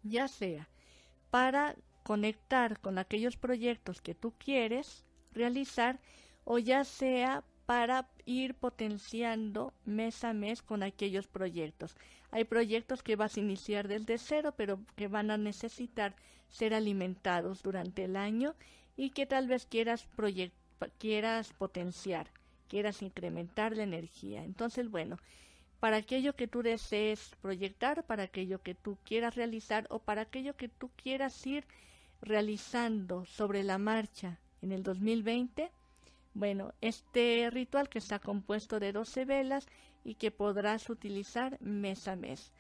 ya 0.03 0.28
sea 0.28 0.68
para 1.30 1.74
conectar 2.05 2.78
con 2.80 2.99
aquellos 2.99 3.37
proyectos 3.37 4.01
que 4.01 4.14
tú 4.14 4.32
quieres 4.39 5.05
realizar 5.32 5.99
o 6.45 6.59
ya 6.59 6.85
sea 6.85 7.43
para 7.67 8.09
ir 8.27 8.55
potenciando 8.55 9.73
mes 9.85 10.25
a 10.25 10.33
mes 10.33 10.62
con 10.62 10.83
aquellos 10.83 11.27
proyectos. 11.27 11.97
Hay 12.31 12.45
proyectos 12.45 13.03
que 13.03 13.17
vas 13.17 13.37
a 13.37 13.41
iniciar 13.41 13.89
desde 13.89 14.19
cero, 14.19 14.55
pero 14.57 14.81
que 14.97 15.09
van 15.09 15.31
a 15.31 15.39
necesitar 15.39 16.15
ser 16.49 16.75
alimentados 16.75 17.62
durante 17.62 18.05
el 18.05 18.17
año 18.17 18.55
y 18.97 19.11
que 19.11 19.27
tal 19.27 19.49
vez 19.49 19.67
quieras, 19.67 20.09
quieras 20.99 21.53
potenciar, 21.53 22.31
quieras 22.69 23.03
incrementar 23.03 23.77
la 23.77 23.85
energía. 23.85 24.45
Entonces, 24.45 24.91
bueno, 24.91 25.19
para 25.81 25.99
aquello 25.99 26.35
que 26.35 26.49
tú 26.49 26.62
desees 26.62 27.37
proyectar, 27.43 28.05
para 28.05 28.25
aquello 28.25 28.62
que 28.62 28.75
tú 28.75 28.99
quieras 29.05 29.35
realizar 29.35 29.87
o 29.91 29.99
para 29.99 30.23
aquello 30.23 30.57
que 30.57 30.69
tú 30.69 30.91
quieras 30.97 31.47
ir 31.47 31.65
realizando 32.21 33.27
sobre 33.27 33.62
la 33.62 33.79
marcha 33.79 34.39
en 34.62 34.73
el 34.73 34.83
2020. 34.83 35.71
Bueno, 36.35 36.74
este 36.80 37.49
ritual 37.51 37.89
que 37.89 37.99
está 37.99 38.18
compuesto 38.18 38.80
de 38.80 38.93
12 38.93 39.24
velas 39.24 39.66
y 40.03 40.16
que 40.16 40.32
podrás 40.32 40.91
utilizar 40.91 41.61
mes 41.61 42.09
a 42.09 42.16
mes. 42.16 42.53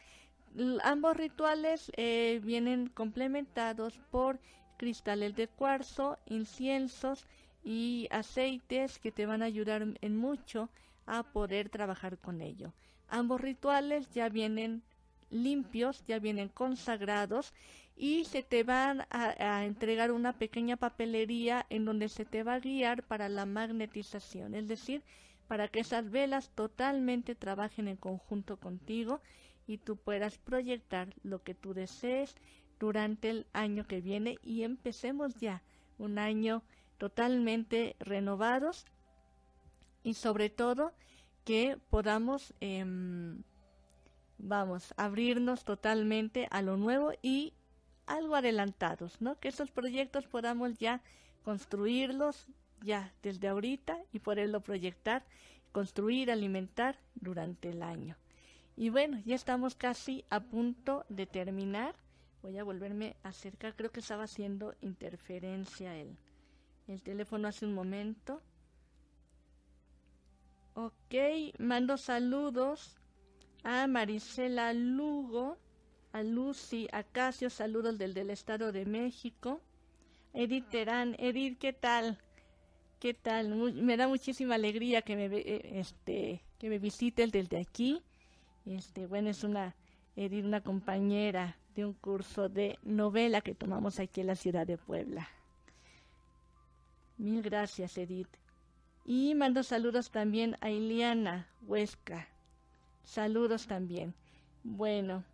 ambos 0.84 1.16
rituales 1.16 1.90
eh, 1.96 2.40
vienen 2.44 2.86
complementados 2.88 3.98
por 4.12 4.38
cristales 4.76 5.34
de 5.34 5.48
cuarzo, 5.48 6.18
inciensos 6.26 7.26
y 7.64 8.06
aceites 8.12 9.00
que 9.00 9.10
te 9.10 9.26
van 9.26 9.42
a 9.42 9.46
ayudar 9.46 9.84
en 10.00 10.16
mucho 10.16 10.70
a 11.06 11.24
poder 11.24 11.68
trabajar 11.68 12.18
con 12.18 12.40
ello. 12.40 12.72
Ambos 13.08 13.40
rituales 13.40 14.08
ya 14.10 14.28
vienen 14.28 14.84
limpios, 15.30 16.04
ya 16.06 16.20
vienen 16.20 16.48
consagrados 16.48 17.52
y 17.96 18.24
se 18.24 18.42
te 18.42 18.64
van 18.64 19.06
a, 19.10 19.64
entregar 19.64 20.10
una 20.10 20.32
pequeña 20.32 20.76
papelería 20.76 21.66
en 21.70 21.84
donde 21.84 22.08
se 22.08 22.24
te 22.24 22.42
va 22.42 22.54
a 22.54 22.60
guiar 22.60 23.04
para 23.04 23.28
la 23.28 23.46
magnetización, 23.46 24.54
es 24.54 24.66
decir, 24.66 25.02
para 25.46 25.68
que 25.68 25.80
esas 25.80 26.10
velas 26.10 26.50
totalmente 26.54 27.34
trabajen 27.34 27.88
en 27.88 27.96
conjunto 27.96 28.56
contigo 28.58 29.20
y 29.66 29.78
tú 29.78 29.96
puedas 29.96 30.38
proyectar 30.38 31.14
lo 31.22 31.42
que 31.42 31.54
tú 31.54 31.74
desees 31.74 32.34
durante 32.78 33.30
el 33.30 33.46
año 33.52 33.86
que 33.86 34.00
viene. 34.00 34.38
Y 34.42 34.62
empecemos 34.62 35.36
ya 35.36 35.62
un 35.98 36.18
año 36.18 36.62
totalmente 36.98 37.96
renovados 38.00 38.86
y 40.02 40.14
sobre 40.14 40.50
todo 40.50 40.92
que 41.44 41.78
podamos, 41.90 42.54
em, 42.60 43.42
vamos, 44.38 44.94
abrirnos 44.96 45.64
totalmente 45.64 46.48
a 46.50 46.62
lo 46.62 46.76
nuevo 46.76 47.12
y 47.22 47.54
algo 48.06 48.36
adelantados, 48.36 49.20
¿no? 49.20 49.38
Que 49.38 49.48
estos 49.48 49.70
proyectos 49.70 50.26
podamos 50.26 50.78
ya 50.78 51.02
construirlos 51.42 52.46
ya 52.82 53.12
desde 53.22 53.48
ahorita 53.48 53.98
y 54.12 54.18
poderlo 54.18 54.60
proyectar, 54.60 55.24
construir, 55.72 56.30
alimentar 56.30 56.98
durante 57.14 57.70
el 57.70 57.82
año. 57.82 58.16
Y 58.76 58.90
bueno, 58.90 59.20
ya 59.24 59.34
estamos 59.34 59.74
casi 59.74 60.24
a 60.30 60.40
punto 60.40 61.04
de 61.08 61.26
terminar. 61.26 61.94
Voy 62.42 62.58
a 62.58 62.64
volverme 62.64 63.16
a 63.22 63.28
acercar, 63.28 63.74
creo 63.74 63.90
que 63.90 64.00
estaba 64.00 64.24
haciendo 64.24 64.74
interferencia 64.80 65.96
el, 65.96 66.16
el 66.88 67.02
teléfono 67.02 67.48
hace 67.48 67.64
un 67.64 67.74
momento. 67.74 68.42
Ok, 70.74 71.14
mando 71.58 71.96
saludos 71.96 72.96
a 73.62 73.86
Marisela 73.86 74.72
Lugo, 74.72 75.56
a 76.14 76.22
Lucy 76.22 76.86
Acacio, 76.92 77.50
saludos 77.50 77.98
del, 77.98 78.14
del 78.14 78.30
Estado 78.30 78.70
de 78.70 78.86
México. 78.86 79.60
Edith 80.32 80.68
Terán, 80.68 81.16
Edith, 81.18 81.58
¿qué 81.58 81.72
tal? 81.72 82.18
¿Qué 83.00 83.14
tal? 83.14 83.48
me 83.74 83.96
da 83.96 84.06
muchísima 84.06 84.54
alegría 84.54 85.02
que 85.02 85.16
me, 85.16 85.24
eh, 85.26 85.80
este, 85.80 86.40
que 86.60 86.68
me 86.68 86.78
visiten 86.78 87.30
desde 87.30 87.58
aquí. 87.58 88.00
Este, 88.64 89.08
bueno, 89.08 89.28
es 89.28 89.42
una, 89.42 89.74
Edith, 90.14 90.44
una 90.44 90.60
compañera 90.60 91.56
de 91.74 91.84
un 91.84 91.94
curso 91.94 92.48
de 92.48 92.78
novela 92.84 93.40
que 93.40 93.56
tomamos 93.56 93.98
aquí 93.98 94.20
en 94.20 94.28
la 94.28 94.36
ciudad 94.36 94.68
de 94.68 94.78
Puebla. 94.78 95.28
Mil 97.18 97.42
gracias, 97.42 97.98
Edith. 97.98 98.28
Y 99.04 99.34
mando 99.34 99.64
saludos 99.64 100.12
también 100.12 100.56
a 100.60 100.70
Iliana 100.70 101.48
Huesca. 101.66 102.28
Saludos 103.02 103.66
también. 103.66 104.14
Bueno, 104.62 105.24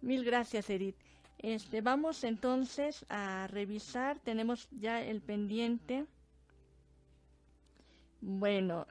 mil 0.00 0.24
gracias, 0.24 0.70
Edith. 0.70 0.96
Este, 1.38 1.80
vamos 1.80 2.24
entonces 2.24 3.06
a 3.08 3.46
revisar. 3.46 4.18
Tenemos 4.20 4.68
ya 4.70 5.02
el 5.02 5.22
pendiente. 5.22 6.06
Bueno, 8.20 8.86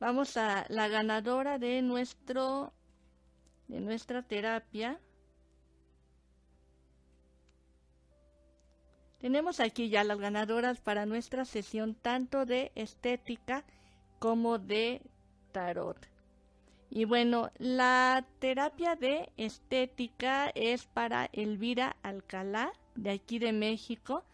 vamos 0.00 0.36
a 0.36 0.66
la 0.68 0.88
ganadora 0.88 1.58
de 1.58 1.82
nuestro 1.82 2.72
de 3.68 3.80
nuestra 3.80 4.22
terapia. 4.22 5.00
Tenemos 9.20 9.60
aquí 9.60 9.88
ya 9.88 10.04
las 10.04 10.18
ganadoras 10.18 10.80
para 10.80 11.06
nuestra 11.06 11.44
sesión 11.44 11.94
tanto 11.94 12.44
de 12.44 12.72
estética 12.74 13.64
como 14.18 14.58
de 14.58 15.00
tarot. 15.52 16.13
Y 16.90 17.04
bueno, 17.06 17.50
la 17.58 18.24
terapia 18.38 18.94
de 18.94 19.30
estética 19.36 20.50
es 20.54 20.86
para 20.86 21.28
Elvira 21.32 21.96
Alcalá, 22.02 22.72
de 22.94 23.10
aquí 23.10 23.38
de 23.38 23.52
México. 23.52 24.24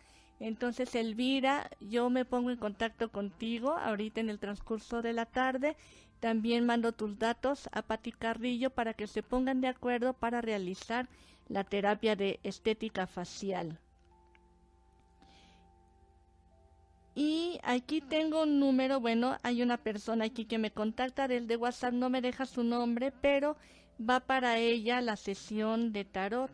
Entonces, 0.40 0.94
Elvira, 0.94 1.70
yo 1.80 2.10
me 2.10 2.24
pongo 2.24 2.50
en 2.50 2.58
contacto 2.58 3.10
contigo 3.10 3.72
ahorita 3.72 4.20
en 4.20 4.30
el 4.30 4.38
transcurso 4.38 5.02
de 5.02 5.12
la 5.12 5.26
tarde. 5.26 5.76
También 6.18 6.66
mando 6.66 6.92
tus 6.92 7.18
datos 7.18 7.68
a 7.72 7.82
Pati 7.82 8.12
Carrillo 8.12 8.70
para 8.70 8.94
que 8.94 9.06
se 9.06 9.22
pongan 9.22 9.60
de 9.60 9.68
acuerdo 9.68 10.12
para 10.12 10.40
realizar 10.40 11.08
la 11.48 11.64
terapia 11.64 12.14
de 12.14 12.40
estética 12.42 13.06
facial. 13.06 13.78
Y 17.22 17.60
aquí 17.64 18.00
tengo 18.00 18.44
un 18.44 18.58
número, 18.58 18.98
bueno, 18.98 19.36
hay 19.42 19.60
una 19.60 19.76
persona 19.76 20.24
aquí 20.24 20.46
que 20.46 20.56
me 20.56 20.70
contacta 20.70 21.28
desde 21.28 21.58
WhatsApp, 21.58 21.92
no 21.92 22.08
me 22.08 22.22
deja 22.22 22.46
su 22.46 22.64
nombre, 22.64 23.12
pero 23.12 23.58
va 24.00 24.20
para 24.20 24.56
ella 24.56 25.02
la 25.02 25.16
sesión 25.16 25.92
de 25.92 26.06
tarot. 26.06 26.50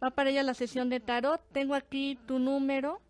Va 0.00 0.10
para 0.12 0.30
ella 0.30 0.44
la 0.44 0.54
sesión 0.54 0.88
de 0.88 1.00
tarot. 1.00 1.42
Tengo 1.50 1.74
aquí 1.74 2.16
tu 2.28 2.38
número. 2.38 3.00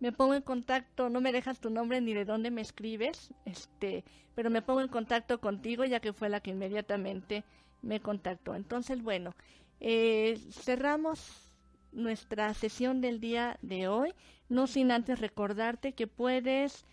Me 0.00 0.10
pongo 0.10 0.32
en 0.32 0.40
contacto, 0.40 1.10
no 1.10 1.20
me 1.20 1.32
dejas 1.32 1.60
tu 1.60 1.68
nombre 1.68 2.00
ni 2.00 2.14
de 2.14 2.24
dónde 2.24 2.50
me 2.50 2.62
escribes, 2.62 3.34
este, 3.44 4.04
pero 4.34 4.48
me 4.48 4.62
pongo 4.62 4.80
en 4.80 4.88
contacto 4.88 5.38
contigo 5.38 5.84
ya 5.84 6.00
que 6.00 6.14
fue 6.14 6.30
la 6.30 6.40
que 6.40 6.52
inmediatamente 6.52 7.44
me 7.82 8.00
contactó. 8.00 8.54
Entonces, 8.54 9.02
bueno, 9.02 9.34
eh, 9.80 10.40
cerramos 10.50 11.51
nuestra 11.92 12.52
sesión 12.54 13.00
del 13.00 13.20
día 13.20 13.58
de 13.62 13.88
hoy, 13.88 14.14
no 14.48 14.66
sin 14.66 14.90
antes 14.90 15.20
recordarte 15.20 15.92
que 15.92 16.06
puedes 16.06 16.86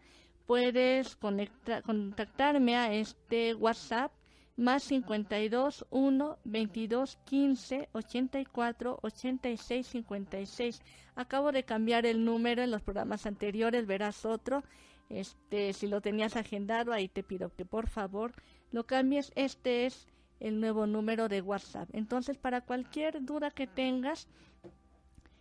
puedes 0.46 1.16
contactarme 1.16 2.76
a 2.76 2.92
este 2.92 3.54
WhatsApp 3.54 4.12
más 4.58 4.82
52 4.82 5.86
1 5.88 6.38
22 6.44 7.18
15 7.24 7.88
84 7.92 8.98
86 9.00 9.86
56. 9.86 10.82
Acabo 11.14 11.50
de 11.50 11.62
cambiar 11.64 12.04
el 12.04 12.26
número 12.26 12.62
en 12.62 12.72
los 12.72 12.82
programas 12.82 13.24
anteriores, 13.24 13.86
verás 13.86 14.26
otro. 14.26 14.64
Este, 15.08 15.72
si 15.72 15.86
lo 15.86 16.02
tenías 16.02 16.36
agendado, 16.36 16.92
ahí 16.92 17.08
te 17.08 17.22
pido 17.22 17.54
que 17.54 17.64
por 17.64 17.88
favor 17.88 18.34
lo 18.70 18.84
cambies. 18.84 19.32
Este 19.34 19.86
es 19.86 20.08
el 20.40 20.60
nuevo 20.60 20.86
número 20.86 21.30
de 21.30 21.40
WhatsApp. 21.40 21.88
Entonces, 21.94 22.36
para 22.36 22.60
cualquier 22.60 23.24
duda 23.24 23.50
que 23.50 23.66
tengas, 23.66 24.28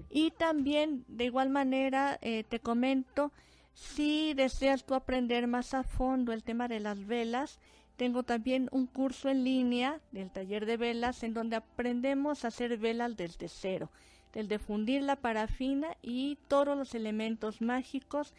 y 0.09 0.31
también, 0.31 1.03
de 1.07 1.25
igual 1.25 1.49
manera, 1.49 2.17
eh, 2.21 2.43
te 2.47 2.59
comento, 2.59 3.31
si 3.73 4.33
deseas 4.33 4.85
tú 4.85 4.93
aprender 4.93 5.47
más 5.47 5.73
a 5.73 5.83
fondo 5.83 6.31
el 6.31 6.43
tema 6.43 6.67
de 6.67 6.79
las 6.79 7.05
velas, 7.05 7.59
tengo 7.97 8.23
también 8.23 8.69
un 8.71 8.87
curso 8.87 9.29
en 9.29 9.43
línea 9.43 9.99
del 10.11 10.29
taller 10.29 10.65
de 10.65 10.77
velas 10.77 11.23
en 11.23 11.33
donde 11.33 11.55
aprendemos 11.55 12.43
a 12.43 12.49
hacer 12.49 12.77
velas 12.77 13.17
desde 13.17 13.47
cero, 13.47 13.89
desde 14.33 14.59
fundir 14.59 15.01
la 15.01 15.15
parafina 15.15 15.95
y 16.01 16.37
todos 16.47 16.77
los 16.77 16.93
elementos 16.93 17.61
mágicos. 17.61 18.33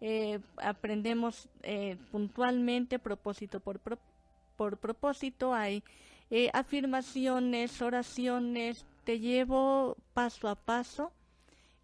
Eh, 0.00 0.40
aprendemos 0.56 1.48
eh, 1.62 1.96
puntualmente, 2.10 2.98
propósito 2.98 3.60
por, 3.60 3.80
por 4.56 4.76
propósito, 4.78 5.54
hay 5.54 5.82
afirmaciones, 6.54 7.82
oraciones, 7.82 8.86
te 9.04 9.18
llevo 9.18 9.96
paso 10.14 10.48
a 10.48 10.54
paso 10.54 11.12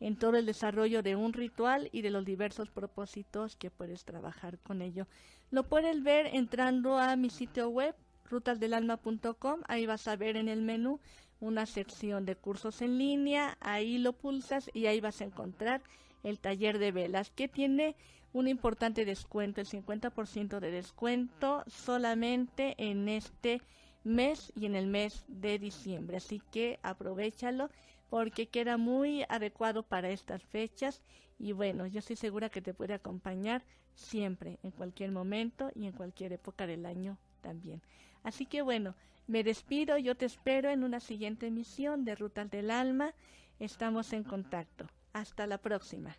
en 0.00 0.16
todo 0.16 0.36
el 0.36 0.46
desarrollo 0.46 1.02
de 1.02 1.16
un 1.16 1.32
ritual 1.32 1.88
y 1.92 2.02
de 2.02 2.10
los 2.10 2.24
diversos 2.24 2.70
propósitos 2.70 3.56
que 3.56 3.70
puedes 3.70 4.04
trabajar 4.04 4.58
con 4.60 4.82
ello. 4.82 5.06
Lo 5.50 5.64
puedes 5.64 6.02
ver 6.02 6.26
entrando 6.26 6.98
a 6.98 7.16
mi 7.16 7.30
sitio 7.30 7.68
web 7.68 7.94
rutasdelalma.com, 8.30 9.60
ahí 9.66 9.86
vas 9.86 10.06
a 10.06 10.16
ver 10.16 10.36
en 10.36 10.48
el 10.48 10.62
menú 10.62 11.00
una 11.40 11.66
sección 11.66 12.26
de 12.26 12.36
cursos 12.36 12.82
en 12.82 12.98
línea, 12.98 13.56
ahí 13.60 13.98
lo 13.98 14.12
pulsas 14.12 14.70
y 14.74 14.86
ahí 14.86 15.00
vas 15.00 15.20
a 15.20 15.24
encontrar 15.24 15.82
el 16.22 16.38
taller 16.38 16.78
de 16.78 16.92
velas 16.92 17.30
que 17.30 17.48
tiene 17.48 17.96
un 18.32 18.48
importante 18.48 19.04
descuento, 19.04 19.60
el 19.60 19.66
50% 19.66 20.60
de 20.60 20.70
descuento 20.70 21.64
solamente 21.66 22.74
en 22.78 23.08
este 23.08 23.62
mes 24.08 24.52
y 24.56 24.66
en 24.66 24.74
el 24.74 24.86
mes 24.86 25.24
de 25.28 25.58
diciembre. 25.58 26.16
Así 26.16 26.42
que 26.50 26.78
aprovechalo 26.82 27.70
porque 28.10 28.48
queda 28.48 28.76
muy 28.76 29.24
adecuado 29.28 29.82
para 29.82 30.10
estas 30.10 30.42
fechas 30.42 31.02
y 31.38 31.52
bueno, 31.52 31.86
yo 31.86 32.00
estoy 32.00 32.16
segura 32.16 32.48
que 32.48 32.62
te 32.62 32.74
puede 32.74 32.94
acompañar 32.94 33.62
siempre, 33.94 34.58
en 34.62 34.70
cualquier 34.70 35.12
momento 35.12 35.70
y 35.74 35.86
en 35.86 35.92
cualquier 35.92 36.32
época 36.32 36.66
del 36.66 36.86
año 36.86 37.18
también. 37.42 37.82
Así 38.22 38.46
que 38.46 38.62
bueno, 38.62 38.94
me 39.26 39.44
despido, 39.44 39.98
yo 39.98 40.16
te 40.16 40.24
espero 40.24 40.70
en 40.70 40.84
una 40.84 41.00
siguiente 41.00 41.46
emisión 41.46 42.04
de 42.04 42.14
Rutas 42.14 42.50
del 42.50 42.70
Alma. 42.70 43.12
Estamos 43.58 44.12
en 44.12 44.24
contacto. 44.24 44.86
Hasta 45.12 45.46
la 45.46 45.58
próxima. 45.58 46.16